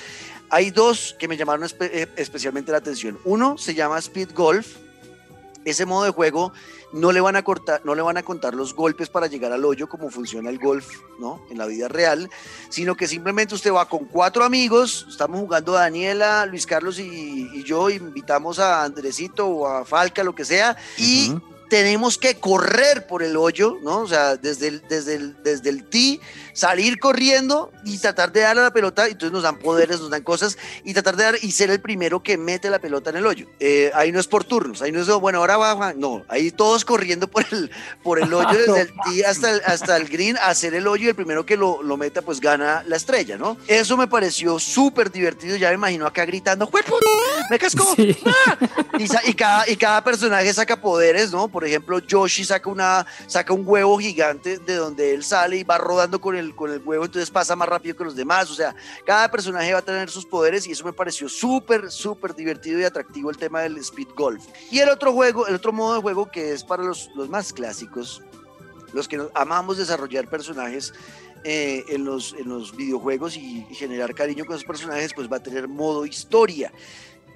Hay 0.53 0.71
dos 0.71 1.15
que 1.19 1.29
me 1.29 1.37
llamaron 1.37 1.63
espe- 1.65 1.91
eh, 1.93 2.09
especialmente 2.17 2.73
la 2.73 2.79
atención. 2.79 3.19
Uno 3.25 3.57
se 3.57 3.75
llama 3.75 3.99
Speed 3.99 4.31
Golf. 4.35 4.77
Ese 5.65 5.87
modo 5.87 6.05
de 6.05 6.11
juego 6.11 6.53
no 6.93 7.13
le 7.13 7.21
van 7.21 7.37
a 7.37 7.45
cortar, 7.45 7.83
no 7.85 7.95
le 7.95 8.03
van 8.03 8.17
a 8.17 8.23
contar 8.23 8.55
los 8.55 8.75
golpes 8.75 9.09
para 9.09 9.27
llegar 9.27 9.53
al 9.53 9.65
hoyo 9.65 9.89
como 9.89 10.11
funciona 10.11 10.51
el 10.51 10.59
golf, 10.59 10.89
¿no? 11.19 11.45
En 11.51 11.59
la 11.59 11.67
vida 11.67 11.89
real, 11.89 12.31
sino 12.69 12.97
que 12.97 13.07
simplemente 13.07 13.55
usted 13.55 13.73
va 13.73 13.89
con 13.89 14.07
cuatro 14.07 14.45
amigos, 14.45 15.07
estamos 15.09 15.41
jugando 15.41 15.73
Daniela, 15.73 16.47
Luis 16.47 16.67
Carlos 16.67 16.99
y, 16.99 17.51
y 17.53 17.63
yo, 17.63 17.91
invitamos 17.91 18.59
a 18.59 18.85
Andresito 18.85 19.47
o 19.47 19.67
a 19.67 19.85
Falca, 19.85 20.25
lo 20.25 20.35
que 20.35 20.45
sea, 20.45 20.77
y 20.97 21.35
tenemos 21.71 22.19
que 22.19 22.35
correr 22.35 23.07
por 23.07 23.23
el 23.23 23.37
hoyo, 23.37 23.79
¿no? 23.83 24.01
O 24.01 24.09
sea, 24.09 24.37
desde 24.37 24.69
el, 24.69 24.83
desde 24.89 25.15
el, 25.15 25.43
desde 25.43 25.71
el 25.71 25.85
tee, 25.85 26.21
salir 26.53 26.99
corriendo 26.99 27.73
y 27.85 27.99
tratar 27.99 28.33
de 28.33 28.41
darle 28.41 28.63
a 28.63 28.65
la 28.65 28.73
pelota, 28.73 29.09
y 29.09 29.13
entonces 29.13 29.33
nos 29.33 29.43
dan 29.43 29.59
poderes, 29.59 30.01
nos 30.01 30.11
dan 30.11 30.23
cosas, 30.23 30.59
y 30.85 30.93
tratar 30.93 31.17
de 31.17 31.25
dar 31.25 31.35
y 31.43 31.53
ser 31.53 31.71
el 31.71 31.81
primero 31.81 32.23
que 32.23 32.37
mete 32.37 32.71
la 32.71 32.79
pelota 32.79 33.11
en 33.11 33.17
el 33.17 33.27
hoyo. 33.27 33.47
Eh, 33.61 33.91
ahí 33.95 34.13
no 34.13 34.21
es 34.21 34.27
por 34.27 34.45
turnos, 34.45 34.83
ahí 34.83 34.93
no 34.93 35.01
es, 35.01 35.07
bueno, 35.09 35.39
ahora 35.39 35.57
va, 35.57 35.75
Juan, 35.75 35.99
no, 35.99 36.25
ahí 36.29 36.51
todos 36.51 36.85
corriendo 36.85 37.29
por 37.29 37.45
el, 37.53 37.71
por 38.03 38.19
el 38.21 38.33
hoyo 38.33 38.49
desde 38.59 38.81
el 38.83 38.91
tee 39.05 39.23
hasta 39.25 39.51
el, 39.51 39.63
hasta 39.67 39.97
el 39.97 40.09
green, 40.09 40.37
hacer 40.43 40.75
el 40.75 40.87
hoyo, 40.87 41.07
y 41.07 41.09
el 41.09 41.15
primero 41.15 41.45
que 41.47 41.57
lo, 41.57 41.83
lo 41.83 41.97
meta, 41.97 42.23
pues 42.23 42.41
gana 42.41 42.83
la 42.87 42.97
estrella, 42.97 43.37
¿no? 43.37 43.57
Eso 43.67 43.97
me 43.97 44.07
pareció 44.09 44.59
súper 44.59 45.11
divertido, 45.11 45.57
ya 45.57 45.69
me 45.69 45.75
imagino 45.75 46.07
acá 46.07 46.25
gritando, 46.25 46.67
¡Juepu! 46.67 46.95
¡Me 47.51 47.59
cascó! 47.59 47.95
Sí. 47.97 48.17
y, 48.99 49.07
sa- 49.07 49.23
y 49.27 49.35
cada, 49.35 49.69
y 49.69 49.77
cada 49.77 50.03
personaje 50.05 50.53
saca 50.53 50.81
poderes, 50.81 51.31
¿no? 51.33 51.49
Por 51.49 51.65
ejemplo, 51.65 51.99
Yoshi 51.99 52.45
saca, 52.45 52.69
una, 52.71 53.07
saca 53.27 53.53
un 53.53 53.63
huevo 53.67 53.99
gigante 53.99 54.59
de 54.59 54.75
donde 54.77 55.15
él 55.15 55.25
sale 55.25 55.59
y 55.59 55.65
va 55.65 55.79
rodando 55.79 56.21
con 56.21 56.37
el, 56.37 56.40
con 56.55 56.73
el 56.73 56.81
huevo, 56.85 57.05
entonces 57.05 57.31
pasa 57.31 57.55
más 57.57 57.69
rápido 57.69 57.97
que 57.97 58.05
los 58.05 58.17
demás. 58.17 58.51
O 58.51 58.55
sea, 58.55 58.75
cada 59.07 59.31
personaje 59.31 59.73
va 59.73 59.79
a 59.81 59.83
tener 59.83 60.11
sus 60.11 60.27
poderes 60.27 60.67
y 60.67 60.73
eso 60.73 60.85
me 60.85 60.93
pareció 60.93 61.29
súper, 61.29 61.91
súper 61.91 62.35
divertido 62.35 62.81
y 62.81 62.85
atractivo 62.85 63.31
el 63.31 63.37
tema 63.37 63.61
del 63.61 63.77
Speed 63.79 64.09
Golf. 64.17 64.45
Y 64.71 64.79
el 64.81 64.89
otro 64.89 65.13
juego, 65.13 65.47
el 65.47 65.55
otro 65.55 65.73
modo 65.73 65.95
de 65.95 66.01
juego 66.03 66.31
que 66.31 66.53
es 66.53 66.65
para 66.65 66.83
los, 66.83 67.11
los 67.15 67.29
más 67.29 67.53
clásicos, 67.53 68.23
los 68.93 69.07
que 69.07 69.17
nos- 69.19 69.31
amamos 69.35 69.79
desarrollar 69.79 70.29
personajes 70.29 70.93
eh, 71.45 71.85
en, 71.89 72.05
los, 72.05 72.35
en 72.39 72.49
los 72.49 72.77
videojuegos 72.77 73.37
y, 73.37 73.67
y 73.71 73.75
generar 73.75 74.15
cariño 74.15 74.45
con 74.45 74.57
esos 74.57 74.67
personajes, 74.67 75.13
pues 75.15 75.31
va 75.31 75.37
a 75.39 75.43
tener 75.43 75.69
modo 75.69 76.05
historia. 76.05 76.73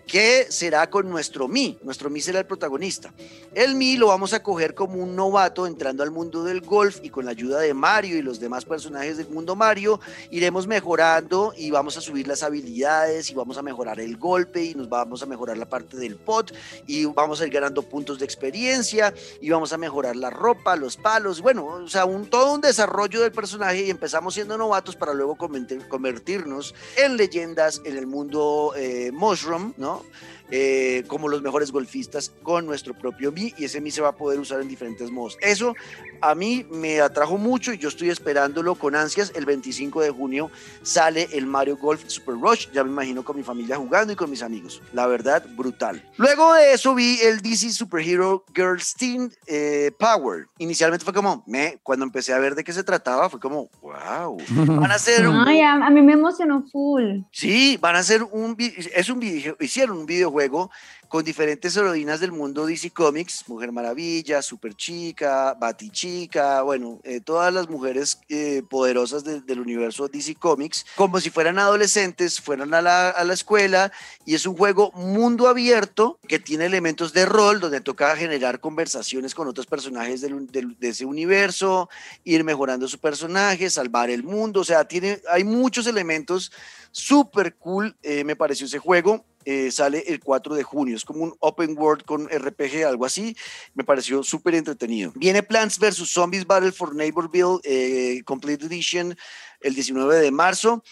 ¿Qué 0.07 0.47
será 0.51 0.91
con 0.91 1.09
nuestro 1.09 1.49
Mi? 1.49 1.79
Nuestro 1.83 2.11
Mi 2.11 2.21
será 2.21 2.39
el 2.39 2.47
protagonista. 2.47 3.13
El 3.55 3.75
Mi 3.75 3.97
lo 3.97 4.09
vamos 4.09 4.35
a 4.35 4.43
coger 4.43 4.75
como 4.75 5.03
un 5.03 5.17
novato 5.17 5.67
entrando 5.67 6.03
al 6.03 6.11
mundo 6.11 6.45
del 6.45 6.61
golf 6.61 6.99
y 7.03 7.11
con 7.11 7.25
la 7.25 7.31
ayuda 7.31 7.61
de 7.61 7.73
Mario 7.73 8.19
y 8.19 8.23
los 8.23 8.39
demás 8.39 8.65
personajes 8.65 9.17
del 9.17 9.29
mundo 9.29 9.57
Mario 9.57 10.01
iremos 10.31 10.67
mejorando 10.67 11.55
y 11.57 11.71
vamos 11.71 11.97
a 11.97 12.01
subir 12.01 12.29
las 12.29 12.43
habilidades 12.43 13.31
y 13.31 13.35
vamos 13.35 13.57
a 13.57 13.63
mejorar 13.63 13.99
el 13.99 14.17
golpe 14.17 14.63
y 14.63 14.75
nos 14.75 14.89
vamos 14.89 15.23
a 15.23 15.27
mejorar 15.27 15.57
la 15.57 15.69
parte 15.69 15.97
del 15.97 16.17
pot 16.17 16.53
y 16.87 17.07
vamos 17.07 17.41
a 17.41 17.47
ir 17.47 17.53
ganando 17.53 17.83
puntos 17.83 18.19
de 18.19 18.25
experiencia 18.25 19.15
y 19.41 19.51
vamos 19.51 19.73
a 19.73 19.79
mejorar 19.79 20.17
la 20.17 20.31
ropa, 20.31 20.77
los 20.77 20.97
palos, 20.97 21.41
bueno, 21.41 21.67
o 21.67 21.89
sea, 21.89 22.05
un, 22.05 22.27
todo 22.27 22.53
un 22.53 22.61
desarrollo 22.61 23.23
del 23.23 23.33
personaje 23.33 23.85
y 23.85 23.91
empezamos 23.91 24.35
siendo 24.35 24.59
novatos 24.59 24.97
para 24.97 25.15
luego 25.15 25.37
convertirnos 25.37 26.75
en 26.97 27.17
leyendas 27.17 27.81
en 27.85 27.97
el 27.97 28.07
mundo 28.07 28.73
eh, 28.77 29.11
Mushroom, 29.13 29.73
¿no? 29.77 29.94
Oh. 29.95 30.05
Eh, 30.51 31.05
como 31.09 31.29
los 31.29 31.41
mejores 31.41 31.73
golfistas 31.73 32.31
con 32.43 32.67
nuestro 32.67 32.93
propio 32.93 33.33
Mi 33.33 33.55
y 33.57 33.65
ese 33.65 33.81
Mi 33.81 33.91
se 33.91 34.03
va 34.03 34.09
a 34.09 34.17
poder 34.17 34.39
usar 34.39 34.61
en 34.61 34.69
diferentes 34.69 35.11
modos. 35.11 35.39
Eso 35.41 35.75
a 36.21 36.35
mí 36.35 36.67
me 36.71 37.01
atrajo 37.01 37.39
mucho 37.39 37.73
y 37.73 37.79
yo 37.79 37.89
estoy 37.89 38.11
esperándolo 38.11 38.75
con 38.75 38.95
ansias. 38.95 39.33
El 39.35 39.47
25 39.47 40.03
de 40.03 40.11
junio 40.11 40.51
sale 40.83 41.29
el 41.33 41.47
Mario 41.47 41.77
Golf 41.77 42.05
Super 42.07 42.35
Rush, 42.35 42.69
ya 42.73 42.85
me 42.85 42.91
imagino 42.91 43.25
con 43.25 43.37
mi 43.37 43.43
familia 43.43 43.77
jugando 43.77 44.13
y 44.13 44.17
con 44.17 44.31
mis 44.31 44.43
amigos. 44.43 44.83
La 44.93 45.07
verdad, 45.07 45.45
brutal. 45.57 46.03
Luego 46.17 46.55
de 46.55 46.75
eso 46.75 46.95
vi 46.95 47.19
el 47.21 47.41
DC 47.41 47.71
Super 47.71 48.07
Hero 48.07 48.45
Girls 48.55 48.95
Team 48.95 49.31
eh, 49.47 49.93
Power. 49.99 50.47
Inicialmente 50.59 51.05
fue 51.05 51.15
como, 51.15 51.43
me, 51.47 51.79
cuando 51.83 52.05
empecé 52.05 52.33
a 52.33 52.39
ver 52.39 52.55
de 52.55 52.65
qué 52.65 52.73
se 52.73 52.85
trataba, 52.85 53.31
fue 53.31 53.41
como, 53.41 53.71
wow. 53.81 54.37
Van 54.51 54.91
a 54.91 54.95
hacer 54.95 55.27
un... 55.27 55.37
Ay, 55.47 55.61
a, 55.61 55.91
mí 55.91 56.03
me 56.03 56.13
emocionó 56.13 56.65
full. 56.71 57.21
Sí, 57.31 57.79
van 57.81 57.97
a 57.97 58.01
hacer 58.01 58.23
un... 58.23 58.57
Es 58.59 59.09
un 59.09 59.21
video, 59.21 59.57
hicieron 59.61 59.99
un 59.99 60.07
video 60.07 60.31
juego 60.35 60.69
con 61.09 61.23
diferentes 61.23 61.77
heroínas 61.77 62.19
del 62.19 62.33
mundo 62.33 62.67
DC 62.67 62.91
Comics, 62.91 63.49
Mujer 63.49 63.71
Maravilla, 63.71 64.43
Super 64.43 64.75
Chica, 64.75 65.57
Chica, 65.93 66.63
bueno, 66.63 67.01
eh, 67.05 67.21
todas 67.21 67.55
las 67.55 67.69
mujeres 67.69 68.19
eh, 68.29 68.65
poderosas 68.69 69.23
del 69.23 69.61
universo 69.61 70.09
DC 70.09 70.35
Comics, 70.35 70.85
como 70.97 71.21
si 71.21 71.31
fueran 71.31 71.61
adolescentes, 71.61 72.41
fueran 72.41 72.75
a 72.75 72.83
la, 72.83 73.11
a 73.11 73.23
la, 73.23 73.33
escuela, 73.33 73.93
y 74.27 74.35
es 74.35 74.45
un 74.45 74.57
juego 74.57 74.91
mundo 74.91 75.47
abierto 75.47 76.19
que 76.27 76.41
tiene 76.41 76.67
elementos 76.67 77.13
de 77.13 77.27
rol, 77.27 77.61
donde 77.61 77.81
toca 77.81 78.17
generar 78.17 78.59
conversaciones 78.59 79.37
con 79.37 79.47
otros 79.47 79.67
personajes 79.67 80.21
de 80.21 80.89
ese 80.89 81.05
universo, 81.05 81.89
ir 82.25 82.43
mejorando 82.43 82.89
su 82.89 82.99
personaje, 82.99 83.71
salvar 83.71 84.11
el 84.11 84.25
mundo, 84.25 84.63
o 84.63 84.65
sea, 84.65 84.85
tiene, 84.85 85.21
hay 85.31 85.45
muchos 85.45 85.87
elementos 85.87 86.51
súper 86.91 87.55
cool, 87.55 87.97
eh, 88.03 88.25
me 88.25 88.35
pareció 88.35 88.67
ese 88.67 88.79
juego 88.81 89.25
eh, 89.45 89.71
sale 89.71 90.05
el 90.07 90.21
4 90.21 90.55
de 90.55 90.63
junio. 90.63 90.97
Es 90.97 91.05
como 91.05 91.25
un 91.25 91.35
open 91.41 91.77
world 91.79 92.05
con 92.05 92.29
RPG, 92.29 92.85
algo 92.87 93.05
así. 93.05 93.37
Me 93.75 93.85
pareció 93.85 94.23
súper 94.23 94.55
entretenido. 94.55 95.13
Viene 95.15 95.43
Plants 95.43 95.79
vs. 95.79 96.09
Zombies 96.09 96.47
Battle 96.47 96.73
for 96.73 96.95
Neighborville 96.95 97.61
eh, 97.65 98.23
Complete 98.25 98.67
Edition 98.67 99.17
el 99.61 99.75
19 99.75 100.17
de 100.17 100.31
marzo. 100.31 100.83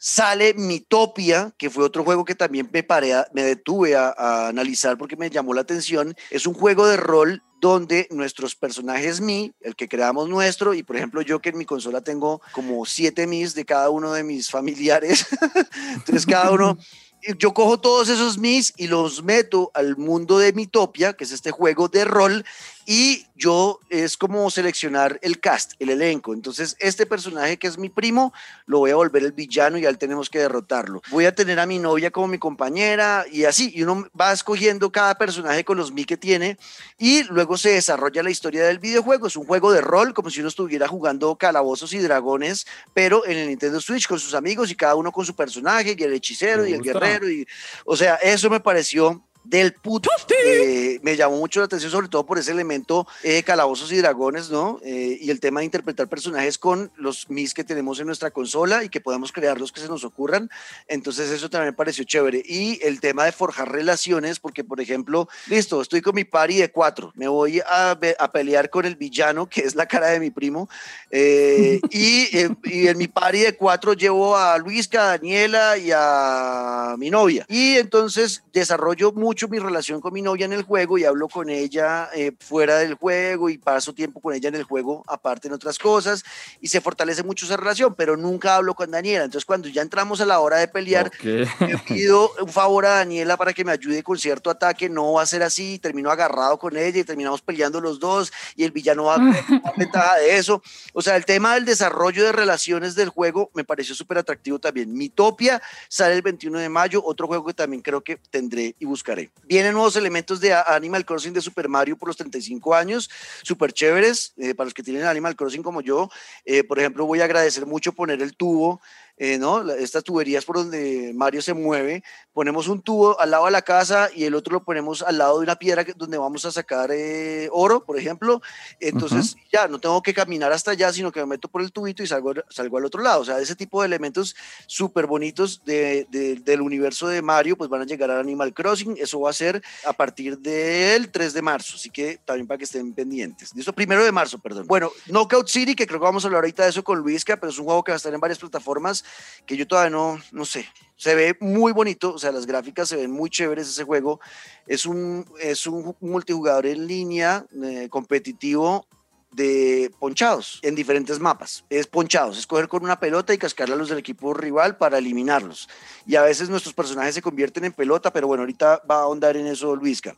Sale 0.00 0.54
Mitopia, 0.54 1.52
que 1.58 1.70
fue 1.70 1.84
otro 1.84 2.04
juego 2.04 2.24
que 2.24 2.36
también 2.36 2.70
me, 2.72 2.84
paré 2.84 3.14
me 3.32 3.42
detuve 3.42 3.96
a, 3.96 4.46
analizar 4.46 4.96
porque 4.96 5.16
me 5.16 5.28
llamó 5.28 5.54
la 5.54 5.62
atención. 5.62 6.14
Es 6.30 6.46
un 6.46 6.54
juego 6.54 6.86
de 6.86 6.96
rol 6.96 7.42
donde 7.60 8.06
nuestros 8.12 8.54
personajes 8.54 9.20
Mi, 9.20 9.52
el 9.60 9.74
que 9.74 9.88
creamos 9.88 10.28
nuestro, 10.28 10.74
y 10.74 10.84
por 10.84 10.96
ejemplo 10.96 11.22
yo 11.22 11.40
que 11.40 11.48
en 11.48 11.58
mi 11.58 11.64
consola 11.64 12.00
tengo 12.00 12.40
como 12.52 12.86
siete 12.86 13.26
Mis 13.26 13.56
de 13.56 13.64
cada 13.64 13.90
uno 13.90 14.12
de 14.12 14.22
mis 14.22 14.48
familiares, 14.48 15.26
entonces 15.94 16.24
cada 16.24 16.52
uno 16.52 16.78
yo 17.38 17.54
cojo 17.54 17.78
todos 17.78 18.08
esos 18.08 18.38
mis 18.38 18.72
y 18.76 18.86
los 18.86 19.22
meto 19.22 19.70
al 19.74 19.96
mundo 19.96 20.38
de 20.38 20.52
Mitopia, 20.52 21.12
que 21.12 21.24
es 21.24 21.32
este 21.32 21.50
juego 21.50 21.88
de 21.88 22.04
rol, 22.04 22.44
y 22.90 23.26
yo 23.36 23.80
es 23.90 24.16
como 24.16 24.50
seleccionar 24.50 25.18
el 25.20 25.40
cast, 25.40 25.74
el 25.78 25.90
elenco. 25.90 26.32
Entonces, 26.32 26.74
este 26.78 27.04
personaje 27.04 27.58
que 27.58 27.66
es 27.66 27.76
mi 27.76 27.90
primo, 27.90 28.32
lo 28.64 28.78
voy 28.78 28.92
a 28.92 28.94
volver 28.94 29.24
el 29.24 29.32
villano 29.32 29.76
y 29.76 29.82
ya 29.82 29.92
tenemos 29.92 30.30
que 30.30 30.38
derrotarlo. 30.38 31.02
Voy 31.10 31.26
a 31.26 31.34
tener 31.34 31.60
a 31.60 31.66
mi 31.66 31.78
novia 31.78 32.10
como 32.10 32.28
mi 32.28 32.38
compañera 32.38 33.26
y 33.30 33.44
así, 33.44 33.70
y 33.74 33.82
uno 33.82 34.08
va 34.18 34.32
escogiendo 34.32 34.90
cada 34.90 35.18
personaje 35.18 35.66
con 35.66 35.76
los 35.76 35.92
mi 35.92 36.06
que 36.06 36.16
tiene 36.16 36.56
y 36.96 37.24
luego 37.24 37.58
se 37.58 37.72
desarrolla 37.72 38.22
la 38.22 38.30
historia 38.30 38.64
del 38.64 38.78
videojuego. 38.78 39.26
Es 39.26 39.36
un 39.36 39.44
juego 39.44 39.70
de 39.70 39.82
rol, 39.82 40.14
como 40.14 40.30
si 40.30 40.40
uno 40.40 40.48
estuviera 40.48 40.88
jugando 40.88 41.36
calabozos 41.36 41.92
y 41.92 41.98
dragones, 41.98 42.66
pero 42.94 43.26
en 43.26 43.36
el 43.36 43.48
Nintendo 43.48 43.82
Switch 43.82 44.08
con 44.08 44.18
sus 44.18 44.32
amigos 44.32 44.70
y 44.70 44.74
cada 44.74 44.94
uno 44.94 45.12
con 45.12 45.26
su 45.26 45.36
personaje, 45.36 45.94
y 45.94 46.02
el 46.02 46.14
hechicero 46.14 46.66
y 46.66 46.72
el 46.72 46.80
guerrero. 46.80 47.30
Y, 47.30 47.46
o 47.84 47.94
sea, 47.98 48.14
eso 48.14 48.48
me 48.48 48.60
pareció 48.60 49.27
del 49.48 49.72
puto. 49.72 50.10
Eh, 50.44 51.00
me 51.02 51.16
llamó 51.16 51.38
mucho 51.38 51.60
la 51.60 51.66
atención, 51.66 51.90
sobre 51.90 52.08
todo 52.08 52.24
por 52.26 52.38
ese 52.38 52.52
elemento 52.52 53.06
eh, 53.22 53.42
calabozos 53.42 53.90
y 53.92 53.96
dragones, 53.96 54.50
¿no? 54.50 54.78
Eh, 54.84 55.18
y 55.20 55.30
el 55.30 55.40
tema 55.40 55.60
de 55.60 55.64
interpretar 55.64 56.06
personajes 56.08 56.58
con 56.58 56.92
los 56.96 57.28
mis 57.30 57.54
que 57.54 57.64
tenemos 57.64 57.98
en 57.98 58.06
nuestra 58.06 58.30
consola 58.30 58.84
y 58.84 58.88
que 58.88 59.00
podamos 59.00 59.32
crear 59.32 59.58
los 59.58 59.72
que 59.72 59.80
se 59.80 59.88
nos 59.88 60.04
ocurran. 60.04 60.50
Entonces, 60.86 61.30
eso 61.30 61.48
también 61.48 61.72
me 61.72 61.76
pareció 61.76 62.04
chévere. 62.04 62.42
Y 62.44 62.78
el 62.82 63.00
tema 63.00 63.24
de 63.24 63.32
forjar 63.32 63.72
relaciones, 63.72 64.38
porque, 64.38 64.64
por 64.64 64.80
ejemplo, 64.80 65.28
listo, 65.46 65.80
estoy 65.80 66.02
con 66.02 66.14
mi 66.14 66.24
pari 66.24 66.58
de 66.58 66.70
cuatro, 66.70 67.12
me 67.14 67.26
voy 67.26 67.60
a, 67.60 67.98
a 68.18 68.32
pelear 68.32 68.68
con 68.68 68.84
el 68.84 68.96
villano, 68.96 69.48
que 69.48 69.62
es 69.62 69.74
la 69.74 69.86
cara 69.86 70.08
de 70.08 70.20
mi 70.20 70.30
primo, 70.30 70.68
y, 71.10 71.80
y, 71.90 72.86
en 72.86 72.98
mi 72.98 73.08
pari 73.08 73.40
de 73.40 73.56
cuatro 73.56 73.94
llevo 73.94 74.36
a 74.36 74.58
Luisca, 74.58 75.02
a 75.02 75.06
Daniela 75.18 75.78
y 75.78 75.90
a 75.94 76.94
mi 76.98 77.10
novia. 77.10 77.46
Y 77.48 77.76
entonces 77.76 78.42
desarrollo 78.52 79.12
mucho 79.12 79.37
mi 79.46 79.58
relación 79.58 80.00
con 80.00 80.14
mi 80.14 80.22
novia 80.22 80.46
en 80.46 80.54
el 80.54 80.62
juego 80.62 80.96
y 80.96 81.04
hablo 81.04 81.28
con 81.28 81.50
ella 81.50 82.08
eh, 82.14 82.32
fuera 82.40 82.78
del 82.78 82.94
juego 82.94 83.50
y 83.50 83.58
paso 83.58 83.92
tiempo 83.92 84.20
con 84.20 84.34
ella 84.34 84.48
en 84.48 84.54
el 84.54 84.64
juego, 84.64 85.04
aparte 85.06 85.48
en 85.48 85.54
otras 85.54 85.78
cosas, 85.78 86.24
y 86.60 86.68
se 86.68 86.80
fortalece 86.80 87.22
mucho 87.22 87.44
esa 87.44 87.58
relación, 87.58 87.94
pero 87.94 88.16
nunca 88.16 88.56
hablo 88.56 88.74
con 88.74 88.90
Daniela. 88.90 89.24
Entonces, 89.24 89.44
cuando 89.44 89.68
ya 89.68 89.82
entramos 89.82 90.20
a 90.20 90.26
la 90.26 90.40
hora 90.40 90.56
de 90.56 90.68
pelear, 90.68 91.10
me 91.22 91.78
pido 91.86 92.32
un 92.40 92.48
favor 92.48 92.86
a 92.86 92.96
Daniela 92.96 93.36
para 93.36 93.52
que 93.52 93.64
me 93.64 93.72
ayude 93.72 94.02
con 94.02 94.18
cierto 94.18 94.48
ataque. 94.50 94.88
No 94.88 95.12
va 95.12 95.22
a 95.22 95.26
ser 95.26 95.42
así, 95.42 95.78
termino 95.78 96.10
agarrado 96.10 96.58
con 96.58 96.76
ella 96.76 97.00
y 97.00 97.04
terminamos 97.04 97.42
peleando 97.42 97.80
los 97.80 98.00
dos, 98.00 98.32
y 98.56 98.64
el 98.64 98.72
villano 98.72 99.04
va 99.04 99.16
a 99.16 99.18
ventaja 99.76 100.16
de 100.16 100.38
eso. 100.38 100.62
O 100.94 101.02
sea, 101.02 101.16
el 101.16 101.26
tema 101.26 101.54
del 101.54 101.64
desarrollo 101.64 102.24
de 102.24 102.32
relaciones 102.32 102.94
del 102.94 103.10
juego 103.10 103.50
me 103.54 103.64
pareció 103.64 103.94
súper 103.94 104.18
atractivo 104.18 104.58
también. 104.58 104.92
Mitopia 104.92 105.60
sale 105.88 106.14
el 106.14 106.22
21 106.22 106.58
de 106.58 106.68
mayo, 106.68 107.02
otro 107.04 107.26
juego 107.26 107.44
que 107.44 107.54
también 107.54 107.82
creo 107.82 108.02
que 108.02 108.16
tendré 108.30 108.74
y 108.78 108.84
buscaré. 108.84 109.27
Vienen 109.44 109.72
nuevos 109.72 109.96
elementos 109.96 110.40
de 110.40 110.52
Animal 110.52 111.04
Crossing 111.04 111.32
de 111.32 111.40
Super 111.40 111.68
Mario 111.68 111.96
por 111.96 112.08
los 112.08 112.16
35 112.16 112.74
años, 112.74 113.08
súper 113.42 113.72
chéveres, 113.72 114.34
eh, 114.36 114.54
para 114.54 114.66
los 114.66 114.74
que 114.74 114.82
tienen 114.82 115.04
Animal 115.04 115.36
Crossing 115.36 115.62
como 115.62 115.80
yo. 115.80 116.10
Eh, 116.44 116.64
por 116.64 116.78
ejemplo, 116.78 117.06
voy 117.06 117.20
a 117.20 117.24
agradecer 117.24 117.64
mucho 117.64 117.92
poner 117.92 118.20
el 118.20 118.36
tubo 118.36 118.80
eh, 119.18 119.36
¿no? 119.36 119.68
Estas 119.72 120.04
tuberías 120.04 120.44
por 120.44 120.56
donde 120.56 121.12
Mario 121.14 121.42
se 121.42 121.52
mueve, 121.52 122.04
ponemos 122.32 122.68
un 122.68 122.80
tubo 122.80 123.18
al 123.18 123.32
lado 123.32 123.46
de 123.46 123.50
la 123.50 123.62
casa 123.62 124.10
y 124.14 124.24
el 124.24 124.34
otro 124.36 124.54
lo 124.54 124.62
ponemos 124.62 125.02
al 125.02 125.18
lado 125.18 125.38
de 125.38 125.42
una 125.42 125.56
piedra 125.56 125.84
donde 125.96 126.18
vamos 126.18 126.44
a 126.44 126.52
sacar 126.52 126.90
eh, 126.92 127.48
oro, 127.50 127.84
por 127.84 127.98
ejemplo. 127.98 128.40
Entonces 128.78 129.36
ya 129.52 129.66
no 129.66 129.80
tengo 129.80 130.00
que 130.02 130.14
caminar 130.14 130.52
hasta 130.52 130.70
allá, 130.70 130.92
sino 130.92 131.10
que 131.10 131.18
me 131.20 131.26
meto 131.26 131.48
por 131.48 131.62
el 131.62 131.72
tubito 131.72 132.02
y 132.02 132.06
salgo, 132.06 132.32
salgo 132.48 132.78
al 132.78 132.84
otro 132.84 133.02
lado. 133.02 133.22
O 133.22 133.24
sea, 133.24 133.40
ese 133.40 133.56
tipo 133.56 133.82
de 133.82 133.86
elementos 133.86 134.36
súper 134.66 135.06
bonitos 135.06 135.64
de, 135.64 136.06
del 136.44 136.60
universo 136.60 137.08
de 137.08 137.20
Mario, 137.20 137.56
pues 137.56 137.68
van 137.68 137.82
a 137.82 137.86
llegar 137.86 138.12
a 138.12 138.20
Animal 138.20 138.54
Crossing. 138.54 138.96
Eso 138.98 139.20
va 139.20 139.30
a 139.30 139.32
ser 139.32 139.60
a 139.84 139.92
partir 139.92 140.38
del 140.38 141.10
3 141.10 141.32
de 141.32 141.42
marzo, 141.42 141.74
así 141.74 141.90
que 141.90 142.20
también 142.24 142.46
para 142.46 142.58
que 142.58 142.64
estén 142.64 142.92
pendientes. 142.92 143.52
Listo, 143.54 143.72
primero 143.72 144.04
de 144.04 144.12
marzo, 144.12 144.38
perdón. 144.38 144.66
Bueno, 144.68 144.92
Knockout 145.06 145.48
City, 145.48 145.74
que 145.74 145.88
creo 145.88 145.98
que 145.98 146.04
vamos 146.04 146.24
a 146.24 146.28
hablar 146.28 146.42
ahorita 146.42 146.62
de 146.62 146.70
eso 146.70 146.84
con 146.84 146.98
Luisca, 147.00 147.36
pero 147.36 147.50
es 147.50 147.58
un 147.58 147.64
juego 147.64 147.82
que 147.82 147.90
va 147.90 147.96
a 147.96 147.98
estar 147.98 148.14
en 148.14 148.20
varias 148.20 148.38
plataformas 148.38 149.04
que 149.46 149.56
yo 149.56 149.66
todavía 149.66 149.90
no, 149.90 150.18
no 150.32 150.44
sé. 150.44 150.66
Se 150.96 151.14
ve 151.14 151.36
muy 151.40 151.72
bonito, 151.72 152.14
o 152.14 152.18
sea, 152.18 152.32
las 152.32 152.46
gráficas 152.46 152.88
se 152.88 152.96
ven 152.96 153.10
muy 153.10 153.30
chéveres 153.30 153.68
ese 153.68 153.84
juego. 153.84 154.20
Es 154.66 154.84
un, 154.84 155.24
es 155.40 155.66
un 155.66 155.96
multijugador 156.00 156.66
en 156.66 156.86
línea 156.86 157.46
eh, 157.62 157.88
competitivo 157.88 158.86
de 159.30 159.92
ponchados 159.98 160.58
en 160.62 160.74
diferentes 160.74 161.20
mapas. 161.20 161.64
Es 161.70 161.86
ponchados, 161.86 162.38
es 162.38 162.46
coger 162.46 162.68
con 162.68 162.82
una 162.82 162.98
pelota 162.98 163.32
y 163.32 163.38
cascarla 163.38 163.74
a 163.74 163.78
los 163.78 163.88
del 163.88 163.98
equipo 163.98 164.34
rival 164.34 164.76
para 164.76 164.98
eliminarlos. 164.98 165.68
Y 166.06 166.16
a 166.16 166.22
veces 166.22 166.48
nuestros 166.48 166.74
personajes 166.74 167.14
se 167.14 167.22
convierten 167.22 167.64
en 167.64 167.72
pelota, 167.72 168.12
pero 168.12 168.26
bueno, 168.26 168.42
ahorita 168.42 168.82
va 168.90 168.96
a 168.96 169.02
ahondar 169.02 169.36
en 169.36 169.46
eso 169.46 169.76
Luisca. 169.76 170.16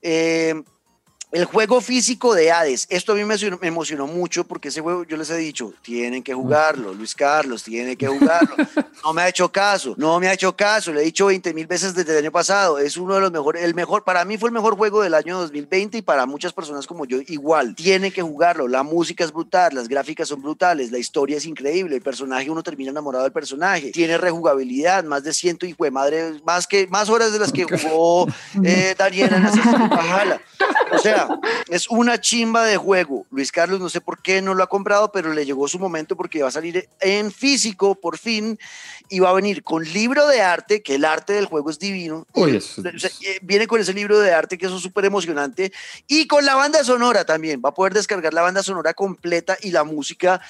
Eh, 0.00 0.62
El 1.36 1.44
juego 1.44 1.82
físico 1.82 2.34
de 2.34 2.50
Hades. 2.50 2.86
Esto 2.88 3.12
a 3.12 3.14
mí 3.14 3.22
me 3.22 3.34
emocionó, 3.60 4.06
mucho 4.06 4.44
porque 4.44 4.68
ese 4.68 4.80
juego, 4.80 5.04
yo 5.04 5.18
les 5.18 5.28
he 5.28 5.36
dicho, 5.36 5.74
tienen 5.82 6.22
que 6.22 6.32
jugarlo. 6.32 6.94
Luis 6.94 7.14
Carlos, 7.14 7.62
tiene 7.62 7.94
que 7.94 8.06
jugarlo. 8.06 8.56
No 9.04 9.12
me 9.12 9.22
ha 9.22 9.28
hecho 9.28 9.52
caso, 9.52 9.94
no 9.98 10.18
me 10.18 10.26
ha 10.26 10.32
hecho 10.32 10.56
caso. 10.56 10.92
Le 10.92 11.02
he 11.02 11.04
dicho 11.04 11.26
20 11.26 11.54
mil 11.54 11.68
veces 11.68 11.94
desde 11.94 12.10
el 12.12 12.24
año 12.24 12.32
pasado. 12.32 12.78
Es 12.78 12.96
uno 12.96 13.14
de 13.14 13.20
los 13.20 13.30
mejores, 13.30 13.62
el 13.62 13.72
mejor, 13.72 14.02
para 14.02 14.24
mí 14.24 14.36
fue 14.36 14.48
el 14.48 14.52
mejor 14.52 14.76
juego 14.76 15.00
del 15.00 15.14
año 15.14 15.38
2020 15.38 15.98
y 15.98 16.02
para 16.02 16.26
muchas 16.26 16.52
personas 16.52 16.88
como 16.88 17.04
yo 17.04 17.18
igual. 17.28 17.76
Tienen 17.76 18.10
que 18.10 18.22
jugarlo. 18.22 18.66
La 18.66 18.82
música 18.82 19.22
es 19.22 19.32
brutal, 19.32 19.74
las 19.74 19.86
gráficas 19.86 20.26
son 20.26 20.42
brutales, 20.42 20.90
la 20.90 20.98
historia 20.98 21.36
es 21.36 21.44
increíble. 21.44 21.94
El 21.94 22.02
personaje, 22.02 22.50
uno 22.50 22.64
termina 22.64 22.90
enamorado 22.90 23.22
del 23.22 23.32
personaje. 23.32 23.92
Tiene 23.92 24.18
rejugabilidad, 24.18 25.04
más 25.04 25.22
de 25.22 25.32
ciento 25.32 25.66
y 25.66 25.74
fue 25.74 25.92
madre, 25.92 26.40
más 26.44 26.66
que 26.66 26.88
más 26.88 27.08
horas 27.08 27.32
de 27.32 27.38
las 27.38 27.52
que 27.52 27.64
jugó 27.64 28.26
eh, 28.64 28.96
Daniela 28.98 29.36
en. 29.36 29.46
O 30.92 30.98
sea, 30.98 31.25
es 31.68 31.88
una 31.88 32.20
chimba 32.20 32.64
de 32.64 32.76
juego. 32.76 33.26
Luis 33.30 33.52
Carlos, 33.52 33.80
no 33.80 33.88
sé 33.88 34.00
por 34.00 34.22
qué 34.22 34.42
no 34.42 34.54
lo 34.54 34.62
ha 34.62 34.68
comprado, 34.68 35.10
pero 35.12 35.32
le 35.32 35.44
llegó 35.46 35.66
su 35.68 35.78
momento 35.78 36.16
porque 36.16 36.42
va 36.42 36.48
a 36.48 36.52
salir 36.52 36.88
en 37.00 37.30
físico 37.32 37.94
por 37.94 38.18
fin 38.18 38.58
y 39.08 39.18
va 39.20 39.30
a 39.30 39.34
venir 39.34 39.62
con 39.62 39.84
libro 39.84 40.26
de 40.26 40.40
arte, 40.42 40.82
que 40.82 40.96
el 40.96 41.04
arte 41.04 41.32
del 41.32 41.46
juego 41.46 41.70
es 41.70 41.78
divino. 41.78 42.26
Uy, 42.34 42.56
eso- 42.56 42.82
O 42.94 42.98
sea, 42.98 43.10
eh, 43.22 43.38
viene 43.42 43.66
con 43.66 43.80
ese 43.80 43.92
libro 43.94 44.18
de 44.18 44.32
arte 44.32 44.58
que 44.58 44.66
eso 44.66 44.76
es 44.76 44.82
súper 44.82 45.04
emocionante 45.04 45.72
y 46.06 46.26
con 46.26 46.44
la 46.44 46.54
banda 46.54 46.82
sonora 46.84 47.24
también. 47.24 47.62
Va 47.64 47.70
a 47.70 47.74
poder 47.74 47.94
descargar 47.94 48.32
la 48.34 48.42
banda 48.42 48.62
sonora 48.62 48.94
completa 48.94 49.56
y 49.62 49.70
la 49.70 49.84
música. 49.84 50.40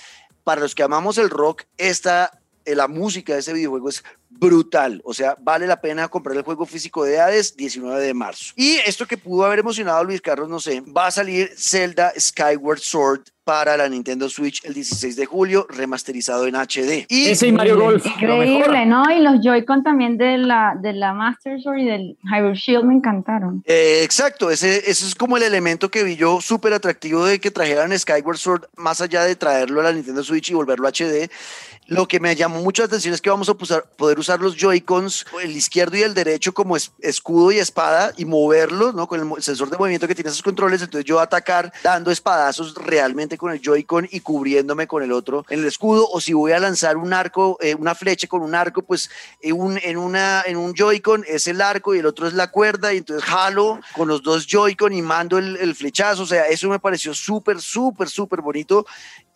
Para 0.44 0.60
los 0.60 0.74
que 0.76 0.82
amamos 0.84 1.18
el 1.18 1.28
rock, 1.28 1.64
esta, 1.76 2.40
eh, 2.64 2.76
la 2.76 2.86
música 2.86 3.34
de 3.34 3.40
ese 3.40 3.52
videojuego 3.52 3.88
es 3.88 4.04
brutal. 4.38 5.00
O 5.04 5.14
sea, 5.14 5.36
vale 5.40 5.66
la 5.66 5.80
pena 5.80 6.08
comprar 6.08 6.36
el 6.36 6.42
juego 6.42 6.66
físico 6.66 7.04
de 7.04 7.20
Hades 7.20 7.56
19 7.56 8.00
de 8.00 8.14
marzo. 8.14 8.52
Y 8.56 8.76
esto 8.86 9.06
que 9.06 9.16
pudo 9.16 9.44
haber 9.44 9.60
emocionado 9.60 9.98
a 9.98 10.04
Luis 10.04 10.20
Carlos, 10.20 10.48
no 10.48 10.60
sé, 10.60 10.80
va 10.80 11.06
a 11.06 11.10
salir 11.10 11.50
Zelda 11.56 12.12
Skyward 12.18 12.80
Sword 12.80 13.22
para 13.46 13.76
la 13.76 13.88
Nintendo 13.88 14.28
Switch 14.28 14.64
el 14.64 14.74
16 14.74 15.14
de 15.14 15.24
julio, 15.24 15.68
remasterizado 15.70 16.48
en 16.48 16.56
HD. 16.56 17.06
Y 17.08 17.28
Ese 17.28 17.46
y 17.46 17.52
Mario 17.52 17.78
Golf. 17.78 18.04
Increíble. 18.04 18.84
¿no? 18.86 19.04
Y 19.08 19.20
los 19.20 19.36
Joy-Con 19.40 19.84
también 19.84 20.18
de 20.18 20.36
la, 20.36 20.74
de 20.82 20.92
la 20.92 21.14
Master 21.14 21.62
Sword 21.62 21.78
y 21.78 21.84
del 21.84 22.18
Hyrule 22.24 22.56
Shield 22.56 22.84
me 22.84 22.94
encantaron. 22.94 23.62
Eh, 23.64 24.00
exacto, 24.02 24.50
ese, 24.50 24.78
ese 24.90 25.06
es 25.06 25.14
como 25.14 25.36
el 25.36 25.44
elemento 25.44 25.88
que 25.92 26.02
vi 26.02 26.16
yo 26.16 26.40
súper 26.40 26.72
atractivo 26.72 27.24
de 27.24 27.38
que 27.38 27.52
trajeran 27.52 27.96
Skyward 27.96 28.36
Sword, 28.36 28.64
más 28.76 29.00
allá 29.00 29.22
de 29.22 29.36
traerlo 29.36 29.80
a 29.80 29.84
la 29.84 29.92
Nintendo 29.92 30.24
Switch 30.24 30.50
y 30.50 30.54
volverlo 30.54 30.88
HD. 30.88 31.30
Lo 31.88 32.08
que 32.08 32.18
me 32.18 32.34
llamó 32.34 32.60
mucho 32.64 32.82
la 32.82 32.86
atención 32.86 33.14
es 33.14 33.20
que 33.22 33.30
vamos 33.30 33.48
a 33.48 33.54
poder 33.54 34.18
usar 34.18 34.40
los 34.40 34.56
Joy-Cons, 34.56 35.24
el 35.44 35.56
izquierdo 35.56 35.96
y 35.96 36.02
el 36.02 36.14
derecho, 36.14 36.52
como 36.52 36.76
es- 36.76 36.90
escudo 36.98 37.52
y 37.52 37.58
espada 37.60 38.12
y 38.16 38.24
moverlos, 38.24 38.92
¿no? 38.92 39.06
Con 39.06 39.20
el 39.36 39.40
sensor 39.42 39.70
de 39.70 39.78
movimiento 39.78 40.08
que 40.08 40.16
tiene 40.16 40.30
esos 40.30 40.42
controles. 40.42 40.82
Entonces 40.82 41.04
yo 41.04 41.20
atacar 41.20 41.72
dando 41.84 42.10
espadazos 42.10 42.74
realmente 42.74 43.35
con 43.36 43.52
el 43.52 43.60
Joy-Con 43.60 44.08
y 44.10 44.20
cubriéndome 44.20 44.86
con 44.86 45.02
el 45.02 45.12
otro 45.12 45.44
en 45.48 45.60
el 45.60 45.66
escudo. 45.66 46.08
O 46.10 46.20
si 46.20 46.32
voy 46.32 46.52
a 46.52 46.58
lanzar 46.58 46.96
un 46.96 47.12
arco, 47.12 47.58
eh, 47.60 47.74
una 47.74 47.94
flecha 47.94 48.26
con 48.26 48.42
un 48.42 48.54
arco, 48.54 48.82
pues 48.82 49.10
en 49.40 49.58
un, 49.58 49.78
en 49.82 49.96
una, 49.96 50.42
en 50.46 50.56
un 50.56 50.74
Joy-Con 50.74 51.24
es 51.26 51.46
el 51.46 51.60
arco 51.60 51.94
y 51.94 51.98
el 51.98 52.06
otro 52.06 52.26
es 52.26 52.34
la 52.34 52.50
cuerda. 52.50 52.92
Y 52.92 52.98
entonces 52.98 53.24
jalo 53.28 53.80
con 53.94 54.08
los 54.08 54.22
dos 54.22 54.46
Joy-Con 54.46 54.92
y 54.92 55.02
mando 55.02 55.38
el, 55.38 55.56
el 55.56 55.74
flechazo. 55.74 56.22
O 56.22 56.26
sea, 56.26 56.46
eso 56.48 56.68
me 56.68 56.78
pareció 56.78 57.14
súper, 57.14 57.60
súper, 57.60 58.08
súper 58.08 58.40
bonito 58.40 58.86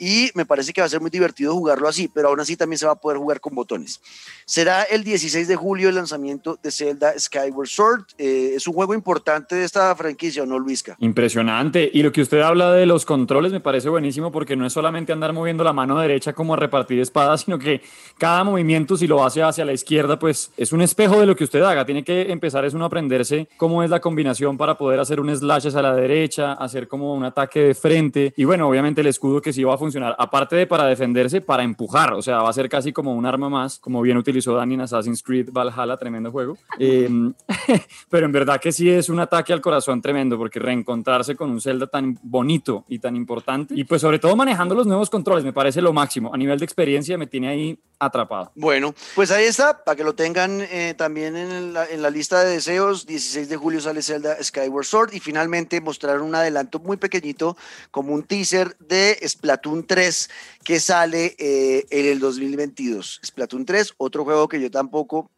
y 0.00 0.30
me 0.34 0.46
parece 0.46 0.72
que 0.72 0.80
va 0.80 0.86
a 0.86 0.88
ser 0.88 1.02
muy 1.02 1.10
divertido 1.10 1.54
jugarlo 1.54 1.86
así, 1.86 2.08
pero 2.08 2.28
aún 2.28 2.40
así 2.40 2.56
también 2.56 2.78
se 2.78 2.86
va 2.86 2.92
a 2.92 2.96
poder 2.96 3.18
jugar 3.18 3.38
con 3.38 3.54
botones. 3.54 4.00
Será 4.46 4.82
el 4.84 5.04
16 5.04 5.46
de 5.46 5.56
julio 5.56 5.90
el 5.90 5.94
lanzamiento 5.94 6.58
de 6.62 6.70
Zelda 6.70 7.12
Skyward 7.18 7.68
Sword. 7.68 8.04
Eh, 8.16 8.54
es 8.56 8.66
un 8.66 8.72
juego 8.72 8.94
importante 8.94 9.54
de 9.56 9.64
esta 9.64 9.94
franquicia, 9.94 10.42
¿o 10.42 10.46
no, 10.46 10.58
Luisca? 10.58 10.96
Impresionante. 11.00 11.90
Y 11.92 12.02
lo 12.02 12.12
que 12.12 12.22
usted 12.22 12.40
habla 12.40 12.72
de 12.72 12.86
los 12.86 13.04
controles 13.04 13.52
me 13.52 13.60
parece 13.60 13.90
buenísimo 13.90 14.32
porque 14.32 14.56
no 14.56 14.66
es 14.66 14.72
solamente 14.72 15.12
andar 15.12 15.34
moviendo 15.34 15.62
la 15.64 15.74
mano 15.74 15.98
derecha 15.98 16.32
como 16.32 16.54
a 16.54 16.56
repartir 16.56 16.98
espadas, 16.98 17.42
sino 17.42 17.58
que 17.58 17.82
cada 18.18 18.42
movimiento, 18.42 18.96
si 18.96 19.06
lo 19.06 19.22
hace 19.22 19.42
hacia 19.42 19.64
la 19.66 19.72
izquierda, 19.74 20.18
pues 20.18 20.50
es 20.56 20.72
un 20.72 20.80
espejo 20.80 21.20
de 21.20 21.26
lo 21.26 21.36
que 21.36 21.44
usted 21.44 21.60
haga. 21.60 21.84
Tiene 21.84 22.02
que 22.02 22.32
empezar 22.32 22.64
es 22.64 22.72
uno 22.74 22.84
a 22.84 22.86
aprenderse 22.86 23.48
cómo 23.56 23.82
es 23.82 23.90
la 23.90 24.00
combinación 24.00 24.56
para 24.56 24.78
poder 24.78 24.98
hacer 24.98 25.20
un 25.20 25.34
slash 25.36 25.68
hacia 25.68 25.82
la 25.82 25.94
derecha, 25.94 26.54
hacer 26.54 26.88
como 26.88 27.14
un 27.14 27.24
ataque 27.24 27.60
de 27.60 27.74
frente. 27.74 28.32
Y 28.36 28.44
bueno, 28.44 28.68
obviamente 28.68 29.02
el 29.02 29.06
escudo 29.06 29.40
que 29.40 29.52
sí 29.52 29.62
va 29.62 29.74
a 29.74 29.78
funcionar, 29.78 29.89
aparte 30.18 30.56
de 30.56 30.66
para 30.66 30.84
defenderse, 30.86 31.40
para 31.40 31.62
empujar. 31.62 32.14
O 32.14 32.22
sea, 32.22 32.38
va 32.38 32.50
a 32.50 32.52
ser 32.52 32.68
casi 32.68 32.92
como 32.92 33.14
un 33.14 33.26
arma 33.26 33.48
más, 33.48 33.78
como 33.78 34.02
bien 34.02 34.16
utilizó 34.16 34.54
Dani 34.54 34.74
en 34.74 34.80
Assassin's 34.82 35.22
Creed 35.22 35.50
Valhalla, 35.52 35.96
tremendo 35.96 36.30
juego. 36.30 36.56
Eh, 36.78 37.08
pero 38.08 38.26
en 38.26 38.32
verdad 38.32 38.60
que 38.60 38.72
sí 38.72 38.88
es 38.90 39.08
un 39.08 39.20
ataque 39.20 39.52
al 39.52 39.60
corazón 39.60 40.00
tremendo, 40.00 40.38
porque 40.38 40.58
reencontrarse 40.58 41.36
con 41.36 41.50
un 41.50 41.60
Zelda 41.60 41.86
tan 41.86 42.18
bonito 42.22 42.84
y 42.88 42.98
tan 42.98 43.16
importante, 43.16 43.74
y 43.74 43.84
pues 43.84 44.00
sobre 44.00 44.18
todo 44.18 44.36
manejando 44.36 44.74
los 44.74 44.86
nuevos 44.86 45.10
controles, 45.10 45.44
me 45.44 45.52
parece 45.52 45.80
lo 45.80 45.92
máximo. 45.92 46.32
A 46.32 46.36
nivel 46.36 46.58
de 46.58 46.64
experiencia 46.64 47.18
me 47.18 47.26
tiene 47.26 47.48
ahí 47.48 47.78
atrapado. 47.98 48.50
Bueno, 48.54 48.94
pues 49.14 49.30
ahí 49.30 49.44
está, 49.44 49.84
para 49.84 49.94
que 49.94 50.04
lo 50.04 50.14
tengan 50.14 50.62
eh, 50.62 50.94
también 50.96 51.36
en 51.36 51.74
la, 51.74 51.86
en 51.86 52.02
la 52.02 52.10
lista 52.10 52.42
de 52.42 52.54
deseos. 52.54 53.06
16 53.06 53.48
de 53.48 53.56
julio 53.56 53.80
sale 53.80 54.02
Zelda 54.02 54.42
Skyward 54.42 54.84
Sword 54.84 55.12
y 55.12 55.20
finalmente 55.20 55.80
mostraron 55.80 56.22
un 56.22 56.34
adelanto 56.34 56.78
muy 56.78 56.96
pequeñito, 56.96 57.56
como 57.90 58.14
un 58.14 58.22
teaser 58.22 58.76
de 58.78 59.18
Splatoon 59.26 59.79
3 59.86 60.30
que 60.64 60.80
sale 60.80 61.34
eh, 61.38 61.86
en 61.90 62.06
el 62.06 62.18
2022. 62.18 63.20
Splatoon 63.24 63.64
3, 63.64 63.94
otro 63.98 64.24
juego 64.24 64.48
que 64.48 64.60
yo 64.60 64.70
tampoco 64.70 65.30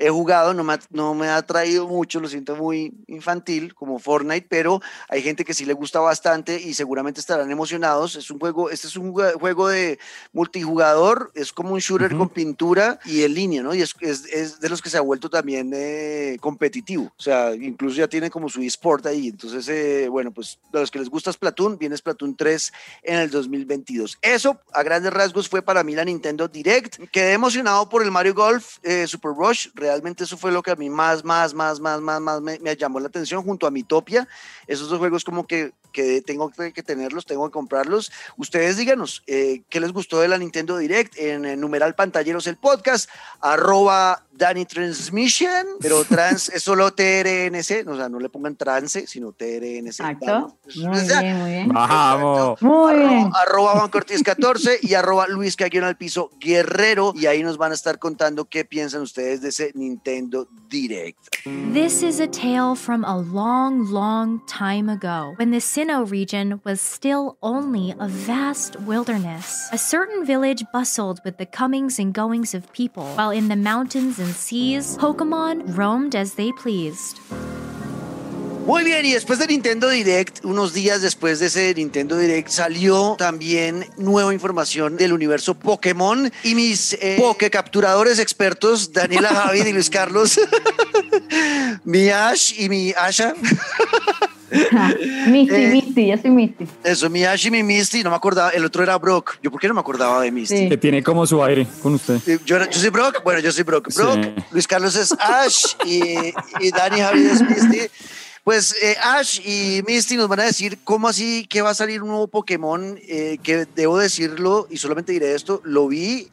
he 0.00 0.08
jugado, 0.08 0.54
no 0.54 0.64
me, 0.64 0.72
ha, 0.72 0.80
no 0.90 1.14
me 1.14 1.28
ha 1.28 1.42
traído 1.42 1.86
mucho, 1.86 2.20
lo 2.20 2.28
siento 2.28 2.56
muy 2.56 2.94
infantil 3.06 3.74
como 3.74 3.98
Fortnite, 3.98 4.46
pero 4.48 4.80
hay 5.10 5.22
gente 5.22 5.44
que 5.44 5.52
sí 5.52 5.66
le 5.66 5.74
gusta 5.74 6.00
bastante 6.00 6.58
y 6.58 6.72
seguramente 6.72 7.20
estarán 7.20 7.50
emocionados. 7.50 8.16
Es 8.16 8.30
un 8.30 8.38
juego, 8.38 8.70
este 8.70 8.86
es 8.86 8.96
un 8.96 9.12
juego 9.12 9.68
de 9.68 9.98
multijugador, 10.32 11.30
es 11.34 11.52
como 11.52 11.74
un 11.74 11.80
shooter 11.80 12.12
uh 12.12 12.16
-huh. 12.16 12.18
con 12.18 12.28
pintura 12.30 12.98
y 13.04 13.24
en 13.24 13.34
línea, 13.34 13.62
¿no? 13.62 13.74
Y 13.74 13.82
es, 13.82 13.94
es, 14.00 14.24
es 14.32 14.58
de 14.58 14.70
los 14.70 14.80
que 14.80 14.88
se 14.88 14.96
ha 14.96 15.02
vuelto 15.02 15.28
también 15.28 15.70
eh, 15.74 16.38
competitivo, 16.40 17.12
o 17.16 17.22
sea, 17.22 17.54
incluso 17.54 17.96
ya 17.96 18.08
tiene 18.08 18.30
como 18.30 18.48
su 18.48 18.62
eSport 18.62 19.04
ahí. 19.04 19.28
Entonces, 19.28 19.68
eh, 19.68 20.08
bueno, 20.08 20.32
pues 20.32 20.58
a 20.72 20.78
los 20.78 20.90
que 20.90 20.98
les 20.98 21.10
gusta 21.10 21.30
Splatoon, 21.30 21.76
viene 21.76 21.96
Splatoon 21.96 22.36
3 22.36 22.72
en 23.02 23.18
el 23.18 23.30
2022. 23.30 24.18
Eso, 24.22 24.58
a 24.72 24.82
grandes 24.82 25.12
rasgos, 25.12 25.46
fue 25.46 25.60
para 25.60 25.84
mí 25.84 25.94
la 25.94 26.06
Nintendo 26.06 26.48
Direct. 26.48 26.96
Quedé 27.12 27.34
emocionado 27.34 27.86
por 27.90 28.02
el 28.02 28.10
Mario 28.10 28.34
Golf 28.34 28.78
eh, 28.82 29.06
Super 29.06 29.32
Rush, 29.32 29.68
realmente 29.90 30.22
eso 30.22 30.36
fue 30.36 30.52
lo 30.52 30.62
que 30.62 30.70
a 30.70 30.76
mí 30.76 30.88
más, 30.88 31.24
más, 31.24 31.52
más, 31.52 31.80
más, 31.80 32.00
más, 32.00 32.20
más 32.20 32.40
me, 32.40 32.76
llamó 32.76 33.00
la 33.00 33.08
atención 33.08 33.42
junto 33.42 33.66
a 33.66 33.72
Mitopia. 33.72 34.28
Esos 34.68 34.88
dos 34.88 35.00
juegos 35.00 35.24
como 35.24 35.48
que, 35.48 35.72
que 35.92 36.22
tengo 36.22 36.48
que 36.50 36.82
tenerlos, 36.84 37.26
tengo 37.26 37.44
que 37.48 37.52
comprarlos. 37.52 38.12
Ustedes 38.36 38.76
díganos 38.76 39.24
eh, 39.26 39.62
qué 39.68 39.80
les 39.80 39.92
gustó 39.92 40.20
de 40.20 40.28
la 40.28 40.38
Nintendo 40.38 40.78
Direct 40.78 41.18
en, 41.18 41.44
en 41.44 41.60
numeral 41.60 41.96
pantalleros 41.96 42.46
el 42.46 42.56
podcast, 42.56 43.10
arroba 43.40 44.22
Danny 44.40 44.64
Transmission, 44.64 45.66
pero 45.80 46.02
trans 46.08 46.48
es 46.48 46.62
solo 46.62 46.92
TRNC, 46.92 47.86
o 47.86 47.94
sea, 47.94 48.08
no 48.08 48.18
le 48.18 48.30
pongan 48.30 48.56
trance, 48.56 49.06
sino 49.06 49.32
TRNC. 49.32 49.86
Exacto. 49.86 50.56
Muy 50.76 51.00
bien, 51.00 51.36
muy 51.38 51.50
bien. 51.50 51.68
Vamos. 51.68 52.62
Muy 52.62 52.94
arroba, 52.94 53.08
bien. 53.08 53.30
Arroba 53.34 53.72
Juan 53.72 53.90
Cortés 53.90 54.22
14 54.22 54.78
y 54.82 54.94
arroba 54.94 55.28
Luis 55.28 55.56
Caguión 55.56 55.84
al 55.84 55.98
piso 55.98 56.30
Guerrero. 56.40 57.12
Y 57.14 57.26
ahí 57.26 57.42
nos 57.42 57.58
van 57.58 57.72
a 57.72 57.74
estar 57.74 57.98
contando 57.98 58.46
qué 58.46 58.64
piensan 58.64 59.02
ustedes 59.02 59.42
de 59.42 59.50
ese 59.50 59.72
Nintendo 59.74 60.48
Direct. 60.70 61.18
This 61.74 62.02
is 62.02 62.18
a 62.18 62.26
tale 62.26 62.74
from 62.74 63.04
a 63.04 63.18
long, 63.18 63.90
long 63.92 64.40
time 64.46 64.88
ago, 64.88 65.34
when 65.38 65.50
the 65.50 65.60
Sinnoh 65.60 66.10
region 66.10 66.60
was 66.64 66.80
still 66.80 67.36
only 67.42 67.94
a 67.98 68.08
vast 68.08 68.76
wilderness. 68.80 69.68
A 69.70 69.78
certain 69.78 70.24
village 70.24 70.64
bustled 70.72 71.20
with 71.24 71.36
the 71.36 71.46
comings 71.46 71.98
and 71.98 72.14
goings 72.14 72.54
of 72.54 72.72
people, 72.72 73.04
while 73.16 73.30
in 73.30 73.48
the 73.48 73.56
mountains 73.56 74.18
and 74.18 74.29
seas, 74.32 74.96
Pokemon 74.98 75.76
roamed 75.76 76.14
as 76.14 76.34
they 76.34 76.52
pleased. 76.52 77.20
Muy 78.66 78.84
bien, 78.84 79.04
y 79.04 79.12
después 79.12 79.38
de 79.38 79.46
Nintendo 79.46 79.88
Direct, 79.88 80.44
unos 80.44 80.72
días 80.72 81.02
después 81.02 81.40
de 81.40 81.46
ese 81.46 81.74
Nintendo 81.74 82.16
Direct, 82.16 82.48
salió 82.48 83.16
también 83.18 83.86
nueva 83.96 84.32
información 84.32 84.96
del 84.96 85.12
universo 85.12 85.54
Pokémon 85.54 86.30
y 86.44 86.54
mis 86.54 86.92
eh, 86.94 87.16
Poké 87.18 87.50
capturadores 87.50 88.18
expertos, 88.18 88.92
Daniela 88.92 89.28
Javid 89.34 89.66
y 89.66 89.72
Luis 89.72 89.90
Carlos, 89.90 90.38
mi 91.84 92.10
Ash 92.10 92.54
y 92.58 92.68
mi 92.68 92.92
Asha. 92.92 93.34
Misty, 95.28 95.54
eh, 95.54 95.68
Misty, 95.68 96.06
yo 96.08 96.18
soy 96.18 96.30
Misty. 96.30 96.66
Eso, 96.82 97.08
mi 97.08 97.24
Ash 97.24 97.46
y 97.46 97.50
mi 97.50 97.62
Misty, 97.62 98.02
no 98.02 98.10
me 98.10 98.16
acordaba, 98.16 98.50
el 98.50 98.64
otro 98.64 98.82
era 98.82 98.96
Brock. 98.98 99.38
¿Yo 99.42 99.50
por 99.50 99.60
qué 99.60 99.68
no 99.68 99.74
me 99.74 99.80
acordaba 99.80 100.20
de 100.20 100.30
Misty? 100.30 100.56
Sí. 100.56 100.68
Que 100.68 100.76
tiene 100.76 101.02
como 101.02 101.26
su 101.26 101.42
aire 101.42 101.66
con 101.82 101.94
usted. 101.94 102.20
Yo, 102.44 102.58
yo 102.58 102.72
soy 102.72 102.90
Brock, 102.90 103.22
bueno, 103.24 103.40
yo 103.40 103.52
soy 103.52 103.62
Brock. 103.62 103.94
Brock, 103.94 104.24
sí. 104.24 104.42
Luis 104.50 104.66
Carlos 104.66 104.96
es 104.96 105.12
Ash 105.18 105.74
y, 105.84 106.02
y 106.60 106.70
Dani 106.70 107.00
Javid 107.00 107.26
es 107.26 107.42
Misty. 107.42 107.78
Pues 108.44 108.74
eh, 108.82 108.96
Ash 109.02 109.40
y 109.44 109.82
Misty 109.86 110.16
nos 110.16 110.28
van 110.28 110.40
a 110.40 110.44
decir 110.44 110.78
cómo 110.82 111.08
así 111.08 111.46
que 111.46 111.60
va 111.60 111.70
a 111.70 111.74
salir 111.74 112.02
un 112.02 112.08
nuevo 112.08 112.28
Pokémon, 112.28 112.98
eh, 113.06 113.38
que 113.42 113.66
debo 113.76 113.98
decirlo 113.98 114.66
y 114.70 114.78
solamente 114.78 115.12
diré 115.12 115.34
esto, 115.34 115.60
lo 115.64 115.88
vi 115.88 116.28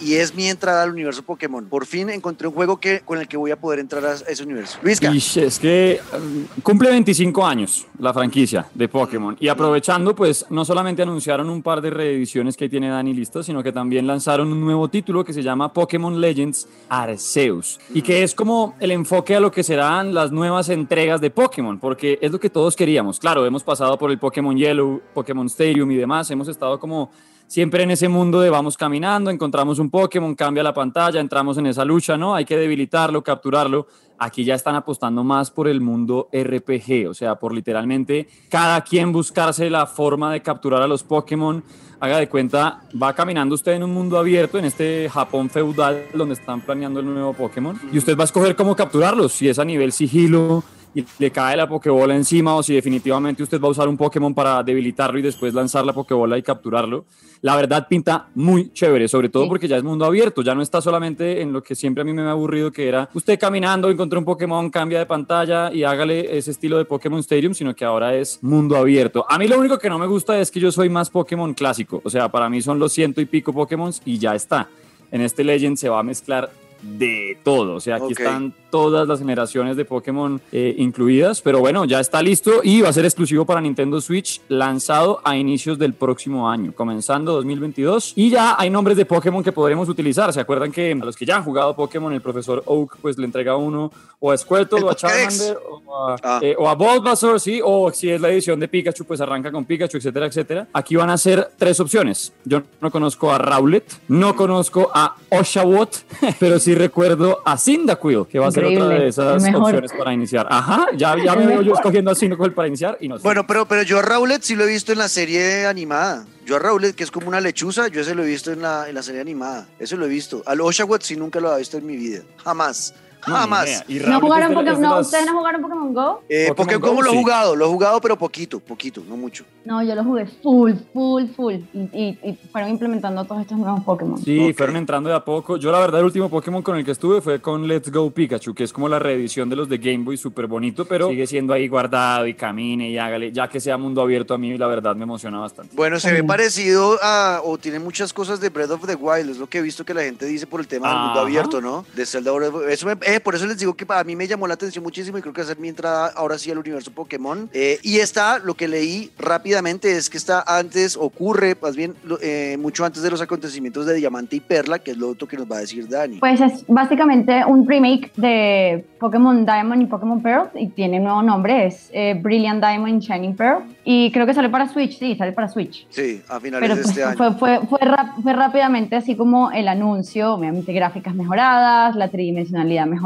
y 0.00 0.14
es 0.14 0.34
mi 0.34 0.48
entrada 0.48 0.82
al 0.82 0.90
universo 0.90 1.22
Pokémon. 1.22 1.64
Por 1.66 1.86
fin 1.86 2.10
encontré 2.10 2.48
un 2.48 2.54
juego 2.54 2.78
que, 2.78 3.00
con 3.00 3.18
el 3.18 3.28
que 3.28 3.36
voy 3.36 3.50
a 3.50 3.56
poder 3.56 3.78
entrar 3.78 4.04
a 4.04 4.14
ese 4.14 4.42
universo. 4.42 4.78
Luisca. 4.82 5.12
Y 5.12 5.18
es 5.18 5.58
que 5.58 6.00
um, 6.12 6.62
cumple 6.62 6.90
25 6.90 7.46
años 7.46 7.86
la 7.98 8.12
franquicia 8.12 8.66
de 8.74 8.88
Pokémon. 8.88 9.36
Y 9.40 9.48
aprovechando, 9.48 10.14
pues 10.14 10.46
no 10.50 10.64
solamente 10.64 11.02
anunciaron 11.02 11.50
un 11.50 11.62
par 11.62 11.80
de 11.80 11.90
reediciones 11.90 12.56
que 12.56 12.68
tiene 12.68 12.88
Dani 12.88 13.14
listo, 13.14 13.42
sino 13.42 13.62
que 13.62 13.72
también 13.72 14.06
lanzaron 14.06 14.52
un 14.52 14.60
nuevo 14.60 14.88
título 14.88 15.24
que 15.24 15.32
se 15.32 15.42
llama 15.42 15.72
Pokémon 15.72 16.20
Legends 16.20 16.66
Arceus. 16.88 17.78
Y 17.92 18.02
que 18.02 18.22
es 18.22 18.34
como 18.34 18.74
el 18.80 18.90
enfoque 18.90 19.36
a 19.36 19.40
lo 19.40 19.50
que 19.50 19.62
serán 19.62 20.14
las 20.14 20.32
nuevas 20.32 20.68
entregas 20.68 21.20
de 21.20 21.30
Pokémon, 21.30 21.78
porque 21.78 22.18
es 22.20 22.32
lo 22.32 22.40
que 22.40 22.50
todos 22.50 22.76
queríamos. 22.76 23.18
Claro, 23.18 23.44
hemos 23.46 23.62
pasado 23.62 23.98
por 23.98 24.10
el 24.10 24.18
Pokémon 24.18 24.56
Yellow, 24.56 25.00
Pokémon 25.14 25.46
Stadium 25.46 25.90
y 25.90 25.96
demás. 25.96 26.30
Hemos 26.30 26.48
estado 26.48 26.78
como 26.78 27.10
siempre 27.50 27.82
en 27.82 27.90
ese 27.90 28.08
mundo 28.08 28.40
de 28.40 28.48
vamos 28.48 28.76
caminando, 28.76 29.28
encontramos 29.28 29.80
un 29.80 29.90
Pokémon, 29.90 30.36
cambia 30.36 30.62
la 30.62 30.72
pantalla, 30.72 31.18
entramos 31.18 31.58
en 31.58 31.66
esa 31.66 31.84
lucha, 31.84 32.16
¿no? 32.16 32.36
Hay 32.36 32.44
que 32.44 32.56
debilitarlo, 32.56 33.24
capturarlo. 33.24 33.88
Aquí 34.20 34.44
ya 34.44 34.54
están 34.54 34.76
apostando 34.76 35.24
más 35.24 35.50
por 35.50 35.66
el 35.66 35.80
mundo 35.80 36.28
RPG, 36.32 37.08
o 37.08 37.14
sea, 37.14 37.34
por 37.34 37.52
literalmente 37.52 38.28
cada 38.48 38.80
quien 38.82 39.10
buscarse 39.10 39.68
la 39.68 39.86
forma 39.86 40.32
de 40.32 40.42
capturar 40.42 40.80
a 40.80 40.86
los 40.86 41.02
Pokémon. 41.02 41.64
Haga 41.98 42.18
de 42.18 42.28
cuenta, 42.28 42.82
va 43.02 43.14
caminando 43.14 43.56
usted 43.56 43.72
en 43.72 43.82
un 43.82 43.92
mundo 43.92 44.16
abierto, 44.16 44.56
en 44.56 44.66
este 44.66 45.10
Japón 45.12 45.50
feudal 45.50 46.04
donde 46.14 46.34
están 46.34 46.60
planeando 46.60 47.00
el 47.00 47.06
nuevo 47.06 47.32
Pokémon, 47.32 47.78
y 47.92 47.98
usted 47.98 48.16
va 48.16 48.22
a 48.22 48.26
escoger 48.26 48.54
cómo 48.54 48.76
capturarlos, 48.76 49.32
si 49.32 49.48
es 49.48 49.58
a 49.58 49.64
nivel 49.64 49.90
sigilo, 49.90 50.62
y 50.94 51.04
le 51.18 51.30
cae 51.30 51.56
la 51.56 51.68
Pokébola 51.68 52.14
encima 52.14 52.54
o 52.54 52.62
si 52.62 52.74
definitivamente 52.74 53.42
usted 53.42 53.60
va 53.60 53.68
a 53.68 53.70
usar 53.70 53.88
un 53.88 53.96
Pokémon 53.96 54.34
para 54.34 54.62
debilitarlo 54.62 55.18
y 55.18 55.22
después 55.22 55.54
lanzar 55.54 55.84
la 55.84 55.92
Pokébola 55.92 56.36
y 56.36 56.42
capturarlo. 56.42 57.04
La 57.42 57.56
verdad 57.56 57.86
pinta 57.88 58.28
muy 58.34 58.70
chévere, 58.72 59.08
sobre 59.08 59.30
todo 59.30 59.48
porque 59.48 59.66
ya 59.66 59.76
es 59.76 59.82
mundo 59.82 60.04
abierto, 60.04 60.42
ya 60.42 60.54
no 60.54 60.60
está 60.60 60.80
solamente 60.80 61.40
en 61.40 61.52
lo 61.52 61.62
que 61.62 61.74
siempre 61.74 62.02
a 62.02 62.04
mí 62.04 62.12
me 62.12 62.22
ha 62.22 62.32
aburrido, 62.32 62.70
que 62.70 62.86
era 62.86 63.08
usted 63.14 63.38
caminando, 63.38 63.88
encontró 63.88 64.18
un 64.18 64.26
Pokémon, 64.26 64.68
cambia 64.68 64.98
de 64.98 65.06
pantalla 65.06 65.72
y 65.72 65.84
hágale 65.84 66.36
ese 66.36 66.50
estilo 66.50 66.76
de 66.76 66.84
Pokémon 66.84 67.20
Stadium, 67.20 67.54
sino 67.54 67.74
que 67.74 67.84
ahora 67.84 68.14
es 68.14 68.42
mundo 68.42 68.76
abierto. 68.76 69.24
A 69.28 69.38
mí 69.38 69.48
lo 69.48 69.58
único 69.58 69.78
que 69.78 69.88
no 69.88 69.98
me 69.98 70.06
gusta 70.06 70.38
es 70.38 70.50
que 70.50 70.60
yo 70.60 70.70
soy 70.70 70.90
más 70.90 71.08
Pokémon 71.08 71.54
clásico, 71.54 72.02
o 72.04 72.10
sea, 72.10 72.30
para 72.30 72.50
mí 72.50 72.60
son 72.60 72.78
los 72.78 72.92
ciento 72.92 73.20
y 73.20 73.24
pico 73.24 73.52
Pokémon 73.52 73.92
y 74.04 74.18
ya 74.18 74.34
está. 74.34 74.68
En 75.10 75.22
este 75.22 75.42
Legend 75.42 75.76
se 75.76 75.88
va 75.88 76.00
a 76.00 76.02
mezclar 76.02 76.50
de 76.82 77.38
todo. 77.42 77.74
O 77.74 77.80
sea, 77.80 77.96
aquí 77.96 78.12
están 78.12 78.54
todas 78.70 79.06
las 79.06 79.18
generaciones 79.18 79.76
de 79.76 79.84
Pokémon 79.84 80.40
eh, 80.52 80.74
incluidas, 80.78 81.40
pero 81.42 81.58
bueno, 81.60 81.84
ya 81.84 82.00
está 82.00 82.22
listo 82.22 82.60
y 82.62 82.80
va 82.80 82.88
a 82.88 82.92
ser 82.92 83.04
exclusivo 83.04 83.44
para 83.44 83.60
Nintendo 83.60 84.00
Switch, 84.00 84.40
lanzado 84.48 85.20
a 85.24 85.36
inicios 85.36 85.78
del 85.78 85.94
próximo 85.94 86.48
año, 86.48 86.72
comenzando 86.72 87.32
2022. 87.32 88.12
Y 88.16 88.30
ya 88.30 88.54
hay 88.58 88.70
nombres 88.70 88.96
de 88.96 89.04
Pokémon 89.04 89.42
que 89.42 89.52
podremos 89.52 89.88
utilizar. 89.88 90.32
¿Se 90.32 90.40
acuerdan 90.40 90.70
que 90.70 90.92
a 90.92 91.04
los 91.04 91.16
que 91.16 91.26
ya 91.26 91.36
han 91.36 91.44
jugado 91.44 91.74
Pokémon, 91.74 92.12
el 92.12 92.20
profesor 92.20 92.62
Oak 92.66 92.98
pues 93.00 93.18
le 93.18 93.24
entrega 93.24 93.56
uno 93.56 93.90
o 94.18 94.30
a 94.30 94.38
Squirtle 94.38 94.82
o 94.82 94.90
a 94.90 94.94
Charmander 94.94 95.58
o 95.86 96.08
a, 96.08 96.16
ah. 96.22 96.40
eh, 96.42 96.54
Bulbasaur, 96.56 97.40
sí, 97.40 97.60
o 97.62 97.90
si 97.92 98.10
es 98.10 98.20
la 98.20 98.30
edición 98.30 98.60
de 98.60 98.68
Pikachu, 98.68 99.04
pues 99.04 99.20
arranca 99.20 99.50
con 99.50 99.64
Pikachu, 99.64 99.96
etcétera, 99.96 100.26
etcétera. 100.26 100.68
Aquí 100.72 100.96
van 100.96 101.10
a 101.10 101.18
ser 101.18 101.50
tres 101.56 101.80
opciones. 101.80 102.32
Yo 102.44 102.62
no 102.80 102.90
conozco 102.90 103.32
a 103.32 103.38
Rowlet, 103.38 103.84
no 104.08 104.36
conozco 104.36 104.90
a 104.94 105.16
Oshawott, 105.30 105.96
pero 106.38 106.58
sí 106.58 106.69
recuerdo 106.74 107.42
a 107.44 107.56
Cyndaquil, 107.56 108.26
que 108.26 108.38
va 108.38 108.48
a 108.48 108.50
ser 108.52 108.64
otra 108.64 108.88
de 108.88 109.08
esas 109.08 109.42
opciones 109.54 109.92
para 109.92 110.12
iniciar. 110.12 110.46
Ajá, 110.50 110.88
ya, 110.96 111.16
ya 111.22 111.34
me 111.34 111.46
veo 111.46 111.62
yo 111.62 111.74
escogiendo 111.74 112.10
a 112.10 112.14
Cyndaquil 112.14 112.52
para 112.52 112.68
iniciar 112.68 112.96
y 113.00 113.08
no 113.08 113.16
sé. 113.16 113.22
Bueno, 113.22 113.46
pero, 113.46 113.66
pero 113.66 113.82
yo 113.82 113.98
a 113.98 114.02
Rowlet 114.02 114.42
sí 114.42 114.56
lo 114.56 114.64
he 114.64 114.68
visto 114.68 114.92
en 114.92 114.98
la 114.98 115.08
serie 115.08 115.66
animada. 115.66 116.26
Yo 116.44 116.56
a 116.56 116.58
Rowlet, 116.58 116.94
que 116.94 117.04
es 117.04 117.10
como 117.10 117.28
una 117.28 117.40
lechuza, 117.40 117.88
yo 117.88 118.00
ese 118.00 118.14
lo 118.14 118.24
he 118.24 118.26
visto 118.26 118.52
en 118.52 118.62
la, 118.62 118.88
en 118.88 118.94
la 118.94 119.02
serie 119.02 119.20
animada. 119.20 119.68
Eso 119.78 119.96
lo 119.96 120.06
he 120.06 120.08
visto. 120.08 120.42
Al 120.46 120.60
Oshawott 120.60 121.02
sí 121.02 121.16
nunca 121.16 121.40
lo 121.40 121.48
había 121.48 121.58
visto 121.58 121.78
en 121.78 121.86
mi 121.86 121.96
vida. 121.96 122.22
Jamás. 122.44 122.94
Nada 123.26 123.46
más. 123.46 123.84
¿No 123.88 124.20
jugaron 124.20 124.54
Pokémon, 124.54 124.80
no, 124.80 125.00
¿Ustedes 125.00 125.26
no 125.26 125.38
jugaron 125.38 125.62
Pokémon 125.62 125.94
Go? 125.94 126.22
Eh, 126.28 126.52
Pokémon, 126.56 126.80
Go, 126.80 127.02
lo 127.02 127.12
he 127.12 127.16
jugado, 127.16 127.56
lo 127.56 127.66
he 127.66 127.68
jugado, 127.68 128.00
pero 128.00 128.16
poquito, 128.16 128.60
poquito, 128.60 129.02
no 129.08 129.16
mucho. 129.16 129.44
No, 129.64 129.82
yo 129.82 129.94
lo 129.94 130.02
jugué 130.04 130.26
full, 130.42 130.72
full, 130.92 131.24
full. 131.36 131.54
Y, 131.74 132.18
y, 132.22 132.38
fueron 132.50 132.70
implementando 132.70 133.24
todos 133.24 133.42
estos 133.42 133.58
nuevos 133.58 133.84
Pokémon. 133.84 134.18
Sí, 134.22 134.52
fueron 134.54 134.76
entrando 134.76 135.10
de 135.10 135.16
a 135.16 135.24
poco. 135.24 135.56
Yo, 135.56 135.70
la 135.70 135.80
verdad, 135.80 136.00
el 136.00 136.06
último 136.06 136.30
Pokémon 136.30 136.62
con 136.62 136.76
el 136.76 136.84
que 136.84 136.92
estuve 136.92 137.20
fue 137.20 137.40
con 137.40 137.66
Let's 137.68 137.90
Go 137.90 138.10
Pikachu, 138.10 138.54
que 138.54 138.64
es 138.64 138.72
como 138.72 138.88
la 138.88 138.98
reedición 138.98 139.48
de 139.48 139.56
los 139.56 139.68
de 139.68 139.78
Game 139.78 140.04
Boy, 140.04 140.16
súper 140.16 140.46
bonito, 140.46 140.84
pero 140.84 141.08
sigue 141.08 141.26
siendo 141.26 141.52
ahí 141.52 141.68
guardado 141.68 142.26
y 142.26 142.34
camine 142.34 142.90
y 142.90 142.98
hágale. 142.98 143.32
Ya 143.32 143.48
que 143.48 143.60
sea 143.60 143.76
mundo 143.76 144.00
abierto, 144.00 144.34
a 144.34 144.38
mí, 144.38 144.56
la 144.56 144.66
verdad, 144.66 144.96
me 144.96 145.04
emociona 145.04 145.38
bastante. 145.38 145.76
Bueno, 145.76 146.00
se 146.00 146.12
ve 146.12 146.24
parecido 146.24 146.98
a, 147.02 147.40
o 147.44 147.58
tiene 147.58 147.78
muchas 147.78 148.12
cosas 148.12 148.40
de 148.40 148.48
Breath 148.48 148.70
of 148.70 148.86
the 148.86 148.94
Wild, 148.94 149.30
es 149.30 149.38
lo 149.38 149.48
que 149.48 149.58
he 149.58 149.62
visto 149.62 149.84
que 149.84 149.94
la 149.94 150.02
gente 150.02 150.26
dice 150.26 150.46
por 150.46 150.60
el 150.60 150.66
tema 150.66 150.88
del 150.88 150.98
mundo 150.98 151.20
abierto, 151.20 151.60
¿no? 151.60 151.84
De 151.94 152.06
Zelda. 152.06 152.30
Eso 152.68 152.88
eh, 153.10 153.18
por 153.18 153.34
eso 153.34 153.44
les 153.46 153.58
digo 153.58 153.74
que 153.74 153.84
a 153.88 154.04
mí 154.04 154.14
me 154.14 154.28
llamó 154.28 154.46
la 154.46 154.54
atención 154.54 154.84
muchísimo 154.84 155.18
y 155.18 155.20
creo 155.20 155.32
que 155.32 155.40
va 155.40 155.44
a 155.44 155.48
ser 155.48 155.58
mi 155.58 155.68
entrada 155.68 156.12
ahora 156.14 156.38
sí 156.38 156.50
al 156.50 156.58
universo 156.58 156.92
Pokémon. 156.92 157.50
Eh, 157.52 157.78
y 157.82 157.98
está, 157.98 158.38
lo 158.38 158.54
que 158.54 158.68
leí 158.68 159.10
rápidamente 159.18 159.96
es 159.96 160.08
que 160.08 160.16
está 160.16 160.44
antes, 160.46 160.96
ocurre 160.96 161.56
más 161.60 161.74
bien 161.74 161.94
eh, 162.20 162.56
mucho 162.60 162.84
antes 162.84 163.02
de 163.02 163.10
los 163.10 163.20
acontecimientos 163.20 163.86
de 163.86 163.94
Diamante 163.94 164.36
y 164.36 164.40
Perla, 164.40 164.78
que 164.78 164.92
es 164.92 164.96
lo 164.96 165.08
otro 165.08 165.26
que 165.26 165.36
nos 165.36 165.50
va 165.50 165.56
a 165.56 165.60
decir 165.60 165.88
Dani. 165.88 166.18
Pues 166.18 166.40
es 166.40 166.64
básicamente 166.68 167.44
un 167.44 167.66
remake 167.66 168.12
de 168.16 168.84
Pokémon 169.00 169.44
Diamond 169.44 169.82
y 169.82 169.86
Pokémon 169.86 170.22
Pearl 170.22 170.50
y 170.54 170.68
tiene 170.68 170.98
un 170.98 171.04
nuevo 171.04 171.22
nombre, 171.22 171.66
es 171.66 171.90
eh, 171.92 172.14
Brilliant 172.14 172.64
Diamond 172.64 173.02
Shining 173.02 173.34
Pearl. 173.34 173.64
Y 173.82 174.12
creo 174.12 174.24
que 174.26 174.34
sale 174.34 174.50
para 174.50 174.68
Switch, 174.68 174.98
sí, 174.98 175.16
sale 175.16 175.32
para 175.32 175.48
Switch. 175.48 175.86
Sí, 175.90 176.22
a 176.28 176.38
finales 176.38 176.68
de 176.68 176.80
este 176.82 176.92
pues, 176.92 177.06
año. 177.06 177.16
Fue, 177.16 177.58
fue, 177.58 177.80
fue, 178.22 178.32
rápidamente 178.34 178.94
así 178.94 179.16
como 179.16 179.50
el 179.50 179.66
anuncio, 179.66 180.34
obviamente 180.34 180.72
gráficas 180.72 181.14
mejoradas, 181.14 181.96
la 181.96 182.08
tridimensionalidad 182.08 182.86
mejorada 182.86 182.99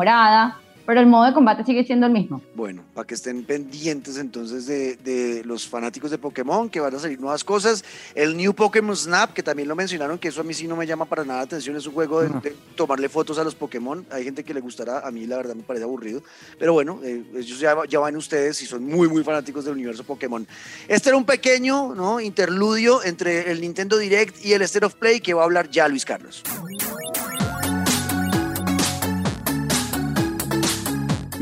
pero 0.86 1.00
el 1.00 1.06
modo 1.06 1.24
de 1.24 1.32
combate 1.32 1.64
sigue 1.64 1.84
siendo 1.84 2.06
el 2.06 2.12
mismo. 2.12 2.42
Bueno, 2.54 2.82
para 2.94 3.06
que 3.06 3.14
estén 3.14 3.44
pendientes 3.44 4.18
entonces 4.18 4.66
de, 4.66 4.96
de, 4.96 5.42
los 5.44 5.66
fanáticos 5.66 6.10
de 6.10 6.18
Pokémon, 6.18 6.68
que 6.68 6.80
van 6.80 6.94
a 6.94 6.98
salir 6.98 7.20
nuevas 7.20 7.42
cosas. 7.42 7.84
El 8.14 8.36
New 8.36 8.54
Pokémon 8.54 8.94
Snap, 8.94 9.32
que 9.32 9.42
también 9.42 9.68
lo 9.68 9.74
mencionaron, 9.74 10.18
que 10.18 10.28
eso 10.28 10.42
a 10.42 10.44
mí 10.44 10.52
sí 10.52 10.66
no 10.66 10.76
me 10.76 10.86
llama 10.86 11.06
para 11.06 11.24
nada 11.24 11.38
la 11.40 11.44
atención, 11.44 11.76
es 11.76 11.86
un 11.86 11.94
juego 11.94 12.22
de, 12.22 12.54
tomarle 12.76 13.08
fotos 13.08 13.38
a 13.38 13.44
los 13.44 13.54
Pokémon. 13.54 14.04
Hay 14.10 14.24
gente 14.24 14.44
que 14.44 14.52
le 14.52 14.60
gustará, 14.60 15.06
a 15.06 15.10
mí 15.10 15.26
la 15.26 15.36
verdad 15.36 15.54
me 15.54 15.62
parece 15.62 15.84
aburrido, 15.84 16.22
pero 16.58 16.72
bueno, 16.72 17.00
eh, 17.02 17.22
ellos 17.34 17.58
ya, 17.58 17.74
ya, 17.88 17.98
van 17.98 18.16
ustedes 18.16 18.60
y 18.62 18.66
son 18.66 18.84
muy, 18.84 19.08
muy 19.08 19.24
fanáticos 19.24 19.64
del 19.64 19.74
universo 19.74 20.04
Pokémon. 20.04 20.46
Este 20.86 21.08
era 21.08 21.16
un 21.16 21.24
pequeño 21.24 21.94
¿no? 21.94 22.20
interludio 22.20 23.02
entre 23.02 23.50
el 23.50 23.60
Nintendo 23.60 23.96
Direct 23.96 24.44
y 24.44 24.52
el 24.52 24.62
State 24.62 24.84
of 24.84 24.94
Play 24.94 25.20
que 25.20 25.34
va 25.34 25.42
a 25.42 25.44
hablar 25.44 25.70
ya 25.70 25.88
Luis 25.88 26.04
Carlos. 26.04 26.42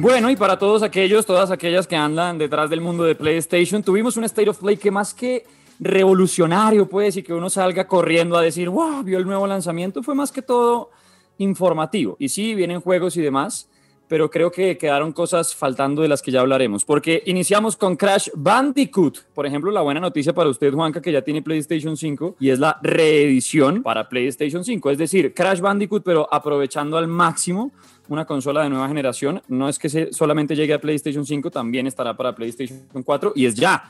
Bueno, 0.03 0.31
y 0.31 0.35
para 0.35 0.59
todos 0.59 0.83
aquellos, 0.83 1.25
todas 1.25 1.53
aquellas 1.53 1.87
que 1.87 1.95
andan 1.95 2.37
detrás 2.37 2.69
del 2.69 2.81
mundo 2.81 3.05
de 3.05 3.15
PlayStation, 3.15 3.85
tuvimos 3.85 4.17
un 4.17 4.25
State 4.25 4.51
of 4.51 4.59
Play 4.59 4.77
que 4.77 4.91
más 4.91 5.15
que 5.15 5.45
revolucionario, 5.79 6.89
pues, 6.89 7.17
y 7.19 7.23
que 7.23 7.33
uno 7.33 7.49
salga 7.49 7.87
corriendo 7.87 8.37
a 8.37 8.43
decir, 8.43 8.69
wow, 8.69 9.05
vio 9.05 9.19
el 9.19 9.25
nuevo 9.25 9.47
lanzamiento, 9.47 10.03
fue 10.03 10.17
más 10.17 10.33
que 10.33 10.43
todo 10.43 10.91
informativo. 11.39 12.17
Y 12.19 12.31
sí, 12.31 12.57
vienen 12.57 12.81
juegos 12.81 13.17
y 13.17 13.21
demás, 13.21 13.69
pero 14.09 14.29
creo 14.29 14.51
que 14.51 14.77
quedaron 14.77 15.13
cosas 15.13 15.55
faltando 15.55 16.03
de 16.03 16.09
las 16.09 16.21
que 16.21 16.33
ya 16.33 16.41
hablaremos, 16.41 16.85
porque 16.85 17.23
iniciamos 17.27 17.77
con 17.77 17.95
Crash 17.95 18.29
Bandicoot. 18.35 19.27
Por 19.33 19.47
ejemplo, 19.47 19.71
la 19.71 19.83
buena 19.83 20.01
noticia 20.01 20.33
para 20.33 20.51
usted, 20.51 20.73
Juanca, 20.73 21.01
que 21.01 21.13
ya 21.13 21.23
tiene 21.23 21.43
PlayStation 21.43 21.97
5 21.97 22.39
y 22.41 22.51
es 22.51 22.59
la 22.59 22.77
reedición 22.83 23.85
para 23.85 24.09
PlayStation 24.09 24.65
5, 24.65 24.91
es 24.91 24.99
decir, 24.99 25.33
Crash 25.33 25.61
Bandicoot, 25.61 26.03
pero 26.03 26.29
aprovechando 26.29 26.99
al 26.99 27.07
máximo 27.07 27.71
una 28.09 28.25
consola 28.25 28.63
de 28.63 28.71
nueva 28.71 28.89
generación. 28.89 29.43
No 29.49 29.69
es 29.69 29.79
que 29.79 29.89
se 29.89 30.13
solamente 30.13 30.57
llegue 30.57 30.75
a 30.75 30.81
PlayStation 30.81 31.25
5, 31.25 31.51
también 31.51 31.87
estará 31.87 32.17
para 32.17 32.35
PlayStation 32.35 32.81
4 33.05 33.33
y 33.37 33.47
es 33.47 33.55
ya 33.55 33.85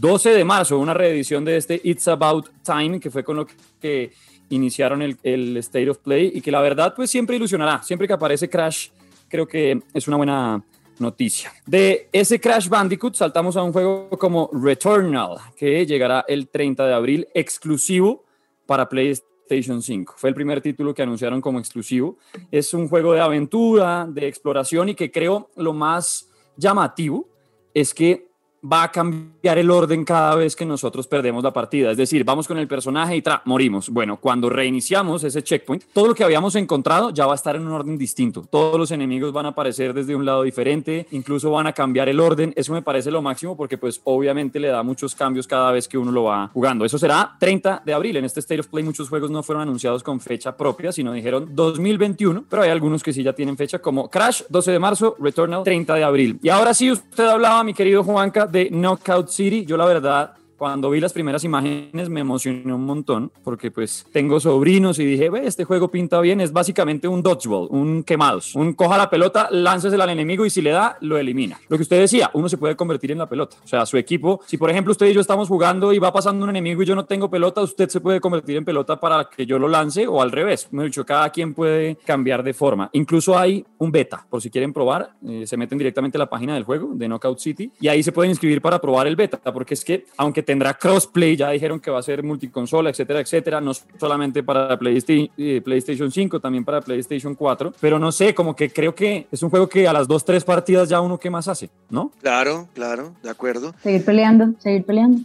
12 0.00 0.30
de 0.30 0.44
marzo 0.44 0.78
una 0.78 0.94
reedición 0.94 1.44
de 1.44 1.56
este 1.56 1.80
It's 1.84 2.08
About 2.08 2.48
Time, 2.64 3.00
que 3.00 3.10
fue 3.10 3.24
con 3.24 3.36
lo 3.36 3.46
que 3.80 4.12
iniciaron 4.50 5.02
el, 5.02 5.16
el 5.22 5.56
State 5.58 5.88
of 5.90 5.98
Play 5.98 6.32
y 6.34 6.40
que 6.40 6.50
la 6.50 6.60
verdad 6.60 6.94
pues 6.94 7.10
siempre 7.10 7.36
ilusionará. 7.36 7.82
Siempre 7.82 8.06
que 8.06 8.14
aparece 8.14 8.48
Crash, 8.48 8.88
creo 9.28 9.46
que 9.46 9.82
es 9.94 10.08
una 10.08 10.16
buena 10.16 10.62
noticia. 10.98 11.52
De 11.66 12.08
ese 12.12 12.40
Crash 12.40 12.68
Bandicoot 12.68 13.14
saltamos 13.14 13.56
a 13.56 13.62
un 13.62 13.72
juego 13.72 14.08
como 14.10 14.50
Returnal, 14.52 15.36
que 15.56 15.84
llegará 15.86 16.24
el 16.28 16.48
30 16.48 16.86
de 16.86 16.94
abril 16.94 17.28
exclusivo 17.34 18.24
para 18.66 18.88
PlayStation 18.88 19.31
5. 19.48 20.14
Fue 20.16 20.30
el 20.30 20.34
primer 20.34 20.60
título 20.60 20.94
que 20.94 21.02
anunciaron 21.02 21.40
como 21.40 21.58
exclusivo. 21.58 22.16
Es 22.50 22.72
un 22.74 22.88
juego 22.88 23.12
de 23.12 23.20
aventura, 23.20 24.06
de 24.08 24.26
exploración 24.26 24.88
y 24.88 24.94
que 24.94 25.10
creo 25.10 25.50
lo 25.56 25.72
más 25.72 26.30
llamativo 26.56 27.28
es 27.74 27.94
que 27.94 28.31
va 28.64 28.84
a 28.84 28.92
cambiar 28.92 29.58
el 29.58 29.70
orden 29.70 30.04
cada 30.04 30.36
vez 30.36 30.54
que 30.54 30.64
nosotros 30.64 31.06
perdemos 31.06 31.42
la 31.42 31.52
partida. 31.52 31.90
Es 31.90 31.96
decir, 31.96 32.24
vamos 32.24 32.46
con 32.46 32.58
el 32.58 32.68
personaje 32.68 33.16
y 33.16 33.22
tra, 33.22 33.42
morimos. 33.44 33.88
Bueno, 33.88 34.18
cuando 34.18 34.48
reiniciamos 34.48 35.24
ese 35.24 35.42
checkpoint, 35.42 35.84
todo 35.92 36.08
lo 36.08 36.14
que 36.14 36.22
habíamos 36.22 36.54
encontrado 36.54 37.10
ya 37.10 37.26
va 37.26 37.32
a 37.32 37.34
estar 37.34 37.56
en 37.56 37.66
un 37.66 37.72
orden 37.72 37.98
distinto. 37.98 38.42
Todos 38.48 38.78
los 38.78 38.90
enemigos 38.92 39.32
van 39.32 39.46
a 39.46 39.50
aparecer 39.50 39.92
desde 39.92 40.14
un 40.14 40.24
lado 40.24 40.42
diferente, 40.42 41.06
incluso 41.10 41.50
van 41.50 41.66
a 41.66 41.72
cambiar 41.72 42.08
el 42.08 42.20
orden. 42.20 42.52
Eso 42.56 42.72
me 42.72 42.82
parece 42.82 43.10
lo 43.10 43.20
máximo 43.20 43.56
porque 43.56 43.78
pues 43.78 44.00
obviamente 44.04 44.60
le 44.60 44.68
da 44.68 44.82
muchos 44.82 45.14
cambios 45.14 45.46
cada 45.46 45.72
vez 45.72 45.88
que 45.88 45.98
uno 45.98 46.12
lo 46.12 46.24
va 46.24 46.48
jugando. 46.52 46.84
Eso 46.84 46.98
será 46.98 47.36
30 47.40 47.82
de 47.84 47.92
abril. 47.92 48.16
En 48.16 48.24
este 48.24 48.40
State 48.40 48.60
of 48.60 48.68
Play 48.68 48.84
muchos 48.84 49.08
juegos 49.08 49.30
no 49.30 49.42
fueron 49.42 49.62
anunciados 49.62 50.02
con 50.02 50.20
fecha 50.20 50.56
propia, 50.56 50.92
sino 50.92 51.12
dijeron 51.12 51.48
2021, 51.50 52.44
pero 52.48 52.62
hay 52.62 52.70
algunos 52.70 53.02
que 53.02 53.12
sí 53.12 53.22
ya 53.22 53.32
tienen 53.32 53.56
fecha 53.56 53.80
como 53.80 54.08
Crash 54.08 54.42
12 54.48 54.70
de 54.70 54.78
marzo, 54.78 55.16
Returnal 55.18 55.64
30 55.64 55.94
de 55.94 56.04
abril. 56.04 56.38
Y 56.42 56.48
ahora 56.48 56.74
sí, 56.74 56.90
usted 56.90 57.26
hablaba, 57.26 57.64
mi 57.64 57.74
querido 57.74 58.04
Juanca, 58.04 58.46
de 58.52 58.68
Knockout 58.70 59.28
City. 59.28 59.64
Yo 59.64 59.76
la 59.76 59.86
verdad 59.86 60.36
cuando 60.62 60.90
vi 60.90 61.00
las 61.00 61.12
primeras 61.12 61.42
imágenes 61.42 62.08
me 62.08 62.20
emocioné 62.20 62.72
un 62.72 62.86
montón 62.86 63.32
porque 63.42 63.72
pues 63.72 64.06
tengo 64.12 64.38
sobrinos 64.38 65.00
y 65.00 65.04
dije, 65.04 65.28
ve, 65.28 65.44
este 65.44 65.64
juego 65.64 65.88
pinta 65.88 66.20
bien, 66.20 66.40
es 66.40 66.52
básicamente 66.52 67.08
un 67.08 67.20
dodgeball, 67.20 67.66
un 67.72 68.04
quemados, 68.04 68.54
un 68.54 68.72
coja 68.72 68.96
la 68.96 69.10
pelota, 69.10 69.48
láncesela 69.50 70.04
al 70.04 70.10
enemigo 70.10 70.46
y 70.46 70.50
si 70.50 70.62
le 70.62 70.70
da, 70.70 70.98
lo 71.00 71.18
elimina. 71.18 71.58
Lo 71.68 71.76
que 71.76 71.82
usted 71.82 71.98
decía, 71.98 72.30
uno 72.34 72.48
se 72.48 72.58
puede 72.58 72.76
convertir 72.76 73.10
en 73.10 73.18
la 73.18 73.28
pelota, 73.28 73.56
o 73.64 73.66
sea, 73.66 73.84
su 73.86 73.96
equipo, 73.96 74.40
si 74.46 74.56
por 74.56 74.70
ejemplo 74.70 74.92
usted 74.92 75.06
y 75.06 75.12
yo 75.12 75.20
estamos 75.20 75.48
jugando 75.48 75.92
y 75.92 75.98
va 75.98 76.12
pasando 76.12 76.44
un 76.44 76.50
enemigo 76.50 76.80
y 76.80 76.86
yo 76.86 76.94
no 76.94 77.06
tengo 77.06 77.28
pelota, 77.28 77.60
usted 77.60 77.88
se 77.88 78.00
puede 78.00 78.20
convertir 78.20 78.56
en 78.56 78.64
pelota 78.64 79.00
para 79.00 79.28
que 79.28 79.44
yo 79.44 79.58
lo 79.58 79.66
lance 79.66 80.06
o 80.06 80.22
al 80.22 80.30
revés, 80.30 80.68
me 80.70 80.84
dicho, 80.84 81.04
cada 81.04 81.30
quien 81.30 81.54
puede 81.54 81.96
cambiar 82.06 82.44
de 82.44 82.54
forma. 82.54 82.88
Incluso 82.92 83.36
hay 83.36 83.66
un 83.78 83.90
beta, 83.90 84.24
por 84.30 84.40
si 84.40 84.48
quieren 84.48 84.72
probar, 84.72 85.10
eh, 85.26 85.44
se 85.44 85.56
meten 85.56 85.76
directamente 85.76 86.18
a 86.18 86.20
la 86.20 86.30
página 86.30 86.54
del 86.54 86.62
juego 86.62 86.90
de 86.94 87.08
Knockout 87.08 87.40
City 87.40 87.72
y 87.80 87.88
ahí 87.88 88.04
se 88.04 88.12
pueden 88.12 88.30
inscribir 88.30 88.62
para 88.62 88.80
probar 88.80 89.08
el 89.08 89.16
beta, 89.16 89.40
porque 89.52 89.74
es 89.74 89.84
que 89.84 90.04
aunque 90.16 90.44
te 90.44 90.51
tendrá 90.52 90.74
crossplay, 90.74 91.34
ya 91.34 91.48
dijeron 91.48 91.80
que 91.80 91.90
va 91.90 91.98
a 91.98 92.02
ser 92.02 92.22
multiconsola, 92.22 92.90
etcétera, 92.90 93.20
etcétera, 93.20 93.58
no 93.58 93.72
solamente 93.98 94.42
para 94.42 94.78
eh, 94.78 95.62
PlayStation 95.64 96.12
5, 96.12 96.40
también 96.40 96.62
para 96.62 96.82
PlayStation 96.82 97.34
4, 97.34 97.72
pero 97.80 97.98
no 97.98 98.12
sé, 98.12 98.34
como 98.34 98.54
que 98.54 98.68
creo 98.68 98.94
que 98.94 99.26
es 99.32 99.42
un 99.42 99.48
juego 99.48 99.66
que 99.66 99.88
a 99.88 99.94
las 99.94 100.06
dos, 100.06 100.26
tres 100.26 100.44
partidas 100.44 100.90
ya 100.90 101.00
uno 101.00 101.16
qué 101.16 101.30
más 101.30 101.48
hace, 101.48 101.70
¿no? 101.88 102.12
Claro, 102.20 102.68
claro, 102.74 103.14
de 103.22 103.30
acuerdo. 103.30 103.74
Seguir 103.82 104.04
peleando, 104.04 104.52
seguir 104.58 104.84
peleando. 104.84 105.22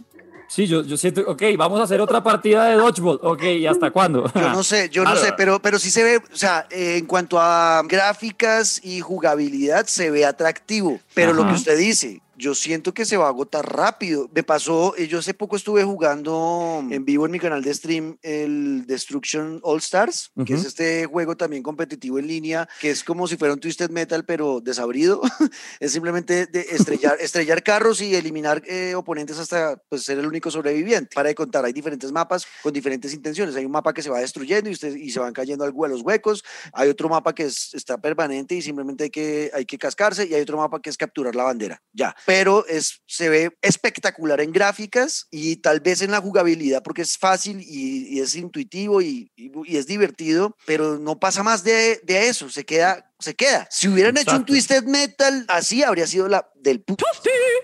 Sí, 0.48 0.66
yo, 0.66 0.82
yo 0.82 0.96
siento, 0.96 1.20
ok, 1.26 1.42
vamos 1.58 1.78
a 1.78 1.82
hacer 1.82 2.00
otra 2.00 2.22
partida 2.22 2.64
de 2.70 2.76
dodgeball, 2.76 3.20
ok, 3.22 3.42
¿y 3.42 3.66
hasta 3.66 3.90
cuándo? 3.90 4.32
Yo 4.34 4.48
no 4.48 4.62
sé, 4.62 4.88
yo 4.88 5.04
no 5.04 5.14
sé, 5.14 5.34
pero, 5.36 5.60
pero 5.60 5.78
sí 5.78 5.90
se 5.90 6.02
ve, 6.02 6.16
o 6.16 6.36
sea, 6.36 6.66
eh, 6.70 6.96
en 6.96 7.04
cuanto 7.04 7.38
a 7.38 7.82
gráficas 7.86 8.80
y 8.82 9.00
jugabilidad, 9.00 9.84
se 9.84 10.10
ve 10.10 10.24
atractivo, 10.24 10.98
pero 11.12 11.34
lo 11.34 11.46
que 11.46 11.52
usted 11.52 11.76
dice, 11.76 12.22
yo 12.38 12.54
siento 12.54 12.94
que 12.94 13.04
se 13.04 13.16
va 13.16 13.26
a 13.26 13.28
agotar 13.30 13.66
rápido. 13.70 14.30
Me 14.32 14.44
pasó, 14.44 14.94
eh, 14.96 15.08
yo 15.08 15.18
hace 15.18 15.34
poco 15.34 15.56
estuve 15.56 15.82
jugando 15.82 16.84
en 16.88 17.04
vivo 17.04 17.26
en 17.26 17.32
mi 17.32 17.40
canal 17.40 17.62
de 17.62 17.74
stream 17.74 18.16
el 18.22 18.86
Destruction 18.86 19.58
All 19.64 19.78
Stars, 19.78 20.30
que 20.46 20.54
es 20.54 20.64
este 20.64 21.06
juego 21.06 21.36
también 21.36 21.64
competitivo 21.64 22.18
en 22.18 22.28
línea, 22.28 22.68
que 22.80 22.90
es 22.90 23.02
como 23.02 23.26
si 23.26 23.36
fuera 23.36 23.54
un 23.54 23.60
Twisted 23.60 23.90
Metal, 23.90 24.24
pero 24.24 24.60
desabrido. 24.60 25.20
es 25.80 25.92
simplemente 25.92 26.46
de 26.46 26.60
estrellar, 26.70 27.16
estrellar 27.20 27.64
carros 27.64 28.00
y 28.00 28.14
eliminar 28.14 28.62
eh, 28.66 28.94
oponentes 28.94 29.38
hasta 29.38 29.76
pues, 29.88 30.04
ser 30.04 30.18
el 30.18 30.26
único 30.26 30.50
sobreviviente. 30.50 31.10
Para 31.14 31.30
de 31.30 31.34
contar, 31.34 31.64
hay 31.64 31.72
diferentes 31.72 32.12
mapas 32.12 32.46
con 32.62 32.72
diferentes 32.72 33.12
intenciones. 33.12 33.56
Hay 33.56 33.64
un 33.64 33.72
mapa 33.72 33.92
que 33.92 34.02
se 34.02 34.10
va 34.10 34.20
destruyendo 34.20 34.70
y, 34.70 34.74
usted, 34.74 34.94
y 34.94 35.10
se 35.10 35.18
van 35.18 35.32
cayendo 35.32 35.64
a 35.64 35.88
los 35.88 36.02
huecos. 36.02 36.44
Hay 36.72 36.88
otro 36.88 37.08
mapa 37.08 37.34
que 37.34 37.46
está 37.46 37.98
permanente 37.98 38.54
y 38.54 38.62
simplemente 38.62 39.04
hay 39.04 39.10
que, 39.10 39.50
hay 39.52 39.64
que 39.64 39.76
cascarse. 39.76 40.24
Y 40.24 40.34
hay 40.34 40.42
otro 40.42 40.56
mapa 40.56 40.80
que 40.80 40.90
es 40.90 40.96
capturar 40.96 41.34
la 41.34 41.42
bandera. 41.42 41.82
Ya 41.92 42.14
pero 42.28 42.66
es, 42.66 43.00
se 43.06 43.30
ve 43.30 43.56
espectacular 43.62 44.42
en 44.42 44.52
gráficas 44.52 45.28
y 45.30 45.56
tal 45.56 45.80
vez 45.80 46.02
en 46.02 46.10
la 46.10 46.20
jugabilidad 46.20 46.82
porque 46.82 47.00
es 47.00 47.16
fácil 47.16 47.62
y, 47.62 48.20
es 48.20 48.34
intuitivo 48.34 49.00
y, 49.00 49.32
y, 49.34 49.78
es 49.78 49.86
divertido, 49.86 50.54
pero 50.66 50.98
no 50.98 51.18
pasa 51.18 51.42
más 51.42 51.64
de, 51.64 52.02
de 52.04 52.28
eso, 52.28 52.50
se 52.50 52.66
queda, 52.66 53.10
se 53.18 53.34
queda. 53.34 53.66
Si 53.70 53.88
hubieran 53.88 54.16
hecho 54.16 54.36
un 54.36 54.44
Twisted 54.44 54.84
Metal, 54.84 55.44
así 55.48 55.82
habría 55.82 56.06
sido 56.06 56.28
la 56.28 56.48
del 56.54 56.80
puto, 56.80 57.04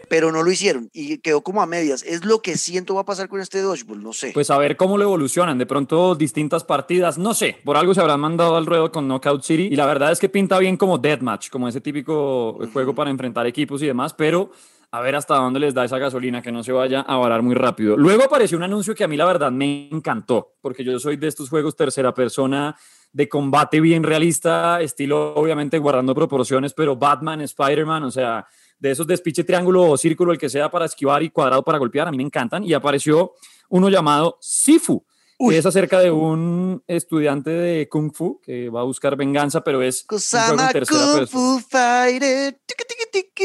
pero 0.09 0.33
no 0.33 0.43
lo 0.43 0.51
hicieron 0.51 0.91
y 0.93 1.19
quedó 1.19 1.43
como 1.43 1.63
a 1.63 1.67
medias. 1.67 2.03
Es 2.03 2.25
lo 2.25 2.43
que 2.43 2.57
siento 2.57 2.95
va 2.95 3.03
a 3.03 3.05
pasar 3.05 3.29
con 3.29 3.41
este 3.41 3.61
Dodgeball, 3.61 4.03
no 4.03 4.13
sé. 4.13 4.33
Pues 4.35 4.51
a 4.51 4.59
ver 4.59 4.77
cómo 4.77 4.99
lo 4.99 5.05
evolucionan, 5.05 5.59
de 5.59 5.67
pronto 5.67 6.15
distintas 6.15 6.65
partidas, 6.65 7.19
no 7.19 7.35
sé, 7.35 7.59
por 7.65 7.77
algo 7.77 7.95
se 7.95 8.01
habrán 8.01 8.21
mandado 8.21 8.57
al 8.57 8.67
ruedo 8.67 8.91
con 8.91 9.07
Knockout 9.07 9.43
City 9.43 9.69
y 9.71 9.77
la 9.77 9.87
verdad 9.87 10.13
es 10.13 10.19
que 10.19 10.29
pinta 10.29 10.59
bien 10.59 10.77
como 10.77 10.99
Deathmatch, 10.99 11.51
como 11.51 11.69
ese 11.69 11.81
típico 11.81 12.59
juego 12.73 12.95
para 12.95 13.11
enfrentar 13.11 13.47
equipos 13.47 13.83
y 13.83 13.87
demás, 13.87 14.15
pero 14.15 14.51
a 14.91 15.01
ver 15.01 15.17
hasta 15.17 15.35
dónde 15.35 15.59
les 15.59 15.75
da 15.75 15.85
esa 15.85 15.99
gasolina, 15.99 16.41
que 16.41 16.53
no 16.53 16.63
se 16.63 16.71
vaya 16.71 17.01
a 17.01 17.17
varar 17.17 17.43
muy 17.43 17.57
rápido. 17.57 17.97
Luego 17.97 18.25
apareció 18.25 18.57
un 18.57 18.63
anuncio 18.63 18.95
que 18.95 19.03
a 19.03 19.09
mí 19.09 19.17
la 19.17 19.25
verdad 19.25 19.51
me 19.51 19.89
encantó, 19.91 20.55
porque 20.61 20.85
yo 20.85 20.99
soy 21.01 21.17
de 21.17 21.27
estos 21.27 21.49
juegos 21.49 21.75
tercera 21.75 22.15
persona 22.15 22.77
de 23.15 23.29
combate 23.29 23.81
bien 23.81 24.03
realista, 24.03 24.81
estilo 24.81 25.35
obviamente 25.37 25.79
guardando 25.79 26.17
proporciones, 26.17 26.75
pero 26.75 26.97
Batman, 26.97 27.41
Spider-Man, 27.43 28.03
o 28.03 28.11
sea, 28.11 28.45
de 28.77 28.91
esos 28.91 29.07
despiche 29.07 29.45
triángulo 29.45 29.89
o 29.89 29.97
círculo, 29.97 30.33
el 30.33 30.39
que 30.39 30.49
sea 30.49 30.69
para 30.69 30.85
esquivar 30.85 31.23
y 31.23 31.31
cuadrado 31.31 31.63
para 31.63 31.79
golpear, 31.79 32.09
a 32.09 32.11
mí 32.11 32.17
me 32.17 32.25
encantan. 32.25 32.65
Y 32.65 32.75
apareció 32.75 33.35
uno 33.69 33.89
llamado 33.89 34.37
Sifu, 34.41 35.07
que 35.39 35.59
es 35.59 35.67
acerca 35.67 36.01
de 36.01 36.11
un 36.11 36.83
estudiante 36.87 37.51
de 37.51 37.89
Kung 37.89 38.13
Fu 38.13 38.41
que 38.43 38.69
va 38.69 38.81
a 38.81 38.85
buscar 38.85 39.17
venganza, 39.17 39.63
pero 39.63 39.83
es 39.83 40.05
Kusama 40.05 40.71
Kung 40.73 41.29
Fu 41.29 41.61
Fighter. 41.69 42.59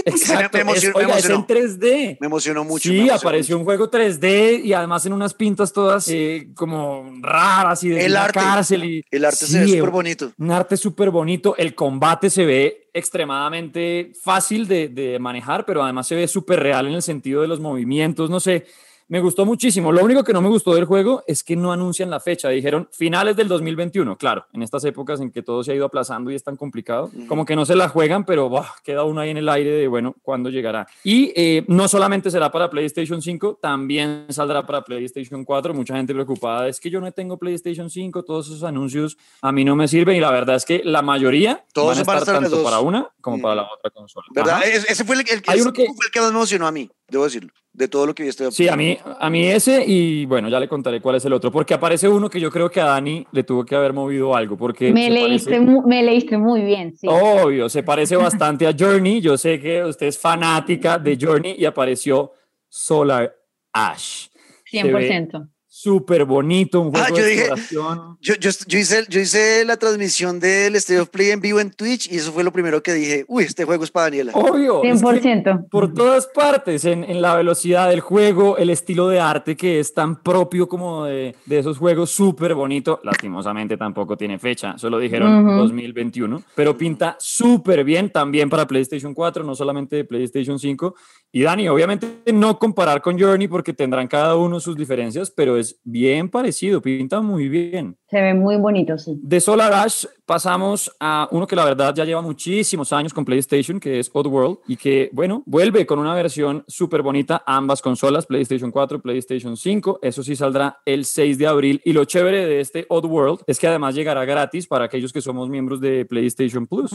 Exacto, 0.05 0.57
me 0.57 0.61
emocionó, 0.61 0.99
es, 1.15 1.29
en 1.29 1.45
3D. 1.45 2.17
Me 2.19 2.27
emocionó 2.27 2.63
mucho. 2.63 2.89
Sí, 2.89 3.09
apareció 3.09 3.57
un 3.57 3.63
juego 3.63 3.89
3D 3.89 4.63
y 4.63 4.73
además 4.73 5.05
en 5.05 5.13
unas 5.13 5.33
pintas 5.33 5.73
todas 5.73 6.07
eh, 6.09 6.49
como 6.55 7.11
raras 7.21 7.83
y 7.83 7.89
de 7.89 8.05
el 8.05 8.15
arte, 8.15 8.39
cárcel. 8.39 8.83
Y, 8.85 9.03
el 9.09 9.25
arte 9.25 9.45
se 9.45 9.59
ve 9.59 9.67
súper 9.67 9.89
bonito. 9.89 10.31
Un 10.37 10.51
arte 10.51 10.77
súper 10.77 11.09
bonito. 11.09 11.55
El 11.57 11.75
combate 11.75 12.29
se 12.29 12.45
ve 12.45 12.89
extremadamente 12.93 14.11
fácil 14.21 14.67
de, 14.67 14.89
de 14.89 15.19
manejar, 15.19 15.65
pero 15.65 15.83
además 15.83 16.07
se 16.07 16.15
ve 16.15 16.27
súper 16.27 16.59
real 16.59 16.87
en 16.87 16.93
el 16.93 17.01
sentido 17.01 17.41
de 17.41 17.47
los 17.47 17.59
movimientos. 17.59 18.29
No 18.29 18.39
sé, 18.39 18.65
me 19.09 19.19
gustó 19.19 19.45
muchísimo. 19.45 19.91
Lo 19.91 20.03
único 20.03 20.23
que 20.23 20.33
no 20.33 20.41
me 20.41 20.49
gustó 20.49 20.73
del 20.75 20.85
juego 20.85 21.23
es 21.27 21.43
que 21.43 21.55
no 21.55 21.71
anuncian 21.71 22.09
la 22.09 22.19
fecha. 22.19 22.49
Dijeron 22.49 22.87
finales 22.91 23.35
del 23.35 23.47
2021. 23.47 24.17
Claro, 24.17 24.45
en 24.53 24.61
estas 24.61 24.85
épocas 24.85 25.19
en 25.19 25.31
que 25.31 25.41
todo 25.41 25.63
se 25.63 25.71
ha 25.71 25.75
ido 25.75 25.85
aplazando 25.85 26.29
y 26.31 26.35
es 26.35 26.43
tan 26.43 26.55
complicado, 26.55 27.09
como 27.27 27.43
que 27.45 27.55
no 27.55 27.65
se 27.65 27.75
la 27.75 27.89
juegan, 27.89 28.23
pero 28.23 28.49
queda 28.83 29.03
uno 29.03 29.19
ahí 29.21 29.31
en 29.31 29.37
el 29.37 29.49
aire 29.49 29.71
de, 29.71 29.87
bueno, 29.87 30.15
¿cuándo 30.21 30.49
llegará? 30.49 30.87
Y 31.03 31.33
eh, 31.35 31.65
no 31.67 31.87
solamente 31.87 32.29
será 32.29 32.51
para 32.51 32.69
PlayStation 32.69 33.21
5, 33.21 33.59
también 33.61 34.27
saldrá 34.29 34.65
para 34.65 34.83
PlayStation 34.83 35.43
4. 35.43 35.73
Mucha 35.73 35.95
gente 35.95 36.13
preocupada 36.13 36.67
es 36.67 36.79
que 36.79 36.91
yo 36.91 37.01
no 37.01 37.11
tengo 37.11 37.37
PlayStation 37.37 37.89
5, 37.89 38.23
todos 38.23 38.47
esos 38.47 38.63
anuncios 38.63 39.17
a 39.41 39.51
mí 39.51 39.65
no 39.65 39.75
me 39.75 39.87
sirven 39.87 40.17
y 40.17 40.19
la 40.19 40.31
verdad 40.31 40.55
es 40.55 40.65
que 40.65 40.81
la 40.85 41.01
mayoría 41.01 41.65
todos 41.73 42.05
van 42.05 42.17
a 42.17 42.19
estar 42.19 42.41
tanto 42.41 42.63
para 42.63 42.79
una 42.79 43.09
como 43.21 43.41
para 43.41 43.55
la 43.55 43.63
otra 43.63 43.89
consola. 43.89 44.27
¿Verdad? 44.31 44.61
Ese 44.67 45.03
fue 45.03 45.15
el, 45.15 45.23
que, 45.23 45.41
fue 45.41 45.55
el 45.55 46.11
que 46.11 46.19
más 46.21 46.31
me 46.31 46.37
emocionó 46.37 46.67
a 46.67 46.71
mí, 46.71 46.89
debo 47.09 47.23
decirlo 47.25 47.51
de 47.71 47.87
todo 47.87 48.05
lo 48.05 48.15
que 48.15 48.23
vi 48.23 48.29
este 48.29 48.51
Sí, 48.51 48.67
a 48.67 48.75
mí, 48.75 48.97
a 49.03 49.29
mí 49.29 49.47
ese 49.47 49.83
y 49.85 50.25
bueno, 50.25 50.49
ya 50.49 50.59
le 50.59 50.67
contaré 50.67 51.01
cuál 51.01 51.15
es 51.15 51.25
el 51.25 51.33
otro, 51.33 51.51
porque 51.51 51.73
aparece 51.73 52.07
uno 52.07 52.29
que 52.29 52.39
yo 52.39 52.51
creo 52.51 52.69
que 52.69 52.81
a 52.81 52.85
Dani 52.85 53.25
le 53.31 53.43
tuvo 53.43 53.63
que 53.63 53.75
haber 53.75 53.93
movido 53.93 54.35
algo, 54.35 54.57
porque... 54.57 54.91
Me, 54.91 55.09
leíste, 55.09 55.59
me 55.59 56.03
leíste 56.03 56.37
muy 56.37 56.61
bien, 56.61 56.95
sí. 56.95 57.07
Obvio, 57.09 57.69
se 57.69 57.83
parece 57.83 58.15
bastante 58.15 58.67
a 58.67 58.75
Journey, 58.77 59.21
yo 59.21 59.37
sé 59.37 59.59
que 59.59 59.83
usted 59.83 60.07
es 60.07 60.17
fanática 60.17 60.97
de 60.97 61.17
Journey 61.19 61.55
y 61.57 61.65
apareció 61.65 62.33
Solar 62.67 63.35
Ash. 63.73 64.27
100% 64.71 65.49
súper 65.81 66.25
bonito, 66.25 66.81
un 66.81 66.91
juego 66.91 67.05
ah, 67.07 67.09
yo 67.09 67.23
de 67.23 67.29
dije, 67.29 67.47
yo, 67.71 68.35
yo, 68.35 68.77
hice, 68.77 69.05
yo 69.07 69.21
hice 69.21 69.63
la 69.63 69.77
transmisión 69.77 70.37
del 70.37 70.75
State 70.75 70.99
of 70.99 71.07
Play 71.07 71.29
en 71.29 71.39
vivo 71.39 71.61
en 71.61 71.71
Twitch 71.71 72.11
y 72.11 72.17
eso 72.17 72.33
fue 72.33 72.43
lo 72.43 72.51
primero 72.51 72.83
que 72.83 72.91
dije, 72.93 73.23
uy, 73.29 73.45
este 73.45 73.63
juego 73.63 73.85
es 73.85 73.89
para 73.89 74.07
Daniela. 74.07 74.33
Obvio. 74.35 74.81
100%. 74.81 75.69
por 75.69 75.93
todas 75.93 76.27
partes, 76.27 76.83
en, 76.83 77.05
en, 77.05 77.21
la 77.21 77.33
velocidad 77.33 77.89
del 77.89 78.01
juego, 78.01 78.57
el 78.57 78.71
estilo 78.71 79.07
de 79.07 79.21
arte 79.21 79.55
que 79.55 79.79
es 79.79 79.93
tan 79.93 80.21
propio 80.21 80.67
como 80.67 81.05
de, 81.05 81.33
de 81.45 81.59
esos 81.59 81.77
juegos, 81.77 82.11
súper 82.11 82.55
bonito. 82.55 82.99
Lastimosamente 83.05 83.77
tampoco 83.77 84.17
tiene 84.17 84.37
fecha, 84.37 84.77
solo 84.77 84.99
dijeron 84.99 85.59
2021, 85.59 86.43
pero 86.55 86.77
pinta 86.77 87.15
súper 87.19 87.85
bien 87.85 88.09
también 88.09 88.49
para 88.49 88.67
PlayStation 88.67 89.13
4, 89.13 89.45
no 89.45 89.55
solamente 89.55 90.03
PlayStation 90.03 90.59
5. 90.59 90.93
Y 91.31 91.43
Dani, 91.43 91.69
obviamente 91.69 92.21
no 92.33 92.59
comparar 92.59 93.01
con 93.01 93.17
Journey 93.17 93.47
porque 93.47 93.71
tendrán 93.71 94.07
cada 94.07 94.35
uno 94.35 94.59
sus 94.59 94.75
diferencias, 94.75 95.31
pero 95.31 95.57
es 95.57 95.68
bien 95.83 96.29
parecido, 96.29 96.81
pinta 96.81 97.21
muy 97.21 97.49
bien. 97.49 97.97
Se 98.09 98.21
ve 98.21 98.33
muy 98.33 98.57
bonito, 98.57 98.97
sí. 98.97 99.19
De 99.21 99.39
Solar 99.39 99.71
Ash 99.71 100.05
pasamos 100.25 100.95
a 100.99 101.27
uno 101.31 101.45
que 101.45 101.55
la 101.55 101.65
verdad 101.65 101.93
ya 101.93 102.05
lleva 102.05 102.21
muchísimos 102.21 102.91
años 102.93 103.13
con 103.13 103.25
PlayStation, 103.25 103.79
que 103.79 103.99
es 103.99 104.09
Oddworld, 104.13 104.59
y 104.67 104.77
que, 104.77 105.09
bueno, 105.11 105.43
vuelve 105.45 105.85
con 105.85 105.99
una 105.99 106.13
versión 106.15 106.63
súper 106.67 107.01
bonita, 107.01 107.43
ambas 107.45 107.81
consolas, 107.81 108.25
PlayStation 108.25 108.71
4, 108.71 109.01
PlayStation 109.01 109.57
5. 109.57 109.99
Eso 110.01 110.23
sí 110.23 110.35
saldrá 110.35 110.79
el 110.85 111.05
6 111.05 111.37
de 111.37 111.47
abril. 111.47 111.81
Y 111.83 111.93
lo 111.93 112.05
chévere 112.05 112.45
de 112.45 112.59
este 112.61 112.85
Oddworld 112.89 113.41
es 113.47 113.59
que 113.59 113.67
además 113.67 113.95
llegará 113.95 114.25
gratis 114.25 114.67
para 114.67 114.85
aquellos 114.85 115.13
que 115.13 115.21
somos 115.21 115.49
miembros 115.49 115.79
de 115.79 116.05
PlayStation 116.05 116.65
Plus. 116.65 116.91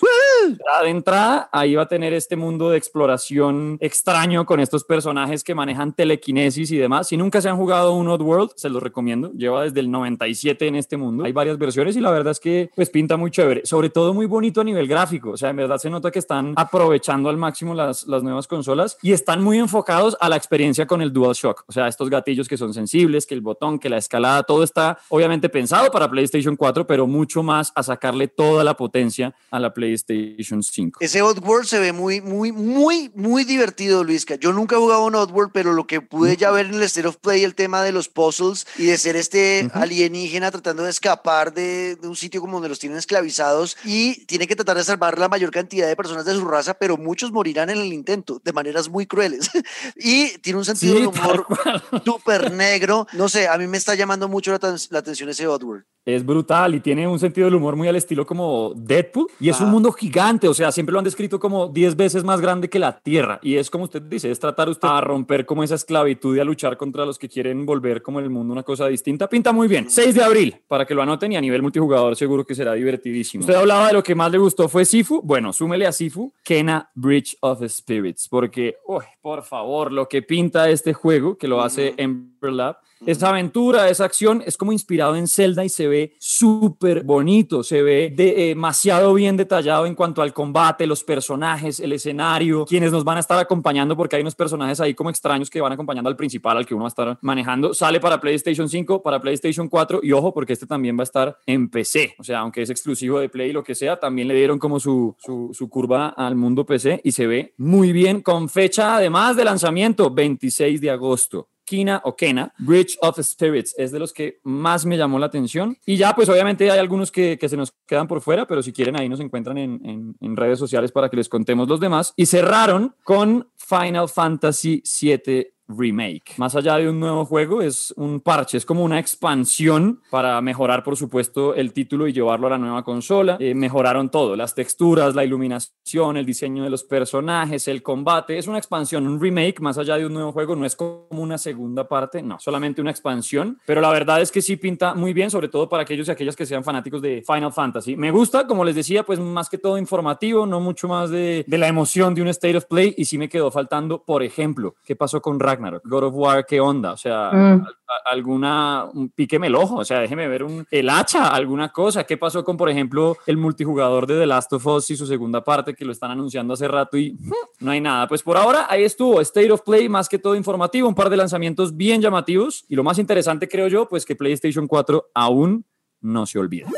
de 0.83 0.89
entrada, 0.91 1.49
ahí 1.53 1.75
va 1.75 1.83
a 1.83 1.89
tener 1.89 2.12
este 2.12 2.37
mundo 2.37 2.70
de 2.70 2.79
exploración 2.79 3.79
extraño 3.81 4.47
con 4.47 4.61
estos 4.61 4.85
personajes 4.85 5.43
que 5.45 5.55
manejan 5.55 5.93
telequinesis 5.93 6.70
y 6.70 6.77
demás. 6.77 7.09
Si 7.09 7.16
nunca 7.16 7.41
se 7.41 7.49
han 7.49 7.57
jugado 7.57 7.95
un 7.95 8.09
Oddworld, 8.09 8.51
se 8.65 8.71
los 8.71 8.83
recomiendo. 8.83 9.33
Lleva 9.33 9.62
desde 9.62 9.81
el 9.81 9.91
97 9.91 10.67
en 10.67 10.77
este 10.77 10.97
mundo 10.97 11.25
hay 11.25 11.33
varias 11.33 11.59
versiones 11.59 11.97
y 11.97 12.01
la 12.01 12.11
verdad 12.11 12.33
es 12.33 12.41
que 12.41 12.71
pues 12.75 12.91
pinta 12.91 13.17
muy 13.17 13.31
chévere, 13.31 13.62
sobre 13.65 13.91
todo 13.91 14.15
muy 14.15 14.27
bonito 14.27 14.61
a 14.61 14.65
nivel 14.65 14.89
gráfico, 14.89 15.31
o 15.31 15.37
sea, 15.37 15.51
en 15.51 15.57
verdad 15.57 15.79
se 15.79 15.91
nota 15.91 16.11
que 16.11 16.19
están 16.19 16.55
aprovechando 16.57 17.29
al 17.29 17.37
máximo 17.37 17.75
las, 17.75 18.07
las 18.07 18.23
nuevas 18.23 18.47
consolas 18.47 18.97
y 19.03 19.12
están 19.12 19.43
muy 19.43 19.59
enfocados 19.59 20.17
a 20.21 20.29
la 20.29 20.37
experiencia 20.37 20.87
con 20.87 21.03
el 21.03 21.12
DualShock, 21.12 21.65
o 21.67 21.73
sea, 21.73 21.89
estos 21.89 22.09
gatillos 22.11 22.49
que 22.49 22.57
son 22.57 22.73
sensibles, 22.73 23.27
que 23.27 23.35
el 23.35 23.41
botón, 23.41 23.79
que 23.79 23.89
la 23.89 23.99
escalada, 23.99 24.43
todo 24.43 24.62
está 24.62 24.99
obviamente 25.09 25.49
pensado 25.49 25.91
para 25.91 26.11
PlayStation 26.11 26.57
4, 26.57 26.87
pero 26.87 27.07
mucho 27.07 27.43
más 27.43 27.73
a 27.75 27.83
sacarle 27.83 28.29
toda 28.29 28.65
la 28.65 28.77
potencia 28.77 29.35
a 29.51 29.61
la 29.61 29.73
PlayStation 29.75 30.62
5. 30.62 31.01
Ese 31.01 31.23
Oddworld 31.23 31.67
se 31.67 31.79
ve 31.79 31.93
muy, 31.93 32.21
muy, 32.21 32.53
muy, 32.53 33.11
muy 33.15 33.45
divertido, 33.45 34.05
Luisca. 34.05 34.37
Yo 34.37 34.53
nunca 34.53 34.77
he 34.77 34.79
jugado 34.79 35.05
un 35.05 35.15
Oddworld, 35.15 35.51
pero 35.53 35.73
lo 35.73 35.87
que 35.87 36.01
pude 36.01 36.37
ya 36.37 36.51
ver 36.51 36.67
en 36.67 36.75
el 36.75 36.83
State 36.83 37.09
of 37.09 37.17
Play, 37.17 37.45
el 37.45 37.55
tema 37.55 37.83
de 37.83 37.93
los 37.93 38.09
puzzles 38.09 38.53
y 38.78 38.86
de 38.86 38.98
ser 38.98 39.16
este 39.16 39.68
alienígena 39.72 40.50
tratando 40.50 40.84
de 40.84 40.90
escapar 40.90 41.52
de, 41.52 41.98
un 42.02 42.16
sitio 42.16 42.40
como 42.40 42.55
donde 42.55 42.68
los 42.68 42.78
tienen 42.78 42.98
esclavizados 42.98 43.76
y 43.84 44.24
tiene 44.26 44.46
que 44.46 44.57
tratar 44.57 44.76
de 44.76 44.84
salvar 44.84 45.18
la 45.18 45.28
mayor 45.28 45.50
cantidad 45.50 45.88
de 45.88 45.96
personas 45.96 46.24
de 46.24 46.34
su 46.34 46.44
raza, 46.44 46.74
pero 46.74 46.96
muchos 46.96 47.32
morirán 47.32 47.70
en 47.70 47.78
el 47.78 47.92
intento 47.92 48.40
de 48.44 48.52
maneras 48.52 48.88
muy 48.88 49.07
crueles. 49.07 49.50
y 49.96 50.38
tiene 50.38 50.59
un 50.59 50.64
sentido 50.64 50.94
de 50.94 51.07
humor 51.07 51.46
súper 52.05 52.52
negro. 52.52 53.07
No 53.12 53.28
sé, 53.28 53.48
a 53.48 53.59
mí 53.59 53.66
me 53.66 53.78
está 53.78 53.94
llamando 53.94 54.28
mucho 54.28 54.52
la, 54.52 54.76
la 54.90 54.98
atención 54.98 55.28
ese 55.28 55.46
Oddworld. 55.46 55.84
Es 56.07 56.24
brutal 56.26 56.74
y 56.74 56.80
tiene 56.80 57.09
un 57.09 57.18
sentido 57.18 57.46
del 57.46 57.55
humor 57.55 57.76
muy 57.76 57.88
al 57.88 57.96
estilo 57.96 58.26
como 58.26 58.74
Deadpool 58.76 59.28
y 59.40 59.48
es 59.48 59.59
un 59.62 59.70
mundo 59.70 59.90
gigante, 59.90 60.48
o 60.48 60.52
sea, 60.52 60.70
siempre 60.70 60.92
lo 60.92 60.98
han 60.98 61.05
descrito 61.05 61.40
como 61.40 61.68
10 61.68 61.96
veces 61.96 62.24
más 62.24 62.42
grande 62.42 62.68
que 62.68 62.78
la 62.78 62.98
Tierra. 62.98 63.38
Y 63.42 63.57
es 63.57 63.70
como 63.70 63.84
usted 63.84 64.02
dice, 64.02 64.30
es 64.30 64.38
tratar 64.38 64.68
usted 64.68 64.86
a 64.86 65.00
romper 65.00 65.46
como 65.46 65.62
esa 65.62 65.76
esclavitud 65.76 66.36
y 66.36 66.40
a 66.40 66.44
luchar 66.44 66.76
contra 66.76 67.07
los 67.07 67.18
que 67.18 67.30
quieren 67.30 67.64
volver 67.64 68.02
como 68.02 68.20
el 68.20 68.28
mundo 68.28 68.43
una 68.53 68.62
cosa 68.62 68.86
distinta. 68.88 69.28
Pinta 69.28 69.53
muy 69.53 69.68
bien. 69.68 69.90
6 69.90 70.14
de 70.14 70.22
abril, 70.22 70.57
para 70.66 70.84
que 70.84 70.95
lo 70.95 71.03
anoten 71.03 71.32
y 71.32 71.36
a 71.36 71.40
nivel 71.40 71.62
multijugador 71.62 72.16
seguro 72.16 72.45
que 72.45 72.55
será 72.55 72.74
divertidísimo. 72.74 73.42
Usted 73.42 73.55
hablaba 73.55 73.88
de 73.88 73.95
lo 73.95 74.03
que 74.03 74.14
más 74.14 74.30
le 74.30 74.38
gustó 74.38 74.68
fue 74.68 74.84
Sifu. 74.84 75.20
Bueno, 75.22 75.53
súmele 75.53 75.86
a 75.86 75.92
Sifu 75.92 76.32
Kena 76.42 76.90
Bridge 76.95 77.36
of 77.40 77.62
Spirits, 77.68 78.28
porque, 78.28 78.76
por 79.20 79.42
favor, 79.42 79.92
lo 79.92 80.09
que 80.09 80.22
pinta 80.22 80.68
este 80.68 80.92
juego, 80.92 81.36
que 81.36 81.49
lo 81.49 81.62
hace 81.62 81.95
Ember 81.97 82.34
Lab, 82.53 82.76
esa 83.07 83.28
aventura, 83.28 83.90
esa 83.90 84.07
acción 84.07 84.42
es 84.47 84.57
como 84.57 84.72
inspirado 84.72 85.14
en 85.14 85.28
Zelda 85.28 85.62
y 85.62 85.68
se 85.68 85.86
ve 85.86 86.14
súper 86.18 87.03
bonito, 87.03 87.62
se 87.62 87.82
ve 87.82 88.11
demasiado 88.16 89.12
bien 89.12 89.36
detallado 89.36 89.84
en 89.84 89.95
cuanto 89.95 90.22
al 90.22 90.32
combate, 90.32 90.86
los 90.86 91.05
personajes, 91.05 91.80
el 91.80 91.92
escenario, 91.92 92.64
quienes 92.64 92.92
nos 92.92 93.05
van 93.05 93.18
a 93.18 93.20
estar 93.20 93.38
acompañando, 93.38 93.95
porque 93.95 94.16
hay 94.16 94.22
unos 94.22 94.34
personajes 94.34 94.80
ahí 94.80 94.95
como 94.95 95.11
extraños 95.11 95.51
que 95.51 95.61
van 95.61 95.72
acompañando 95.72 96.09
al 96.09 96.16
principal, 96.16 96.57
al 96.57 96.64
que 96.64 96.74
uno 96.74 96.84
va 96.84 96.88
a 96.88 96.95
estar 96.97 97.18
manejando. 97.20 97.74
Sale 97.74 98.01
para 98.01 98.20
PlayStation 98.20 98.68
5, 98.68 99.03
para 99.03 99.20
PlayStation 99.20 99.68
4 99.68 100.01
y 100.03 100.12
ojo, 100.12 100.32
porque 100.32 100.55
este 100.55 100.66
también 100.66 100.97
va 100.97 101.03
a 101.03 101.05
estar 101.05 101.36
en 101.45 101.68
PC. 101.68 102.14
O 102.18 102.24
sea, 102.24 102.38
aunque 102.40 102.62
es 102.62 102.70
exclusivo 102.70 103.20
de 103.20 103.28
Play 103.28 103.51
y 103.51 103.53
lo 103.53 103.62
que 103.62 103.74
sea, 103.74 104.01
también 104.01 104.28
le 104.28 104.34
dieron 104.34 104.59
como 104.59 104.80
su, 104.80 105.14
su, 105.18 105.51
su 105.53 105.68
curva 105.68 106.09
al 106.09 106.36
mundo 106.36 106.64
PC 106.64 107.03
y 107.05 107.12
se 107.12 107.26
ve 107.26 107.55
muy 107.59 107.92
bien 107.92 108.22
con 108.22 108.49
fecha 108.49 108.97
además 108.97 109.36
de 109.36 109.45
lanzamiento 109.45 110.11
26 110.11 110.80
de 110.80 110.90
agosto. 110.90 111.49
Kina 111.65 112.01
o 112.05 112.15
Kena, 112.15 112.53
Bridge 112.59 112.97
of 113.01 113.19
Spirits, 113.21 113.75
es 113.79 113.93
de 113.93 113.99
los 113.99 114.12
que 114.12 114.41
más 114.43 114.85
me 114.85 114.97
llamó 114.97 115.19
la 115.19 115.27
atención. 115.27 115.77
Y 115.87 115.97
ya, 115.97 116.15
pues 116.15 116.29
obviamente 116.29 116.71
hay 116.71 116.79
algunos 116.79 117.11
que, 117.11 117.39
que 117.39 117.49
se 117.49 117.57
nos 117.57 117.73
quedan 117.87 118.07
por 118.07 118.21
fuera, 118.21 118.47
pero 118.47 118.62
si 118.62 118.73
quieren 118.73 118.99
ahí 118.99 119.09
nos 119.09 119.21
encuentran 119.21 119.59
en, 119.59 119.81
en, 119.85 120.17
en, 120.21 120.37
redes 120.37 120.59
sociales 120.59 120.93
para 120.93 121.09
que 121.09 121.17
les 121.17 121.29
contemos 121.29 121.69
los 121.69 121.81
demás. 121.81 122.12
Y 122.17 122.27
cerraron 122.27 122.95
con 123.03 123.49
Final 123.57 124.09
Fantasy 124.09 124.83
VII 125.01 125.53
remake. 125.69 126.35
Más 126.37 126.55
allá 126.57 126.77
de 126.77 126.89
un 126.89 127.01
nuevo 127.01 127.25
juego, 127.25 127.62
es 127.62 127.93
un 127.97 128.21
parche, 128.21 128.59
es 128.59 128.67
como 128.67 128.85
una 128.85 128.99
expansión 128.99 130.01
para 130.11 130.41
mejorar, 130.41 130.83
por 130.83 130.97
supuesto, 130.97 131.55
el 131.55 131.73
título 131.73 132.07
y 132.07 132.12
llevarlo 132.12 132.47
a 132.47 132.51
la 132.51 132.59
nueva 132.59 132.85
consola. 132.85 133.37
Eh, 133.41 133.55
mejoraron 133.55 134.11
todo, 134.11 134.37
las 134.37 134.55
texturas, 134.55 135.15
la 135.15 135.25
iluminación, 135.25 136.17
el 136.17 136.27
diseño 136.27 136.65
de 136.65 136.71
los 136.71 136.85
personajes, 136.85 137.69
el 137.69 137.83
combate. 137.83 138.39
Es 138.39 138.47
una 138.47 138.59
expansión, 138.59 139.07
un 139.07 139.21
remake, 139.21 139.61
más 139.61 139.79
allá 139.79 139.97
de 139.97 140.07
un 140.07 140.15
nuevo 140.15 140.33
juego, 140.33 140.57
no 140.57 140.67
es 140.67 140.77
como 140.77 141.07
una 141.11 141.39
segunda 141.39 141.89
parte, 141.89 142.23
no, 142.23 142.39
solamente 142.39 142.81
una 142.81 142.91
expansión. 142.91 143.59
Pero 143.67 143.81
la 143.81 143.91
verdad 143.91 144.21
es 144.21 144.31
que 144.31 144.43
sí 144.43 144.57
pinta 144.57 144.95
muy 144.95 145.12
bien, 145.12 145.31
sobre 145.31 145.49
todo 145.49 145.69
para 145.69 145.83
aquellos 145.83 146.09
y 146.09 146.11
aquellas 146.11 146.37
que 146.37 146.47
sean 146.47 146.65
fanáticos 146.65 147.01
de 147.01 147.23
Final 147.27 147.53
Fantasy. 147.53 147.97
Me 147.97 148.11
gusta, 148.11 148.47
como 148.47 148.65
les 148.65 148.75
decía, 148.75 149.05
pues 149.05 149.19
más 149.19 149.49
que 149.49 149.59
todo 149.59 149.79
informativo, 149.79 150.47
no 150.47 150.61
mucho 150.61 150.89
más 150.89 151.11
de, 151.11 151.45
de 151.47 151.59
la 151.59 151.69
emoción 151.69 152.15
de 152.15 152.23
un 152.23 152.29
State 152.29 152.57
of 152.57 152.67
Play. 152.67 152.95
Y 152.97 153.05
sí 153.07 153.19
me 153.19 153.29
quedó 153.29 153.51
faltando, 153.51 154.03
por 154.03 154.23
ejemplo, 154.23 154.75
qué 154.85 154.97
pasó 154.97 155.21
con 155.21 155.41
Ragnarok, 155.41 155.53
God 155.84 156.05
of 156.05 156.14
War, 156.14 156.44
¿qué 156.46 156.61
onda? 156.61 156.92
O 156.92 156.96
sea, 156.96 157.30
mm. 157.32 157.66
alguna, 158.07 158.84
un, 158.92 159.11
píqueme 159.11 159.48
el 159.48 159.55
ojo, 159.55 159.76
o 159.76 159.84
sea, 159.84 160.00
déjeme 160.00 160.28
ver 160.28 160.44
un, 160.44 160.66
el 160.70 160.88
hacha, 160.90 161.28
alguna 161.28 161.70
cosa. 161.70 162.05
¿Qué 162.05 162.16
pasó 162.16 162.44
con, 162.44 162.57
por 162.57 162.68
ejemplo, 162.68 163.16
el 163.26 163.36
multijugador 163.36 164.07
de 164.07 164.18
The 164.18 164.26
Last 164.26 164.52
of 164.52 164.66
Us 164.66 164.90
y 164.90 164.96
su 164.96 165.07
segunda 165.07 165.42
parte 165.42 165.74
que 165.74 165.84
lo 165.84 165.92
están 165.92 166.11
anunciando 166.11 166.55
hace 166.55 166.68
rato 166.68 166.96
y 166.96 167.16
no 167.61 167.70
hay 167.70 167.80
nada? 167.80 168.07
Pues 168.09 168.22
por 168.22 168.36
ahora 168.36 168.66
ahí 168.68 168.84
estuvo, 168.84 169.20
State 169.20 169.50
of 169.50 169.62
Play, 169.62 169.88
más 169.88 170.09
que 170.09 170.18
todo 170.18 170.36
informativo, 170.36 170.88
un 170.88 170.94
par 170.94 171.11
de 171.11 171.16
lanzamientos 171.16 171.76
bien 171.76 172.00
llamativos 172.00 172.64
y 172.68 172.74
lo 172.74 172.84
más 172.84 172.98
interesante 172.98 173.48
creo 173.48 173.68
yo, 173.68 173.88
pues 173.88 174.05
que 174.05 174.16
PlayStation 174.16 174.66
4 174.66 175.11
aún 175.14 175.64
no 176.00 176.26
se 176.26 176.38
olvida. 176.38 176.68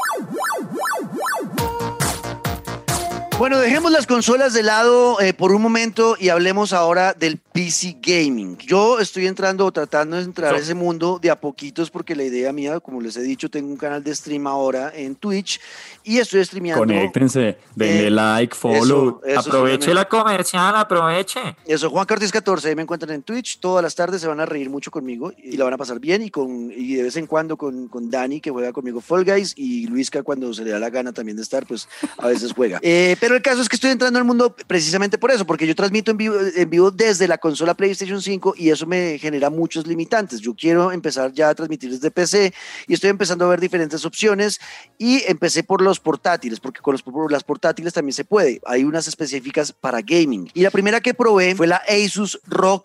Bueno, 3.38 3.58
dejemos 3.58 3.92
las 3.92 4.06
consolas 4.06 4.54
de 4.54 4.62
lado 4.62 5.20
eh, 5.20 5.34
por 5.34 5.52
un 5.52 5.60
momento 5.60 6.16
y 6.18 6.30
hablemos 6.30 6.72
ahora 6.72 7.12
del 7.12 7.36
PC 7.36 7.98
Gaming. 8.00 8.56
Yo 8.56 8.98
estoy 8.98 9.26
entrando 9.26 9.66
o 9.66 9.72
tratando 9.72 10.16
de 10.16 10.22
entrar 10.22 10.54
a 10.54 10.58
ese 10.58 10.72
mundo 10.72 11.18
de 11.20 11.30
a 11.30 11.38
poquitos 11.38 11.90
porque 11.90 12.16
la 12.16 12.24
idea 12.24 12.50
mía, 12.54 12.80
como 12.80 12.98
les 13.02 13.14
he 13.18 13.20
dicho, 13.20 13.50
tengo 13.50 13.68
un 13.68 13.76
canal 13.76 14.02
de 14.02 14.14
stream 14.14 14.46
ahora 14.46 14.90
en 14.94 15.16
Twitch 15.16 15.60
y 16.02 16.16
estoy 16.16 16.42
streameando. 16.46 16.80
Conéctense, 16.80 17.58
denle 17.74 18.06
eh, 18.06 18.10
like, 18.10 18.56
follow, 18.56 19.20
aproveche 19.36 19.92
la 19.92 20.08
comercial, 20.08 20.74
aproveche. 20.74 21.56
Eso, 21.66 21.90
Juan 21.90 22.06
Cartis 22.06 22.32
14, 22.32 22.70
ahí 22.70 22.74
me 22.74 22.82
encuentran 22.82 23.12
en 23.12 23.22
Twitch, 23.22 23.60
todas 23.60 23.82
las 23.82 23.94
tardes 23.94 24.22
se 24.22 24.28
van 24.28 24.40
a 24.40 24.46
reír 24.46 24.70
mucho 24.70 24.90
conmigo 24.90 25.30
y 25.36 25.58
la 25.58 25.64
van 25.64 25.74
a 25.74 25.78
pasar 25.78 26.00
bien 26.00 26.22
y, 26.22 26.30
con, 26.30 26.72
y 26.74 26.94
de 26.94 27.02
vez 27.02 27.16
en 27.16 27.26
cuando 27.26 27.58
con, 27.58 27.88
con 27.88 28.10
Dani 28.10 28.40
que 28.40 28.50
juega 28.50 28.72
conmigo 28.72 29.02
Fall 29.02 29.26
Guys 29.26 29.52
y 29.56 29.86
Luisca 29.88 30.22
cuando 30.22 30.54
se 30.54 30.64
le 30.64 30.70
da 30.70 30.78
la 30.78 30.88
gana 30.88 31.12
también 31.12 31.36
de 31.36 31.42
estar, 31.42 31.66
pues 31.66 31.86
a 32.16 32.28
veces 32.28 32.54
juega. 32.54 32.80
Eh, 32.88 33.16
pero 33.26 33.34
el 33.34 33.42
caso 33.42 33.60
es 33.60 33.68
que 33.68 33.74
estoy 33.74 33.90
entrando 33.90 34.20
al 34.20 34.24
mundo 34.24 34.54
precisamente 34.68 35.18
por 35.18 35.32
eso, 35.32 35.44
porque 35.44 35.66
yo 35.66 35.74
transmito 35.74 36.12
en 36.12 36.16
vivo, 36.16 36.36
en 36.38 36.70
vivo 36.70 36.92
desde 36.92 37.26
la 37.26 37.38
consola 37.38 37.74
PlayStation 37.74 38.22
5 38.22 38.54
y 38.56 38.70
eso 38.70 38.86
me 38.86 39.18
genera 39.18 39.50
muchos 39.50 39.84
limitantes. 39.84 40.38
Yo 40.38 40.54
quiero 40.54 40.92
empezar 40.92 41.32
ya 41.32 41.48
a 41.48 41.54
transmitir 41.56 41.90
desde 41.90 42.12
PC 42.12 42.54
y 42.86 42.94
estoy 42.94 43.10
empezando 43.10 43.44
a 43.44 43.48
ver 43.48 43.58
diferentes 43.58 44.04
opciones 44.04 44.60
y 44.96 45.24
empecé 45.26 45.64
por 45.64 45.82
los 45.82 45.98
portátiles, 45.98 46.60
porque 46.60 46.80
con 46.80 46.92
los, 46.92 47.02
las 47.28 47.42
portátiles 47.42 47.92
también 47.92 48.12
se 48.12 48.24
puede. 48.24 48.60
Hay 48.64 48.84
unas 48.84 49.08
específicas 49.08 49.72
para 49.72 50.02
gaming. 50.02 50.48
Y 50.54 50.60
la 50.60 50.70
primera 50.70 51.00
que 51.00 51.12
probé 51.12 51.56
fue 51.56 51.66
la 51.66 51.82
Asus 51.88 52.38
ROG 52.46 52.84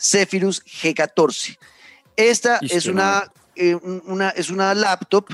Zephyrus 0.00 0.64
G14. 0.64 1.58
Esta 2.14 2.60
es 2.62 2.86
una, 2.86 3.24
eh, 3.56 3.74
una, 3.74 4.28
es 4.28 4.48
una 4.48 4.76
laptop 4.76 5.26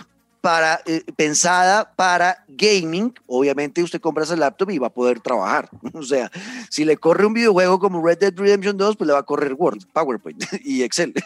para, 0.48 0.80
eh, 0.86 1.02
pensada 1.14 1.92
para 1.94 2.42
gaming. 2.48 3.12
Obviamente 3.26 3.82
usted 3.82 4.00
compra 4.00 4.24
ese 4.24 4.34
laptop 4.34 4.70
y 4.70 4.78
va 4.78 4.86
a 4.86 4.90
poder 4.90 5.20
trabajar. 5.20 5.68
O 5.98 6.02
sea, 6.02 6.30
si 6.70 6.84
le 6.84 6.96
corre 6.96 7.26
un 7.26 7.34
videojuego 7.34 7.78
como 7.80 8.04
Red 8.06 8.18
Dead 8.18 8.32
Redemption 8.34 8.76
2, 8.76 8.96
pues 8.96 9.06
le 9.06 9.12
va 9.12 9.18
a 9.18 9.24
correr 9.24 9.52
Word, 9.54 9.80
PowerPoint 9.92 10.42
y 10.64 10.82
Excel. 10.82 11.12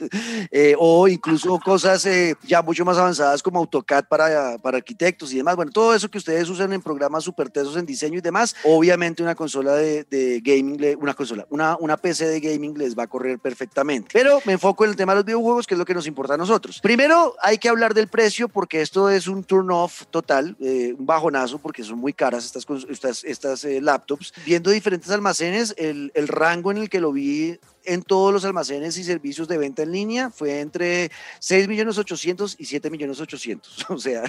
Eh, 0.51 0.75
o 0.79 1.09
incluso 1.09 1.59
cosas 1.61 2.05
eh, 2.07 2.35
ya 2.43 2.63
mucho 2.63 2.85
más 2.85 2.99
avanzadas 2.99 3.43
como 3.43 3.59
AutoCAD 3.61 4.05
para, 4.09 4.59
para 4.59 4.79
arquitectos 4.79 5.33
y 5.33 5.37
demás. 5.37 5.57
Bueno, 5.57 5.71
todo 5.73 5.95
eso 5.95 6.11
que 6.11 6.19
ustedes 6.19 6.49
usan 6.49 6.73
en 6.73 6.83
programas 6.83 7.25
super 7.25 7.49
tesos 7.49 7.77
en 7.77 7.87
diseño 7.87 8.19
y 8.19 8.21
demás, 8.21 8.55
obviamente 8.65 9.23
una 9.23 9.35
consola 9.35 9.75
de, 9.75 10.05
de 10.05 10.41
gaming, 10.41 10.97
una 11.01 11.15
consola, 11.15 11.47
una, 11.49 11.77
una 11.79 11.97
PC 11.97 12.27
de 12.27 12.41
gaming 12.41 12.77
les 12.77 12.99
va 12.99 13.05
a 13.05 13.07
correr 13.07 13.39
perfectamente. 13.39 14.11
Pero 14.13 14.41
me 14.45 14.55
enfoco 14.55 14.85
en 14.85 14.91
el 14.91 14.97
tema 14.97 15.13
de 15.13 15.17
los 15.17 15.27
videojuegos, 15.27 15.67
que 15.67 15.75
es 15.75 15.79
lo 15.79 15.85
que 15.85 15.95
nos 15.95 16.07
importa 16.07 16.35
a 16.35 16.39
nosotros. 16.39 16.81
Primero 16.81 17.35
hay 17.41 17.59
que 17.59 17.69
hablar 17.69 17.95
del 17.95 18.09
precio 18.09 18.49
porque 18.49 18.81
esto 18.81 19.09
es 19.17 19.29
un 19.29 19.45
turn 19.45 19.71
off 19.71 20.07
total, 20.11 20.57
eh, 20.61 20.95
un 20.99 21.07
bajonazo, 21.07 21.59
porque 21.59 21.83
son 21.83 21.99
muy 21.99 22.13
caras 22.13 22.45
estas, 22.45 22.67
estas, 22.89 23.25
estas 23.25 23.65
eh, 23.65 23.81
laptops. 23.81 24.33
Viendo 24.45 24.71
diferentes 24.71 25.11
almacenes, 25.11 25.75
el, 25.79 26.11
el 26.15 26.29
rango 26.29 26.71
en 26.71 26.79
el 26.79 26.89
que 26.89 27.01
lo 27.01 27.13
vi 27.13 27.59
en 27.85 28.03
todos 28.03 28.33
los 28.33 28.45
almacenes 28.45 28.97
y 28.97 29.05
servicios 29.05 29.49
de 29.49 29.59
venta 29.59 29.83
en 29.83 29.93
línea 29.93 30.31
fue 30.31 30.61
entre 30.61 31.11
6 31.41 31.69
millones 31.69 31.99
800 31.99 32.57
y 32.59 32.65
7 32.65 32.91
millones 32.91 33.21
800. 33.21 33.87
O 33.93 33.99
sea, 33.99 34.25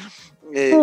eh, 0.54 0.76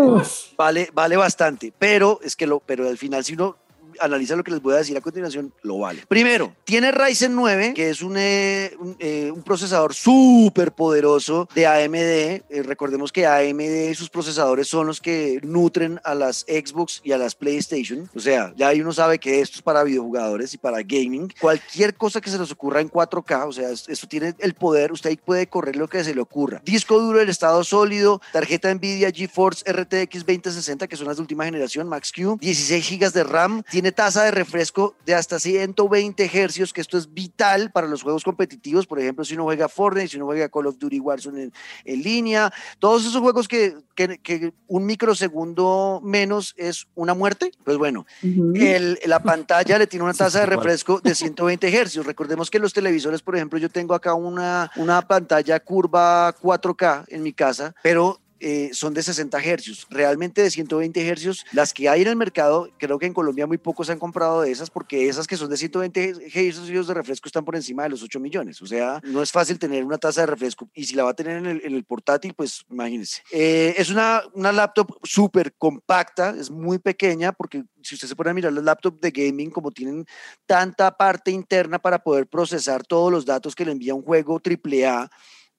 vale, 0.58 0.90
vale 0.94 1.18
bastante. 1.18 1.74
Pero 1.78 2.20
es 2.24 2.36
que 2.36 2.48
lo, 2.48 2.60
pero 2.60 2.88
al 2.88 2.98
final, 2.98 3.24
si 3.24 3.34
uno 3.34 3.58
analiza 4.00 4.36
lo 4.36 4.44
que 4.44 4.52
les 4.52 4.62
voy 4.62 4.74
a 4.74 4.78
decir 4.78 4.98
a 4.98 5.02
continuación, 5.02 5.54
lo 5.62 5.80
vale. 5.80 6.04
Primero, 6.08 6.56
tiene 6.64 6.92
Ryzen 6.92 7.36
9, 7.36 7.74
que 7.74 7.90
es 7.90 8.02
un, 8.02 8.16
eh, 8.18 8.76
eh, 9.00 9.32
un, 9.34 9.44
procesador 9.44 9.94
súper 9.94 10.72
poderoso 10.72 11.48
de 11.54 11.68
AMD. 11.68 11.96
Eh, 11.96 12.64
recordemos 12.64 13.12
que 13.12 13.26
AMD 13.26 13.92
y 13.92 13.96
sus 13.96 14.10
procesadores 14.10 14.68
son 14.68 14.88
los 14.88 15.02
que 15.02 15.40
nutren 15.44 16.00
a 16.04 16.16
las 16.16 16.40
Xbox 16.48 17.02
y 17.04 17.12
a 17.12 17.18
las 17.18 17.36
PlayStation. 17.36 18.10
O 18.16 18.20
sea, 18.20 18.54
ya 18.56 18.72
uno 18.72 18.92
sabe 18.92 19.20
que 19.20 19.42
esto 19.42 19.58
es 19.58 19.62
para 19.62 19.84
videojugadores 19.84 20.54
y 20.54 20.58
para 20.58 20.82
gaming. 20.82 21.34
Cualquier 21.40 21.96
cosa 21.96 22.22
que 22.22 22.30
se 22.30 22.40
les 22.40 22.52
ocurra 22.52 22.82
en 22.82 22.90
4K, 22.90 23.48
o 23.48 23.52
sea, 23.52 23.70
esto 23.70 24.08
tiene 24.08 24.34
el 24.40 24.54
poder, 24.54 24.92
usted 24.92 25.10
ahí 25.12 25.18
puede 25.18 25.48
correr 25.48 25.76
lo 25.76 25.88
que 25.88 26.04
se 26.04 26.16
le 26.16 26.22
ocurra. 26.22 26.62
Disco 26.66 27.00
duro 27.00 27.20
del 27.20 27.30
estado 27.30 27.64
sólido, 27.64 28.22
tarjeta 28.32 28.74
Nvidia 28.74 29.12
GeForce 29.12 29.64
RTX 29.72 30.26
2060, 30.26 30.88
que 30.88 30.96
son 30.96 31.08
las 31.08 31.18
de 31.18 31.22
última 31.22 31.46
generación, 31.46 31.88
Max 31.88 32.12
Q, 32.12 32.38
16 32.42 32.90
GB 32.90 33.12
de 33.12 33.24
RAM, 33.24 33.64
tiene 33.86 33.98
tasa 33.98 34.24
de 34.24 34.32
refresco 34.32 34.96
de 35.06 35.14
hasta 35.14 35.40
120 35.40 36.32
hercios, 36.34 36.74
que 36.74 36.82
esto 36.82 36.98
es 36.98 37.14
vital 37.14 37.72
para 37.72 37.86
los 37.86 38.02
juegos 38.02 38.24
competitivos. 38.24 38.88
Por 38.88 39.00
ejemplo, 39.00 39.24
si 39.24 39.36
uno 39.36 39.44
juega 39.44 39.70
Fortnite, 39.70 40.08
si 40.08 40.18
uno 40.18 40.26
juega 40.26 40.50
Call 40.50 40.66
of 40.66 40.80
Duty 40.80 41.00
Warzone 41.00 41.52
en, 41.84 42.02
línea, 42.02 42.52
todos 42.80 43.06
esos 43.06 43.22
juegos 43.22 43.48
que, 43.48 43.76
que, 43.94 44.54
un 44.66 44.88
microsegundo 44.88 46.02
menos 46.04 46.56
es 46.58 46.88
una 46.96 47.14
muerte. 47.14 47.52
Pues 47.64 47.78
bueno, 47.78 48.08
el, 48.24 48.98
la 49.06 49.22
pantalla 49.22 49.78
le 49.78 49.86
tiene 49.86 50.04
una 50.04 50.14
tasa 50.16 50.40
de 50.40 50.48
refresco 50.48 51.00
de 51.00 51.14
120 51.14 51.78
hercios. 51.78 52.08
Recordemos 52.08 52.50
que 52.50 52.58
los 52.58 52.74
televisores, 52.74 53.22
por 53.22 53.36
ejemplo, 53.36 53.60
yo 53.60 53.70
tengo 53.70 53.94
acá 53.94 54.16
una, 54.16 54.72
una 54.78 55.04
pantalla 55.04 55.60
curva 55.60 56.36
4K 56.36 57.06
en 57.10 57.22
mi 57.22 57.34
casa, 57.34 57.76
pero 57.84 58.20
eh, 58.40 58.70
son 58.74 58.94
de 58.94 59.04
60 59.04 59.38
hercios. 59.44 59.88
Realmente 59.90 60.42
de 60.42 60.52
120 60.52 61.08
hercios, 61.08 61.46
las 61.52 61.74
que 61.74 61.90
hay 61.90 62.02
en 62.02 62.08
el 62.08 62.16
mercado, 62.16 62.70
creo 62.78 63.00
que 63.00 63.06
en 63.06 63.14
Colombia 63.14 63.48
muy 63.48 63.58
pocos 63.58 63.90
han 63.90 64.00
comprado 64.00 64.42
de 64.42 64.52
esas 64.52 64.70
porque 64.70 65.08
esas 65.08 65.28
que 65.28 65.38
son 65.38 65.50
de 65.50 65.58
120 65.58 66.30
hercios 66.34 66.88
de 66.88 66.94
refresco 66.94 67.28
están 67.28 67.46
por 67.46 67.56
encima 67.56 67.84
de 67.84 67.90
los 67.90 68.04
8 68.04 68.20
millones. 68.20 68.62
O 68.62 68.66
sea, 68.66 69.02
no 69.04 69.22
es 69.22 69.32
fácil 69.32 69.60
tener 69.60 69.84
una 69.84 69.98
taza 69.98 70.22
de 70.22 70.28
refresco 70.28 70.70
y 70.74 70.86
si 70.86 70.96
la 70.96 71.04
va 71.04 71.12
a 71.12 71.16
tener 71.16 71.38
en 71.38 71.46
el, 71.48 71.84
portátil, 71.86 72.34
pues 72.34 72.66
imagínense. 72.70 73.22
Eh, 73.32 73.76
es 73.78 73.90
una, 73.90 74.24
una 74.34 74.52
laptop 74.52 74.98
súper 75.04 75.54
compacta, 75.54 76.36
es 76.38 76.50
muy 76.50 76.80
pequeña 76.80 77.32
porque 77.32 77.64
si 77.86 77.96
usted 77.96 78.08
se 78.08 78.16
pone 78.16 78.32
a 78.32 78.34
mirar 78.34 78.52
las 78.52 78.64
laptops 78.64 79.00
de 79.00 79.12
gaming, 79.12 79.52
como 79.52 79.72
tienen 79.72 80.06
tanta 80.46 80.96
parte 80.98 81.32
interna 81.32 81.80
para 81.80 82.00
poder 82.00 82.28
procesar 82.28 82.84
todos 82.84 83.12
los 83.12 83.26
datos 83.26 83.56
que 83.56 83.66
le 83.66 83.72
envía 83.72 83.94
un 83.94 84.02
juego 84.02 84.42
AAA, 84.44 85.10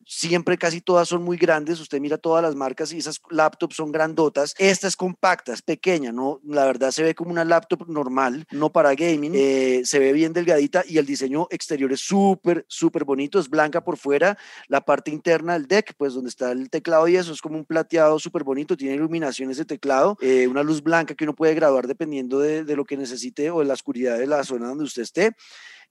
siempre 0.06 0.56
casi 0.56 0.80
todas 0.80 1.08
son 1.08 1.24
muy 1.24 1.36
grandes, 1.36 1.80
usted 1.80 2.00
mira 2.00 2.16
todas 2.16 2.42
las 2.42 2.54
marcas 2.54 2.92
y 2.92 2.98
esas 2.98 3.20
laptops 3.28 3.74
son 3.74 3.90
grandotas, 3.90 4.54
esta 4.56 4.86
es 4.86 4.94
compacta, 4.94 5.52
es 5.52 5.62
pequeña, 5.62 6.12
no, 6.12 6.40
la 6.44 6.64
verdad 6.64 6.92
se 6.92 7.02
ve 7.02 7.14
como 7.14 7.32
una 7.32 7.44
laptop 7.44 7.88
normal, 7.88 8.46
no 8.52 8.70
para 8.70 8.94
gaming, 8.94 9.32
eh, 9.34 9.82
se 9.84 9.98
ve 9.98 10.12
bien 10.12 10.32
delgadita 10.32 10.84
y 10.86 10.98
el 10.98 11.06
diseño 11.06 11.48
exterior 11.50 11.92
es 11.92 12.00
súper, 12.00 12.64
súper 12.68 13.04
bonito, 13.04 13.40
es 13.40 13.50
blanca 13.50 13.82
por 13.82 13.96
fuera, 13.96 14.38
la 14.68 14.80
parte 14.80 15.10
interna 15.10 15.54
del 15.54 15.66
deck, 15.66 15.94
pues 15.96 16.14
donde 16.14 16.30
está 16.30 16.52
el 16.52 16.70
teclado 16.70 17.08
y 17.08 17.16
eso 17.16 17.32
es 17.32 17.42
como 17.42 17.58
un 17.58 17.64
plateado 17.64 18.20
súper 18.20 18.44
bonito, 18.44 18.76
tiene 18.76 18.94
iluminaciones 18.94 19.56
de 19.56 19.64
teclado, 19.64 20.16
eh, 20.20 20.46
una 20.46 20.62
luz 20.62 20.82
blanca 20.82 21.16
que 21.16 21.24
uno 21.24 21.34
puede 21.34 21.54
graduar 21.54 21.88
dependiendo 21.88 22.38
de, 22.38 22.62
de, 22.62 22.76
lo 22.76 22.84
que 22.84 22.96
necesite 22.96 23.50
o 23.50 23.58
de 23.58 23.64
la 23.64 23.74
oscuridad 23.74 24.18
de 24.18 24.26
la 24.26 24.44
zona 24.44 24.68
donde 24.68 24.84
usted 24.84 25.02
esté. 25.02 25.34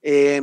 Eh, 0.02 0.40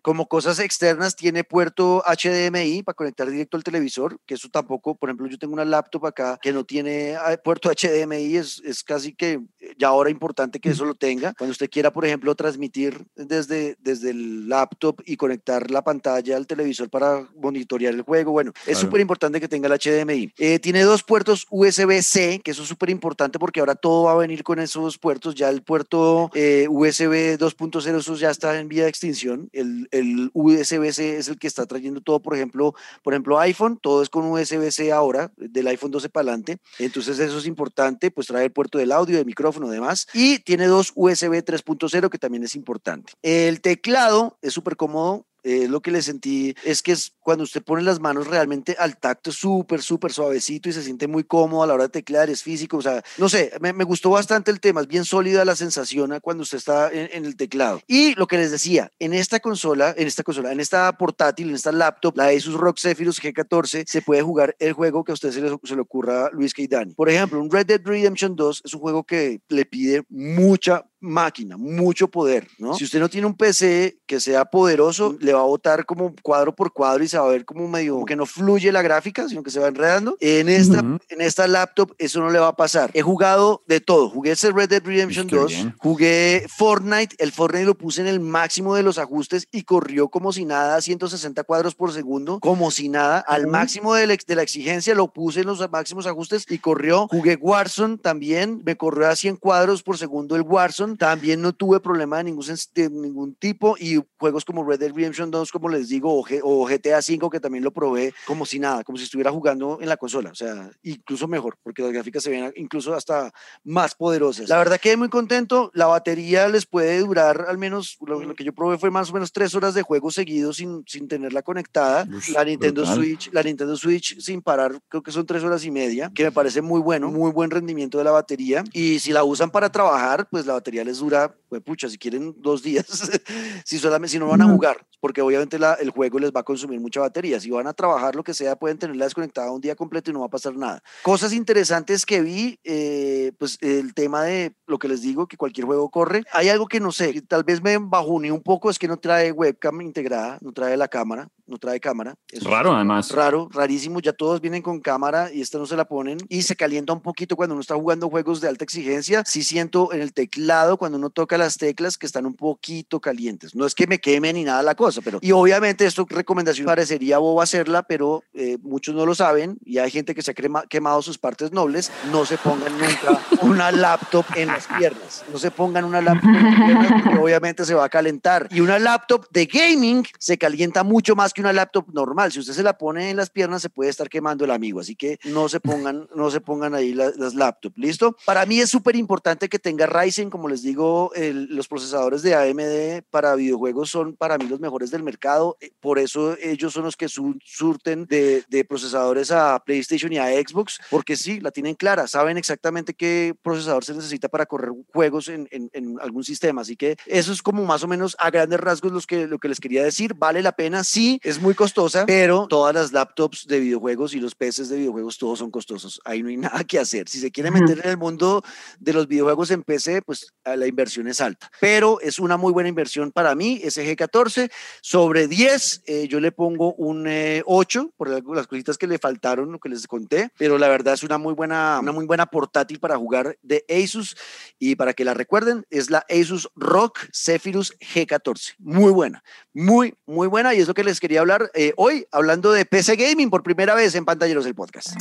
como 0.00 0.26
cosas 0.26 0.58
externas 0.58 1.16
tiene 1.16 1.44
puerto 1.44 2.02
HDMI 2.06 2.82
para 2.82 2.94
conectar 2.94 3.28
directo 3.30 3.56
al 3.56 3.64
televisor, 3.64 4.18
que 4.26 4.34
eso 4.34 4.48
tampoco, 4.50 4.94
por 4.94 5.08
ejemplo, 5.08 5.26
yo 5.28 5.38
tengo 5.38 5.54
una 5.54 5.64
laptop 5.64 6.06
acá 6.06 6.38
que 6.40 6.52
no 6.52 6.64
tiene 6.64 7.14
ah, 7.16 7.36
puerto 7.42 7.70
HDMI, 7.70 8.36
es, 8.36 8.60
es 8.64 8.82
casi 8.82 9.14
que 9.14 9.40
ya 9.78 9.88
ahora 9.88 10.10
importante 10.10 10.60
que 10.60 10.70
eso 10.70 10.84
lo 10.84 10.94
tenga. 10.94 11.34
Cuando 11.34 11.52
usted 11.52 11.70
quiera, 11.70 11.92
por 11.92 12.04
ejemplo, 12.04 12.34
transmitir 12.34 13.06
desde, 13.14 13.76
desde 13.80 14.10
el 14.10 14.48
laptop 14.48 15.00
y 15.04 15.16
conectar 15.16 15.70
la 15.70 15.82
pantalla 15.82 16.36
al 16.36 16.46
televisor 16.46 16.90
para 16.90 17.28
monitorear 17.36 17.94
el 17.94 18.02
juego, 18.02 18.32
bueno, 18.32 18.52
es 18.66 18.78
súper 18.78 19.00
importante 19.00 19.40
que 19.40 19.48
tenga 19.48 19.68
el 19.68 19.78
HDMI. 19.78 20.32
Eh, 20.38 20.58
tiene 20.58 20.82
dos 20.82 21.02
puertos 21.02 21.46
USB-C, 21.50 22.40
que 22.42 22.50
eso 22.50 22.62
es 22.62 22.68
súper 22.68 22.90
importante 22.90 23.38
porque 23.38 23.60
ahora 23.60 23.74
todo 23.74 24.04
va 24.04 24.12
a 24.12 24.16
venir 24.16 24.42
con 24.42 24.58
esos 24.58 24.98
puertos, 24.98 25.34
ya 25.34 25.48
el 25.48 25.62
puerto 25.62 26.30
eh, 26.34 26.66
USB 26.68 27.38
2.0, 27.38 27.98
eso 27.98 28.16
ya 28.16 28.30
está 28.30 28.58
en 28.58 28.68
vía 28.68 28.84
de 28.84 28.88
extinción, 28.88 29.48
el 29.52 29.81
el, 29.90 30.30
USB-C 30.32 31.18
es 31.18 31.28
el 31.28 31.38
que 31.38 31.46
está 31.46 31.66
trayendo 31.66 32.00
todo, 32.00 32.20
por 32.20 32.34
ejemplo, 32.34 32.74
por 33.02 33.14
ejemplo 33.14 33.38
iPhone, 33.38 33.78
todo 33.80 34.02
es 34.02 34.08
con 34.08 34.24
USB-C 34.26 34.92
ahora, 34.92 35.32
del 35.36 35.66
iPhone 35.68 35.90
12 35.90 36.08
para 36.08 36.22
adelante, 36.22 36.58
entonces 36.78 37.18
eso 37.18 37.38
es 37.38 37.46
importante, 37.46 38.10
pues 38.10 38.26
trae 38.26 38.44
el 38.44 38.52
puerto 38.52 38.78
del 38.78 38.92
audio, 38.92 39.16
del 39.16 39.26
micrófono, 39.26 39.68
demás, 39.68 40.06
y 40.14 40.38
tiene 40.40 40.66
dos 40.66 40.92
USB 40.94 41.42
3.0 41.44 42.08
que 42.10 42.18
también 42.18 42.44
es 42.44 42.54
importante. 42.54 43.12
El 43.22 43.60
teclado 43.60 44.38
es 44.42 44.52
súper 44.52 44.76
cómodo, 44.76 45.26
eh, 45.42 45.68
lo 45.68 45.80
que 45.80 45.90
le 45.90 46.02
sentí 46.02 46.54
es 46.64 46.82
que 46.82 46.92
es 46.92 47.12
cuando 47.20 47.44
usted 47.44 47.62
pone 47.62 47.82
las 47.82 48.00
manos 48.00 48.26
realmente 48.26 48.76
al 48.78 48.96
tacto 48.98 49.32
súper, 49.32 49.82
súper 49.82 50.12
suavecito 50.12 50.68
y 50.68 50.72
se 50.72 50.82
siente 50.82 51.06
muy 51.06 51.24
cómodo 51.24 51.62
a 51.62 51.66
la 51.66 51.74
hora 51.74 51.84
de 51.84 51.90
teclear, 51.90 52.30
es 52.30 52.42
físico, 52.42 52.78
o 52.78 52.82
sea, 52.82 53.02
no 53.18 53.28
sé, 53.28 53.52
me, 53.60 53.72
me 53.72 53.84
gustó 53.84 54.10
bastante 54.10 54.50
el 54.50 54.60
tema, 54.60 54.80
es 54.80 54.88
bien 54.88 55.04
sólida 55.04 55.44
la 55.44 55.56
sensación 55.56 56.02
cuando 56.20 56.42
usted 56.42 56.58
está 56.58 56.90
en, 56.92 57.24
el 57.24 57.36
teclado. 57.36 57.80
Y 57.86 58.14
lo 58.14 58.26
que 58.26 58.36
les 58.36 58.50
decía, 58.50 58.90
en 58.98 59.12
esta 59.14 59.40
consola, 59.40 59.94
en 59.96 60.06
esta 60.06 60.22
consola, 60.22 60.52
en 60.52 60.60
esta 60.60 60.90
portátil, 60.96 61.50
en 61.50 61.54
esta 61.54 61.72
laptop, 61.72 62.16
la 62.16 62.28
Asus 62.28 62.54
ROG 62.54 62.78
Zephyrus 62.78 63.22
G14, 63.22 63.84
se 63.86 64.02
puede 64.02 64.22
jugar 64.22 64.56
el 64.58 64.72
juego 64.72 65.04
que 65.04 65.12
a 65.12 65.14
usted 65.14 65.30
se 65.30 65.40
le, 65.40 65.56
se 65.62 65.74
le 65.74 65.80
ocurra, 65.80 66.30
Luis 66.32 66.54
Keidani. 66.54 66.94
Por 66.94 67.08
ejemplo, 67.08 67.40
un 67.40 67.50
Red 67.50 67.66
Dead 67.66 67.80
Redemption 67.82 68.34
2 68.36 68.62
es 68.64 68.74
un 68.74 68.80
juego 68.80 69.04
que 69.04 69.40
le 69.48 69.64
pide 69.64 70.02
mucha 70.08 70.84
máquina, 71.02 71.56
mucho 71.56 72.08
poder, 72.08 72.48
¿no? 72.58 72.74
Si 72.74 72.84
usted 72.84 73.00
no 73.00 73.10
tiene 73.10 73.26
un 73.26 73.34
PC 73.34 73.98
que 74.06 74.20
sea 74.20 74.44
poderoso, 74.44 75.16
le 75.20 75.32
va 75.32 75.40
a 75.40 75.44
botar 75.44 75.84
como 75.84 76.14
cuadro 76.22 76.54
por 76.54 76.72
cuadro 76.72 77.04
y 77.04 77.08
se 77.08 77.18
va 77.18 77.26
a 77.26 77.28
ver 77.28 77.44
como 77.44 77.68
medio 77.68 78.04
que 78.04 78.16
no 78.16 78.24
fluye 78.24 78.72
la 78.72 78.82
gráfica, 78.82 79.28
sino 79.28 79.42
que 79.42 79.50
se 79.50 79.60
va 79.60 79.68
enredando. 79.68 80.16
En 80.20 80.48
esta, 80.48 80.78
en 80.78 81.20
esta 81.20 81.46
laptop 81.46 81.94
eso 81.98 82.20
no 82.20 82.30
le 82.30 82.38
va 82.38 82.48
a 82.48 82.56
pasar. 82.56 82.90
He 82.94 83.02
jugado 83.02 83.62
de 83.66 83.80
todo. 83.80 84.08
Jugué 84.08 84.32
ese 84.32 84.52
Red 84.52 84.68
Dead 84.68 84.82
Redemption 84.84 85.26
2, 85.26 85.52
jugué 85.78 86.46
Fortnite, 86.48 87.16
el 87.18 87.32
Fortnite 87.32 87.66
lo 87.66 87.76
puse 87.76 88.00
en 88.00 88.06
el 88.06 88.20
máximo 88.20 88.74
de 88.74 88.82
los 88.82 88.98
ajustes 88.98 89.48
y 89.50 89.62
corrió 89.62 90.08
como 90.08 90.32
si 90.32 90.44
nada, 90.44 90.80
160 90.80 91.42
cuadros 91.44 91.74
por 91.74 91.92
segundo, 91.92 92.38
como 92.40 92.70
si 92.70 92.88
nada, 92.88 93.18
al 93.18 93.46
máximo 93.46 93.94
de 93.94 94.06
la, 94.06 94.16
de 94.26 94.36
la 94.36 94.42
exigencia 94.42 94.94
lo 94.94 95.12
puse 95.12 95.40
en 95.40 95.46
los 95.46 95.68
máximos 95.70 96.06
ajustes 96.06 96.46
y 96.48 96.58
corrió. 96.58 97.08
Jugué 97.08 97.36
Warzone 97.40 97.98
también, 97.98 98.62
me 98.64 98.76
corrió 98.76 99.08
a 99.08 99.16
100 99.16 99.36
cuadros 99.36 99.82
por 99.82 99.98
segundo 99.98 100.36
el 100.36 100.42
Warzone 100.42 100.91
también 100.96 101.40
no 101.40 101.52
tuve 101.52 101.80
problema 101.80 102.18
de 102.18 102.24
ningún, 102.24 102.44
de 102.74 102.90
ningún 102.90 103.34
tipo 103.34 103.76
y 103.78 104.00
juegos 104.18 104.44
como 104.44 104.64
Red 104.64 104.80
Dead 104.80 104.92
Redemption 104.92 105.30
2, 105.30 105.50
como 105.50 105.68
les 105.68 105.88
digo, 105.88 106.22
o, 106.42 106.66
GTA 106.66 107.02
5 107.02 107.30
que 107.30 107.40
también 107.40 107.64
lo 107.64 107.72
probé 107.72 108.14
como 108.26 108.46
si 108.46 108.58
nada, 108.58 108.84
como 108.84 108.98
si 108.98 109.04
estuviera 109.04 109.30
jugando 109.30 109.78
en 109.80 109.88
la 109.88 109.96
consola, 109.96 110.30
o 110.30 110.34
sea, 110.34 110.70
incluso 110.82 111.28
mejor, 111.28 111.56
porque 111.62 111.82
las 111.82 111.92
gráficas 111.92 112.22
se 112.22 112.30
ven 112.30 112.52
incluso 112.56 112.94
hasta 112.94 113.32
más 113.64 113.94
poderosas. 113.94 114.48
La 114.48 114.58
verdad 114.58 114.80
quedé 114.80 114.96
muy 114.96 115.08
contento, 115.08 115.70
la 115.74 115.86
batería 115.86 116.48
les 116.48 116.66
puede 116.66 116.98
durar 116.98 117.46
al 117.48 117.58
menos, 117.58 117.96
lo, 118.06 118.34
que 118.34 118.44
yo 118.44 118.52
probé 118.52 118.78
fue 118.78 118.90
más 118.90 119.10
o 119.10 119.14
menos 119.14 119.32
tres 119.32 119.54
horas 119.54 119.74
de 119.74 119.82
juego 119.82 120.10
seguido 120.10 120.52
sin, 120.52 120.84
sin 120.86 121.08
tenerla 121.08 121.42
conectada. 121.42 122.06
la 122.32 122.44
Nintendo 122.44 122.86
Switch, 122.86 123.30
la 123.32 123.42
Nintendo 123.42 123.76
Switch 123.76 124.18
sin 124.20 124.42
parar, 124.42 124.80
creo 124.88 125.02
que 125.02 125.12
son 125.12 125.26
tres 125.26 125.42
horas 125.42 125.64
y 125.64 125.70
media, 125.70 126.10
que 126.14 126.24
me 126.24 126.32
parece 126.32 126.62
muy 126.62 126.80
bueno, 126.80 127.10
muy 127.10 127.30
buen 127.30 127.50
rendimiento 127.50 127.98
de 127.98 128.04
la 128.04 128.10
batería. 128.10 128.64
Y 128.72 128.98
si 128.98 129.12
la 129.12 129.24
usan 129.24 129.50
para 129.50 129.70
trabajar, 129.70 130.28
pues 130.30 130.46
la 130.46 130.54
batería 130.54 130.81
les 130.84 130.98
dura, 130.98 131.34
pues 131.48 131.62
pucha, 131.62 131.88
si 131.88 131.98
quieren 131.98 132.34
dos 132.38 132.62
días, 132.62 132.86
si 133.64 133.78
solamente, 133.78 134.12
si 134.12 134.18
no 134.18 134.28
van 134.28 134.42
a 134.42 134.46
jugar, 134.46 134.86
porque 135.00 135.20
obviamente 135.20 135.58
la, 135.58 135.74
el 135.74 135.90
juego 135.90 136.18
les 136.18 136.32
va 136.32 136.40
a 136.40 136.44
consumir 136.44 136.80
mucha 136.80 137.00
batería. 137.00 137.40
Si 137.40 137.50
van 137.50 137.66
a 137.66 137.72
trabajar, 137.72 138.14
lo 138.14 138.22
que 138.22 138.34
sea, 138.34 138.56
pueden 138.56 138.78
tenerla 138.78 139.04
desconectada 139.04 139.50
un 139.50 139.60
día 139.60 139.74
completo 139.74 140.10
y 140.10 140.14
no 140.14 140.20
va 140.20 140.26
a 140.26 140.30
pasar 140.30 140.56
nada. 140.56 140.82
Cosas 141.02 141.32
interesantes 141.32 142.06
que 142.06 142.20
vi, 142.20 142.58
eh, 142.64 143.32
pues 143.38 143.58
el 143.60 143.94
tema 143.94 144.24
de 144.24 144.54
lo 144.66 144.78
que 144.78 144.88
les 144.88 145.02
digo, 145.02 145.26
que 145.26 145.36
cualquier 145.36 145.66
juego 145.66 145.90
corre. 145.90 146.24
Hay 146.32 146.48
algo 146.48 146.66
que 146.66 146.80
no 146.80 146.92
sé, 146.92 147.20
tal 147.22 147.44
vez 147.44 147.62
me 147.62 147.76
bajoné 147.78 148.32
un 148.32 148.42
poco, 148.42 148.70
es 148.70 148.78
que 148.78 148.88
no 148.88 148.96
trae 148.96 149.32
webcam 149.32 149.80
integrada, 149.80 150.38
no 150.40 150.52
trae 150.52 150.76
la 150.76 150.88
cámara. 150.88 151.28
No 151.46 151.58
trae 151.58 151.80
cámara. 151.80 152.14
Eso 152.30 152.48
Raro, 152.48 152.70
es 152.70 152.76
además. 152.76 153.10
Raro, 153.10 153.48
rarísimo. 153.52 154.00
Ya 154.00 154.12
todos 154.12 154.40
vienen 154.40 154.62
con 154.62 154.80
cámara 154.80 155.30
y 155.32 155.40
esta 155.40 155.58
no 155.58 155.66
se 155.66 155.76
la 155.76 155.84
ponen. 155.86 156.18
Y 156.28 156.42
se 156.42 156.56
calienta 156.56 156.92
un 156.92 157.00
poquito 157.02 157.36
cuando 157.36 157.54
uno 157.54 157.60
está 157.60 157.74
jugando 157.74 158.08
juegos 158.08 158.40
de 158.40 158.48
alta 158.48 158.64
exigencia. 158.64 159.22
Sí 159.26 159.42
siento 159.42 159.92
en 159.92 160.00
el 160.00 160.12
teclado, 160.12 160.76
cuando 160.76 160.98
uno 160.98 161.10
toca 161.10 161.36
las 161.38 161.56
teclas, 161.58 161.98
que 161.98 162.06
están 162.06 162.26
un 162.26 162.34
poquito 162.34 163.00
calientes. 163.00 163.54
No 163.54 163.66
es 163.66 163.74
que 163.74 163.86
me 163.86 163.98
queme 164.00 164.32
ni 164.32 164.44
nada 164.44 164.62
la 164.62 164.74
cosa, 164.74 165.00
pero. 165.02 165.18
Y 165.20 165.32
obviamente, 165.32 165.84
esto 165.86 166.06
recomendación 166.08 166.66
parecería 166.66 167.18
bobo 167.18 167.42
hacerla, 167.42 167.82
pero 167.82 168.22
eh, 168.34 168.58
muchos 168.62 168.94
no 168.94 169.04
lo 169.06 169.14
saben 169.14 169.58
y 169.64 169.78
hay 169.78 169.90
gente 169.90 170.14
que 170.14 170.22
se 170.22 170.30
ha 170.30 170.34
crema- 170.34 170.64
quemado 170.68 171.02
sus 171.02 171.18
partes 171.18 171.52
nobles. 171.52 171.90
No 172.10 172.24
se 172.24 172.38
pongan 172.38 172.72
nunca 172.78 173.20
una 173.42 173.72
laptop 173.72 174.24
en 174.36 174.48
las 174.48 174.66
piernas. 174.66 175.24
No 175.32 175.38
se 175.38 175.50
pongan 175.50 175.84
una 175.84 176.00
laptop 176.00 176.28
en 176.30 176.44
las 176.44 176.54
piernas 176.66 177.02
porque 177.02 177.18
obviamente 177.18 177.64
se 177.64 177.74
va 177.74 177.84
a 177.84 177.88
calentar. 177.88 178.48
Y 178.50 178.60
una 178.60 178.78
laptop 178.78 179.26
de 179.30 179.46
gaming 179.46 180.04
se 180.18 180.38
calienta 180.38 180.82
mucho 180.84 181.14
más 181.16 181.31
que 181.32 181.40
una 181.40 181.52
laptop 181.52 181.86
normal. 181.92 182.32
Si 182.32 182.38
usted 182.40 182.52
se 182.52 182.62
la 182.62 182.76
pone 182.78 183.10
en 183.10 183.16
las 183.16 183.30
piernas, 183.30 183.62
se 183.62 183.70
puede 183.70 183.90
estar 183.90 184.08
quemando 184.08 184.44
el 184.44 184.50
amigo. 184.50 184.80
Así 184.80 184.94
que 184.96 185.18
no 185.24 185.48
se 185.48 185.60
pongan, 185.92 186.08
no 186.14 186.30
se 186.30 186.40
pongan 186.40 186.74
ahí 186.74 186.94
la- 186.94 187.12
las 187.16 187.34
laptops. 187.34 187.76
¿Listo? 187.78 188.16
Para 188.26 188.46
mí 188.46 188.60
es 188.60 188.70
súper 188.70 188.96
importante 188.96 189.48
que 189.48 189.58
tenga 189.58 189.86
Ryzen. 189.86 190.30
Como 190.30 190.48
les 190.48 190.62
digo, 190.62 191.12
el- 191.14 191.46
los 191.54 191.68
procesadores 191.68 192.22
de 192.22 192.34
AMD 192.34 193.02
para 193.10 193.34
videojuegos 193.34 193.90
son 193.90 194.14
para 194.16 194.38
mí 194.38 194.46
los 194.46 194.60
mejores 194.60 194.90
del 194.90 195.02
mercado. 195.02 195.56
Eh, 195.60 195.70
Por 195.80 195.98
eso 195.98 196.36
ellos 196.40 196.72
son 196.72 196.84
los 196.84 196.96
que 196.96 197.08
su- 197.08 197.36
surten 197.44 198.06
de, 198.06 198.44
de 198.48 198.64
procesadores 198.64 199.30
a 199.30 199.62
PlayStation 199.64 200.12
y 200.12 200.18
a 200.18 200.26
Xbox, 200.26 200.78
porque 200.90 201.16
sí, 201.16 201.40
la 201.40 201.50
tienen 201.50 201.74
clara, 201.74 202.06
saben 202.06 202.36
exactamente 202.38 202.94
qué 202.94 203.34
procesador 203.42 203.84
se 203.84 203.94
necesita 203.94 204.28
para 204.28 204.46
correr 204.46 204.70
juegos 204.92 205.28
en, 205.28 205.48
en- 205.50 205.70
en 205.72 205.98
algún 206.00 206.24
sistema. 206.24 206.62
Así 206.62 206.76
que 206.76 206.96
eso 207.06 207.32
es 207.32 207.42
como 207.42 207.64
más 207.64 207.82
o 207.82 207.88
menos 207.88 208.16
a 208.18 208.30
grandes 208.30 208.60
rasgos 208.60 208.92
los 208.92 209.06
que, 209.06 209.26
lo 209.26 209.38
que 209.38 209.48
les 209.48 209.60
quería 209.60 209.82
decir. 209.84 210.14
Vale 210.14 210.42
la 210.42 210.52
pena, 210.52 210.84
sí, 210.84 211.20
es 211.22 211.40
muy 211.40 211.54
costosa, 211.54 212.04
pero 212.04 212.46
todas 212.48 212.74
las 212.74 212.92
laptops 212.92 213.46
de 213.46 213.60
videojuegos 213.60 214.14
y 214.14 214.20
los 214.20 214.34
PCs 214.34 214.68
de 214.68 214.76
videojuegos, 214.76 215.18
todos 215.18 215.38
son 215.38 215.50
costosos. 215.50 216.00
Ahí 216.04 216.22
no 216.22 216.28
hay 216.28 216.36
nada 216.38 216.64
que 216.64 216.78
hacer. 216.78 217.08
Si 217.08 217.20
se 217.20 217.30
quiere 217.30 217.50
meter 217.50 217.80
en 217.84 217.90
el 217.90 217.96
mundo 217.96 218.42
de 218.80 218.92
los 218.92 219.06
videojuegos 219.06 219.50
en 219.52 219.62
PC, 219.62 220.02
pues 220.02 220.32
ah, 220.44 220.56
la 220.56 220.66
inversión 220.66 221.06
es 221.06 221.20
alta. 221.20 221.50
Pero 221.60 222.00
es 222.00 222.18
una 222.18 222.36
muy 222.36 222.52
buena 222.52 222.68
inversión 222.68 223.12
para 223.12 223.34
mí, 223.34 223.60
SG14. 223.62 224.50
Sobre 224.80 225.28
10, 225.28 225.82
eh, 225.86 226.08
yo 226.08 226.18
le 226.18 226.32
pongo 226.32 226.74
un 226.74 227.06
eh, 227.06 227.42
8 227.46 227.92
por 227.96 228.08
las 228.08 228.46
cositas 228.46 228.76
que 228.76 228.86
le 228.86 228.98
faltaron, 228.98 229.52
lo 229.52 229.60
que 229.60 229.68
les 229.68 229.86
conté. 229.86 230.30
Pero 230.36 230.58
la 230.58 230.68
verdad 230.68 230.94
es 230.94 231.04
una 231.04 231.18
muy 231.18 231.34
buena, 231.34 231.78
una 231.80 231.92
muy 231.92 232.06
buena 232.06 232.26
portátil 232.26 232.80
para 232.80 232.96
jugar 232.96 233.38
de 233.42 233.64
Asus. 233.68 234.16
Y 234.58 234.74
para 234.74 234.92
que 234.92 235.04
la 235.04 235.14
recuerden, 235.14 235.64
es 235.70 235.88
la 235.90 236.04
Asus 236.08 236.48
Rock 236.56 236.98
Zephyrus 237.14 237.78
G14. 237.78 238.54
Muy 238.58 238.90
buena, 238.90 239.22
muy, 239.52 239.94
muy 240.04 240.26
buena. 240.26 240.54
Y 240.54 240.60
es 240.60 240.66
lo 240.66 240.74
que 240.74 240.82
les 240.82 240.98
quería 240.98 241.11
hablar 241.20 241.50
eh, 241.54 241.72
hoy, 241.76 242.06
hablando 242.10 242.52
de 242.52 242.64
PC 242.64 242.96
Gaming 242.96 243.30
por 243.30 243.42
primera 243.42 243.74
vez 243.74 243.94
en 243.94 244.04
Pantalleros 244.04 244.46
el 244.46 244.54
Podcast. 244.54 244.96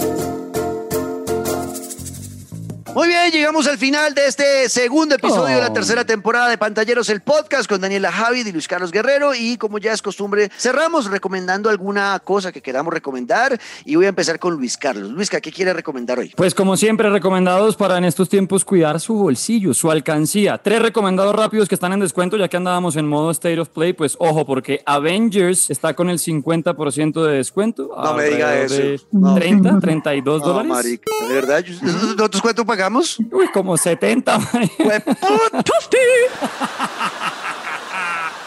Muy 2.94 3.08
bien, 3.08 3.32
llegamos 3.32 3.68
al 3.68 3.78
final 3.78 4.14
de 4.14 4.28
este 4.28 4.68
segundo 4.68 5.16
episodio 5.16 5.56
de 5.56 5.62
la 5.62 5.70
Oh. 5.70 5.74
tercera 5.74 6.04
temporada 6.04 6.50
de 6.50 6.58
Pantalleros, 6.58 7.08
el 7.10 7.22
podcast 7.22 7.70
con 7.70 7.80
Daniela 7.80 8.12
Javid 8.12 8.46
y 8.46 8.52
Luis 8.52 8.68
Carlos 8.68 8.92
Guerrero. 8.92 9.34
Y 9.34 9.56
como 9.58 9.78
ya 9.78 9.94
es 9.94 10.02
costumbre, 10.02 10.52
cerramos 10.58 11.10
recomendando 11.10 11.70
alguna 11.70 12.20
cosa 12.20 12.52
que 12.52 12.62
queramos 12.62 12.94
recomendar. 12.94 13.58
Y 13.86 13.96
voy 13.96 14.08
a 14.08 14.10
empezar 14.10 14.40
con 14.40 14.56
Luis 14.56 14.76
Carlos. 14.78 15.10
Luis, 15.12 15.30
¿qué 15.30 15.40
quiere 15.54 15.72
recomendar 15.72 16.20
hoy? 16.20 16.34
Pues 16.36 16.54
como 16.54 16.76
siempre, 16.76 17.10
recomendados 17.10 17.78
para 17.78 17.98
en 17.98 18.04
estos 18.04 18.28
tiempos 18.28 18.66
cuidar 18.66 19.00
su 19.00 19.14
bolsillo, 19.14 19.74
su 19.74 19.90
alcancía. 19.90 20.58
Tres 20.58 20.82
recomendados 20.82 21.34
rápidos 21.34 21.70
que 21.70 21.76
están 21.76 21.94
en 21.94 22.02
descuento, 22.02 22.36
ya 22.36 22.50
que 22.50 22.58
andábamos 22.58 22.98
en 22.98 23.08
modo 23.08 23.32
State 23.32 23.58
of 23.60 23.70
Play. 23.70 23.94
Pues 23.94 24.18
ojo, 24.20 24.46
porque 24.46 24.82
Avengers 24.86 25.70
está 25.70 25.94
con 25.94 26.10
el 26.10 26.20
50% 26.20 27.24
de 27.24 27.38
descuento. 27.38 27.90
No 27.96 28.14
me 28.16 28.26
diga 28.26 28.54
eso. 28.60 28.76
de 28.76 29.00
No. 29.14 29.34
30, 29.36 29.80
32 29.80 30.42
No, 30.42 30.48
dólares. 30.48 30.70
marica, 30.70 31.12
de 31.30 31.34
verdad, 31.34 31.60
yo- 31.62 31.76
¿nosotros 31.82 32.42
cuánto 32.42 32.66
pagamos? 32.82 33.18
Uy, 33.32 33.48
como 33.50 33.78
70. 33.78 34.40
marica. 34.40 35.04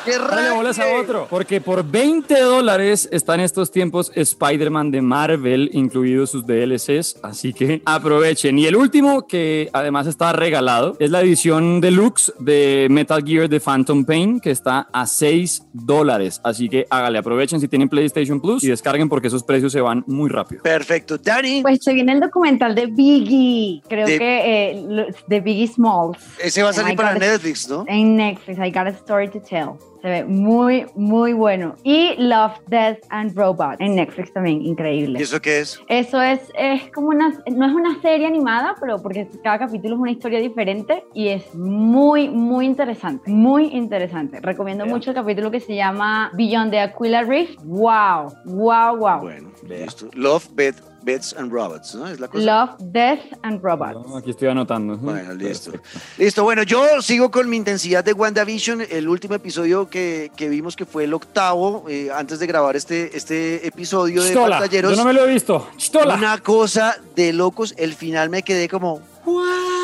¡Qué 0.05 0.19
Dale 0.19 0.51
bolas 0.55 0.79
a 0.79 0.85
rabia! 0.85 1.01
otro. 1.01 1.27
Porque 1.31 1.61
por 1.61 1.85
20 1.85 2.41
dólares 2.41 3.09
están 3.13 3.41
estos 3.41 3.71
tiempos 3.71 4.13
Spider-Man 4.15 4.91
de 4.91 5.03
Marvel, 5.03 5.71
incluidos 5.73 6.31
sus 6.31 6.47
DLCs. 6.47 7.17
Así 7.23 7.53
que 7.53 7.83
aprovechen. 7.85 8.59
Y 8.59 8.67
el 8.67 8.77
último, 8.77 9.27
que 9.27 9.71
además 9.73 10.07
está 10.07 10.33
regalado, 10.33 10.97
es 10.99 11.11
la 11.11 11.21
edición 11.23 11.81
deluxe 11.81 12.33
de 12.39 12.87
Metal 12.91 13.23
Gear 13.25 13.49
de 13.49 13.61
Phantom 13.61 14.05
Pain, 14.05 14.41
que 14.41 14.51
está 14.51 14.89
a 14.93 15.07
6 15.07 15.63
dólares. 15.73 16.41
Así 16.45 16.69
que 16.69 16.87
hágale, 16.91 17.19
aprovechen 17.19 17.61
si 17.61 17.69
tienen 17.69 17.89
PlayStation 17.89 18.41
Plus 18.41 18.63
y 18.65 18.69
descarguen 18.69 19.09
porque 19.09 19.29
esos 19.29 19.43
precios 19.43 19.73
se 19.73 19.81
van 19.81 20.05
muy 20.07 20.29
rápido. 20.31 20.63
Perfecto. 20.63 21.19
Dani, 21.19 21.63
Pues 21.63 21.79
se 21.83 21.93
viene 21.95 22.13
el 22.13 22.21
documental 22.21 22.75
de 22.75 22.87
Biggie, 22.87 23.83
creo 23.89 24.07
De- 24.07 24.19
que 24.19 24.71
eh, 24.71 25.07
de 25.27 25.41
Biggie 25.41 25.69
Smalls. 25.69 26.19
ese 26.43 26.63
va 26.63 26.71
a 26.71 26.73
salir 26.73 26.97
para 26.97 27.15
Netflix, 27.15 27.69
¿no? 27.69 27.85
En 27.87 28.17
Netflix, 28.17 28.59
I 28.59 28.71
Got 28.71 28.87
a 28.87 28.91
Story 28.91 29.29
to 29.31 29.41
Tell. 29.41 29.71
Se 30.05 30.11
ve 30.11 30.23
muy, 30.23 30.85
muy 30.95 31.33
bueno. 31.33 31.77
Y 31.83 32.15
Love, 32.19 32.61
Death 32.67 32.99
and 33.09 33.35
Robots 33.35 33.77
en 33.81 33.95
Netflix 33.95 34.35
también, 34.35 34.61
¿Y 34.61 34.69
increíble. 34.69 35.19
eso 35.19 35.41
qué 35.41 35.61
es? 35.61 35.81
Eso 35.89 36.21
es, 36.21 36.41
es 36.59 36.91
como 36.93 37.09
una, 37.09 37.31
no 37.51 37.67
es 37.67 37.73
una 37.73 37.99
serie 38.03 38.27
animada, 38.27 38.75
pero 38.79 39.01
porque 39.01 39.27
cada 39.43 39.61
capítulo 39.61 39.95
es 39.95 40.01
una 40.03 40.11
historia 40.11 40.41
diferente 40.41 41.05
y 41.15 41.29
es 41.29 41.55
muy, 41.55 42.29
muy 42.29 42.67
interesante, 42.67 43.31
muy 43.31 43.69
interesante. 43.69 44.41
Recomiendo 44.41 44.85
mucho 44.85 45.13
el 45.13 45.17
capítulo 45.17 45.51
que 45.51 45.61
se 45.61 45.75
llama 45.75 46.31
Beyond 46.35 46.71
the 46.73 46.81
Aquila 46.81 47.23
Reef. 47.23 47.57
Wow, 47.63 48.31
wow, 48.45 48.99
wow. 48.99 49.21
Bueno, 49.23 49.53
listo. 49.67 50.11
Love, 50.13 50.51
Bed, 50.53 50.75
Beds 51.05 51.35
and 51.39 51.53
Robots, 51.53 51.95
¿no? 51.95 52.07
Es 52.09 52.19
la 52.19 52.29
cosa. 52.29 52.45
Love, 52.45 52.77
Death 52.79 53.21
and 53.43 53.63
Robots. 53.63 54.09
No, 54.09 54.17
Aquí 54.17 54.31
estoy 54.31 54.49
anotando. 54.49 54.97
Bueno, 54.97 55.35
listo. 55.35 55.73
Perfecto. 55.73 56.01
Listo, 56.19 56.43
bueno, 56.45 56.63
yo 56.63 57.03
sigo 57.03 57.31
con 57.31 57.49
mi 57.49 57.57
intensidad 57.57 58.03
de 58.03 58.13
WandaVision. 58.13 58.83
El 58.91 59.09
último 59.09 59.35
episodio 59.35 59.89
que, 59.89 60.33
que 60.37 60.49
vimos 60.49 60.77
que 60.77 60.87
fue 60.87 61.05
el 61.05 61.15
octavo, 61.15 61.85
eh, 61.89 62.11
antes 62.15 62.39
de 62.39 62.47
grabar 62.47 62.77
este, 62.77 63.17
este 63.17 63.67
episodio 63.67 64.23
de 64.23 64.29
Chistola. 64.29 64.59
Pantalleros. 64.59 64.93
Yo 64.93 64.97
no 64.97 65.05
me 65.05 65.13
lo 65.13 65.25
he 65.27 65.33
visto. 65.33 65.69
Chistola. 65.77 66.15
Una 66.15 66.39
cosa 66.39 66.97
de 67.15 67.33
locos. 67.33 67.75
El 67.77 67.95
final 67.95 68.31
me 68.31 68.43
quedé 68.43 68.69
como, 68.69 69.01
¿what? 69.25 69.84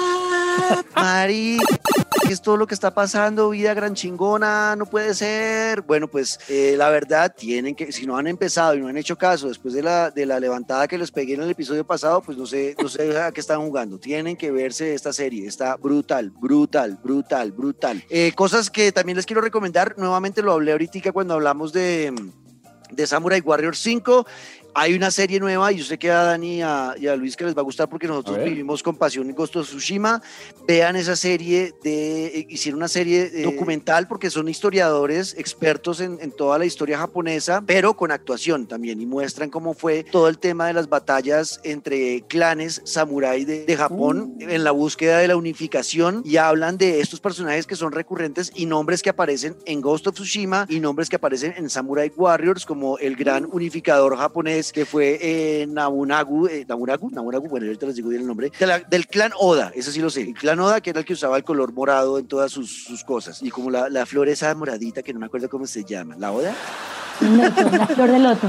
Mari, 0.94 1.58
¿qué 2.26 2.32
es 2.32 2.42
todo 2.42 2.56
lo 2.56 2.66
que 2.66 2.74
está 2.74 2.92
pasando? 2.92 3.50
Vida 3.50 3.74
gran 3.74 3.94
chingona, 3.94 4.76
no 4.76 4.86
puede 4.86 5.14
ser. 5.14 5.82
Bueno, 5.82 6.08
pues 6.08 6.38
eh, 6.48 6.74
la 6.76 6.90
verdad, 6.90 7.34
tienen 7.36 7.74
que, 7.74 7.92
si 7.92 8.06
no 8.06 8.16
han 8.16 8.26
empezado 8.26 8.74
y 8.74 8.80
no 8.80 8.88
han 8.88 8.96
hecho 8.96 9.16
caso 9.16 9.48
después 9.48 9.72
de 9.72 9.82
la, 9.82 10.10
de 10.10 10.26
la 10.26 10.38
levantada 10.38 10.86
que 10.86 10.98
les 10.98 11.10
pegué 11.10 11.34
en 11.34 11.42
el 11.42 11.50
episodio 11.50 11.86
pasado, 11.86 12.20
pues 12.20 12.36
no 12.36 12.46
sé, 12.46 12.76
no 12.80 12.88
sé 12.88 13.18
a 13.18 13.32
qué 13.32 13.40
están 13.40 13.60
jugando. 13.60 13.98
Tienen 13.98 14.36
que 14.36 14.50
verse 14.50 14.94
esta 14.94 15.12
serie, 15.12 15.46
está 15.46 15.76
brutal, 15.76 16.30
brutal, 16.30 16.98
brutal, 17.02 17.52
brutal. 17.52 18.04
Eh, 18.10 18.32
cosas 18.34 18.70
que 18.70 18.92
también 18.92 19.16
les 19.16 19.26
quiero 19.26 19.40
recomendar, 19.40 19.94
nuevamente 19.96 20.42
lo 20.42 20.52
hablé 20.52 20.72
ahorita 20.72 20.90
cuando 21.12 21.34
hablamos 21.34 21.72
de 21.72 22.12
de 22.90 23.06
Samurai 23.06 23.40
Warrior 23.40 23.76
5. 23.76 24.26
Hay 24.74 24.94
una 24.94 25.10
serie 25.10 25.40
nueva 25.40 25.72
y 25.72 25.78
yo 25.78 25.84
sé 25.84 25.98
que 25.98 26.10
a 26.10 26.22
Dani 26.22 26.58
y 26.58 26.62
a, 26.62 26.94
y 26.98 27.06
a 27.06 27.16
Luis 27.16 27.36
que 27.36 27.44
les 27.44 27.56
va 27.56 27.60
a 27.60 27.64
gustar 27.64 27.88
porque 27.88 28.06
nosotros 28.06 28.44
vivimos 28.44 28.82
con 28.82 28.96
pasión 28.96 29.28
en 29.28 29.34
Ghost 29.34 29.56
of 29.56 29.66
Tsushima. 29.66 30.22
Vean 30.66 30.96
esa 30.96 31.16
serie 31.16 31.74
de, 31.82 32.26
eh, 32.26 32.46
hicieron 32.48 32.78
una 32.78 32.88
serie 32.88 33.30
eh, 33.32 33.42
documental 33.42 34.06
porque 34.06 34.30
son 34.30 34.48
historiadores 34.48 35.34
expertos 35.36 36.00
en, 36.00 36.18
en 36.20 36.30
toda 36.30 36.58
la 36.58 36.66
historia 36.66 36.98
japonesa, 36.98 37.62
pero 37.66 37.94
con 37.94 38.12
actuación 38.12 38.66
también 38.66 39.00
y 39.00 39.06
muestran 39.06 39.50
cómo 39.50 39.74
fue 39.74 40.04
todo 40.04 40.28
el 40.28 40.38
tema 40.38 40.66
de 40.66 40.74
las 40.74 40.88
batallas 40.88 41.60
entre 41.64 42.22
clanes 42.22 42.82
samurái 42.84 43.44
de, 43.44 43.64
de 43.64 43.76
Japón 43.76 44.36
en 44.38 44.62
la 44.62 44.70
búsqueda 44.70 45.18
de 45.18 45.28
la 45.28 45.36
unificación 45.36 46.22
y 46.24 46.36
hablan 46.36 46.78
de 46.78 47.00
estos 47.00 47.20
personajes 47.20 47.66
que 47.66 47.76
son 47.76 47.92
recurrentes 47.92 48.52
y 48.54 48.66
nombres 48.66 49.02
que 49.02 49.10
aparecen 49.10 49.56
en 49.66 49.80
Ghost 49.80 50.06
of 50.06 50.14
Tsushima 50.14 50.66
y 50.68 50.80
nombres 50.80 51.08
que 51.08 51.16
aparecen 51.16 51.54
en 51.56 51.68
Samurai 51.68 52.12
Warriors 52.14 52.64
como 52.64 52.98
el 52.98 53.16
gran 53.16 53.46
unificador 53.50 54.16
japonés 54.16 54.59
que 54.72 54.84
fue 54.84 55.18
eh, 55.20 55.66
Nabunagu, 55.66 56.46
eh, 56.46 56.64
Nabunagu, 56.68 57.10
Nabunagu, 57.10 57.48
bueno, 57.48 57.66
ahorita 57.66 57.86
les 57.86 57.96
digo 57.96 58.10
bien 58.10 58.22
el 58.22 58.28
nombre, 58.28 58.52
del 58.88 59.06
clan 59.06 59.32
Oda, 59.38 59.72
eso 59.74 59.90
sí 59.90 60.00
lo 60.00 60.10
sé, 60.10 60.22
el 60.22 60.34
clan 60.34 60.60
Oda 60.60 60.80
que 60.80 60.90
era 60.90 61.00
el 61.00 61.06
que 61.06 61.14
usaba 61.14 61.36
el 61.36 61.44
color 61.44 61.72
morado 61.72 62.18
en 62.18 62.26
todas 62.26 62.52
sus, 62.52 63.04
cosas. 63.06 63.42
Y 63.42 63.50
como 63.50 63.70
la, 63.70 63.88
la 63.88 64.04
flor 64.04 64.28
esa 64.28 64.54
moradita 64.54 65.02
que 65.02 65.12
no 65.12 65.20
me 65.20 65.26
acuerdo 65.26 65.48
cómo 65.48 65.66
se 65.66 65.84
llama, 65.84 66.16
la 66.18 66.32
Oda, 66.32 66.54
loto, 67.20 67.66
una 67.66 67.86
flor 67.86 68.10
de 68.10 68.18
loto. 68.18 68.48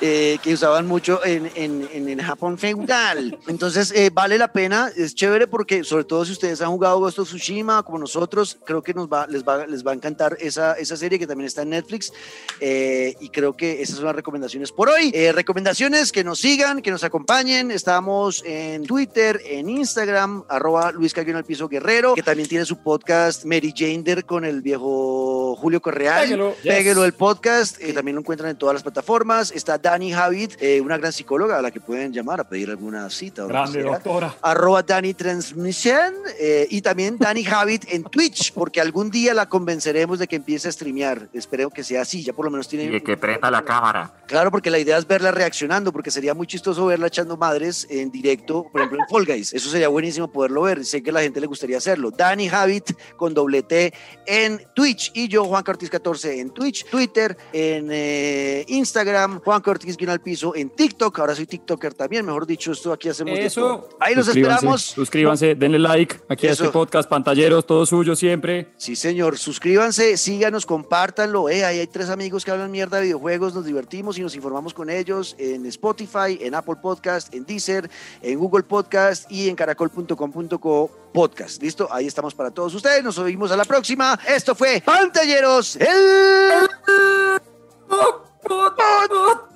eh, 0.00 0.38
que 0.42 0.54
usaban 0.54 0.86
mucho 0.86 1.24
en, 1.24 1.50
en, 1.54 1.88
en 1.92 2.18
Japón 2.20 2.56
feudal. 2.58 3.36
Entonces, 3.48 3.92
eh, 3.94 4.10
vale 4.12 4.38
la 4.38 4.52
pena, 4.52 4.90
es 4.96 5.14
chévere 5.14 5.46
porque, 5.48 5.82
sobre 5.84 6.04
todo 6.04 6.24
si 6.24 6.32
ustedes 6.32 6.60
han 6.60 6.70
jugado 6.70 7.00
Ghost 7.00 7.18
of 7.18 7.28
Tsushima, 7.28 7.82
como 7.82 7.98
nosotros, 7.98 8.58
creo 8.64 8.82
que 8.82 8.94
nos 8.94 9.08
va, 9.08 9.26
les, 9.26 9.42
va, 9.42 9.66
les 9.66 9.84
va 9.84 9.90
a 9.90 9.94
encantar 9.94 10.36
esa, 10.40 10.74
esa 10.74 10.96
serie 10.96 11.18
que 11.18 11.26
también 11.26 11.46
está 11.46 11.62
en 11.62 11.70
Netflix. 11.70 12.12
eh, 12.60 13.16
y 13.20 13.28
creo 13.30 13.56
que 13.56 13.82
esas 13.82 13.96
son 13.96 14.04
las 14.06 14.14
recomendaciones 14.14 14.70
por 14.72 14.88
hoy. 14.88 15.10
Eh, 15.14 15.32
recomendaciones 15.32 16.12
que 16.12 16.22
nos 16.24 16.38
sigan, 16.38 16.80
que 16.82 16.90
nos 16.90 17.02
acompañen. 17.04 17.70
Estamos 17.70 18.42
en 18.46 18.84
Twitter, 18.84 19.40
en 19.44 19.68
Instagram, 19.68 20.44
arroba 20.48 20.92
Luis 20.92 21.12
Caguión 21.12 21.36
al 21.36 21.44
Piso 21.44 21.68
Guerrero, 21.68 22.14
que 22.14 22.22
también 22.22 22.48
tiene 22.48 22.64
su 22.64 22.78
podcast 22.82 23.44
Mary 23.44 23.74
Jander 23.76 24.24
con 24.24 24.44
el 24.44 24.62
viejo 24.62 25.56
Julio 25.56 25.80
Correal. 25.82 26.22
Péguelo. 26.22 26.54
Yes. 26.62 26.74
Péguelo 26.74 27.04
el 27.04 27.14
podcast. 27.14 27.80
También 27.98 28.14
lo 28.14 28.20
encuentran 28.20 28.50
en 28.50 28.56
todas 28.56 28.74
las 28.74 28.84
plataformas. 28.84 29.50
Está 29.50 29.76
Dani 29.76 30.12
Javid, 30.12 30.52
eh, 30.60 30.80
una 30.80 30.96
gran 30.98 31.12
psicóloga 31.12 31.58
a 31.58 31.62
la 31.62 31.72
que 31.72 31.80
pueden 31.80 32.12
llamar 32.12 32.38
a 32.38 32.48
pedir 32.48 32.70
alguna 32.70 33.10
cita. 33.10 33.44
o 33.44 33.48
Grande, 33.48 33.82
doctora. 33.82 34.36
Arroba 34.40 34.84
Dani 34.84 35.14
Transmission 35.14 36.14
eh, 36.38 36.68
y 36.70 36.80
también 36.80 37.18
Dani 37.18 37.42
Javid 37.42 37.82
en 37.88 38.04
Twitch, 38.04 38.52
porque 38.52 38.80
algún 38.80 39.10
día 39.10 39.34
la 39.34 39.48
convenceremos 39.48 40.20
de 40.20 40.28
que 40.28 40.36
empiece 40.36 40.68
a 40.68 40.72
streamear. 40.72 41.28
Espero 41.32 41.70
que 41.70 41.82
sea 41.82 42.02
así, 42.02 42.22
ya 42.22 42.32
por 42.32 42.44
lo 42.44 42.52
menos 42.52 42.68
tiene... 42.68 42.84
Y 42.84 42.88
de 42.88 43.02
que 43.02 43.16
prenda 43.16 43.50
la 43.50 43.64
cámara. 43.64 44.12
Claro, 44.28 44.52
porque 44.52 44.70
la 44.70 44.78
idea 44.78 44.96
es 44.96 45.04
verla 45.04 45.32
reaccionando, 45.32 45.90
porque 45.90 46.12
sería 46.12 46.34
muy 46.34 46.46
chistoso 46.46 46.86
verla 46.86 47.08
echando 47.08 47.36
madres 47.36 47.84
en 47.90 48.12
directo, 48.12 48.68
por 48.70 48.80
ejemplo 48.80 49.00
en 49.00 49.08
Fall 49.08 49.26
Guys. 49.26 49.52
Eso 49.54 49.70
sería 49.70 49.88
buenísimo 49.88 50.30
poderlo 50.30 50.62
ver. 50.62 50.84
Sé 50.84 51.02
que 51.02 51.10
a 51.10 51.14
la 51.14 51.22
gente 51.22 51.40
le 51.40 51.48
gustaría 51.48 51.78
hacerlo. 51.78 52.12
Dani 52.12 52.48
Habit 52.48 52.92
con 53.16 53.34
doble 53.34 53.64
T 53.64 53.92
en 54.26 54.62
Twitch 54.74 55.10
y 55.14 55.26
yo, 55.26 55.44
Juan 55.46 55.64
Cortés 55.64 55.90
14 55.90 56.38
en 56.38 56.50
Twitch, 56.50 56.84
Twitter, 56.86 57.36
en 57.52 57.87
eh, 57.92 58.64
Instagram, 58.68 59.40
Juan 59.40 59.60
Cortés 59.60 59.96
guion 59.96 60.10
al 60.10 60.20
piso 60.20 60.54
en 60.54 60.70
TikTok. 60.70 61.18
Ahora 61.18 61.34
soy 61.34 61.46
TikToker 61.46 61.94
también, 61.94 62.24
mejor 62.24 62.46
dicho, 62.46 62.72
esto 62.72 62.92
aquí 62.92 63.08
hacemos 63.08 63.34
de 63.38 63.46
Eso. 63.46 63.60
todo. 63.60 63.88
Ahí 64.00 64.14
los 64.14 64.28
esperamos. 64.28 64.82
Suscríbanse, 64.82 65.54
denle 65.54 65.78
like 65.78 66.16
aquí 66.28 66.46
a 66.46 66.52
Eso. 66.52 66.64
este 66.64 66.72
podcast, 66.72 67.08
pantalleros, 67.08 67.66
todo 67.66 67.84
suyo 67.86 68.14
siempre. 68.16 68.72
Sí, 68.76 68.96
señor. 68.96 69.38
Suscríbanse, 69.38 70.16
síganos, 70.16 70.66
compártanlo. 70.66 71.48
Eh, 71.48 71.64
ahí 71.64 71.78
hay 71.78 71.86
tres 71.86 72.10
amigos 72.10 72.44
que 72.44 72.50
hablan 72.50 72.70
mierda 72.70 72.98
de 72.98 73.04
videojuegos. 73.04 73.54
Nos 73.54 73.64
divertimos 73.64 74.18
y 74.18 74.22
nos 74.22 74.34
informamos 74.34 74.74
con 74.74 74.90
ellos 74.90 75.34
en 75.38 75.66
Spotify, 75.66 76.38
en 76.40 76.54
Apple 76.54 76.76
Podcast, 76.80 77.34
en 77.34 77.44
Deezer, 77.44 77.90
en 78.22 78.38
Google 78.38 78.62
Podcast 78.62 79.30
y 79.30 79.48
en 79.48 79.56
caracol.com.co 79.56 80.90
podcast. 81.12 81.62
¿Listo? 81.62 81.88
Ahí 81.90 82.06
estamos 82.06 82.34
para 82.34 82.50
todos 82.50 82.74
ustedes. 82.74 83.02
Nos 83.02 83.18
oímos 83.18 83.50
a 83.50 83.56
la 83.56 83.64
próxima. 83.64 84.18
Esto 84.26 84.54
fue 84.54 84.82
Pantalleros. 84.84 85.76
El... 85.76 85.88
Podcast! 87.88 89.48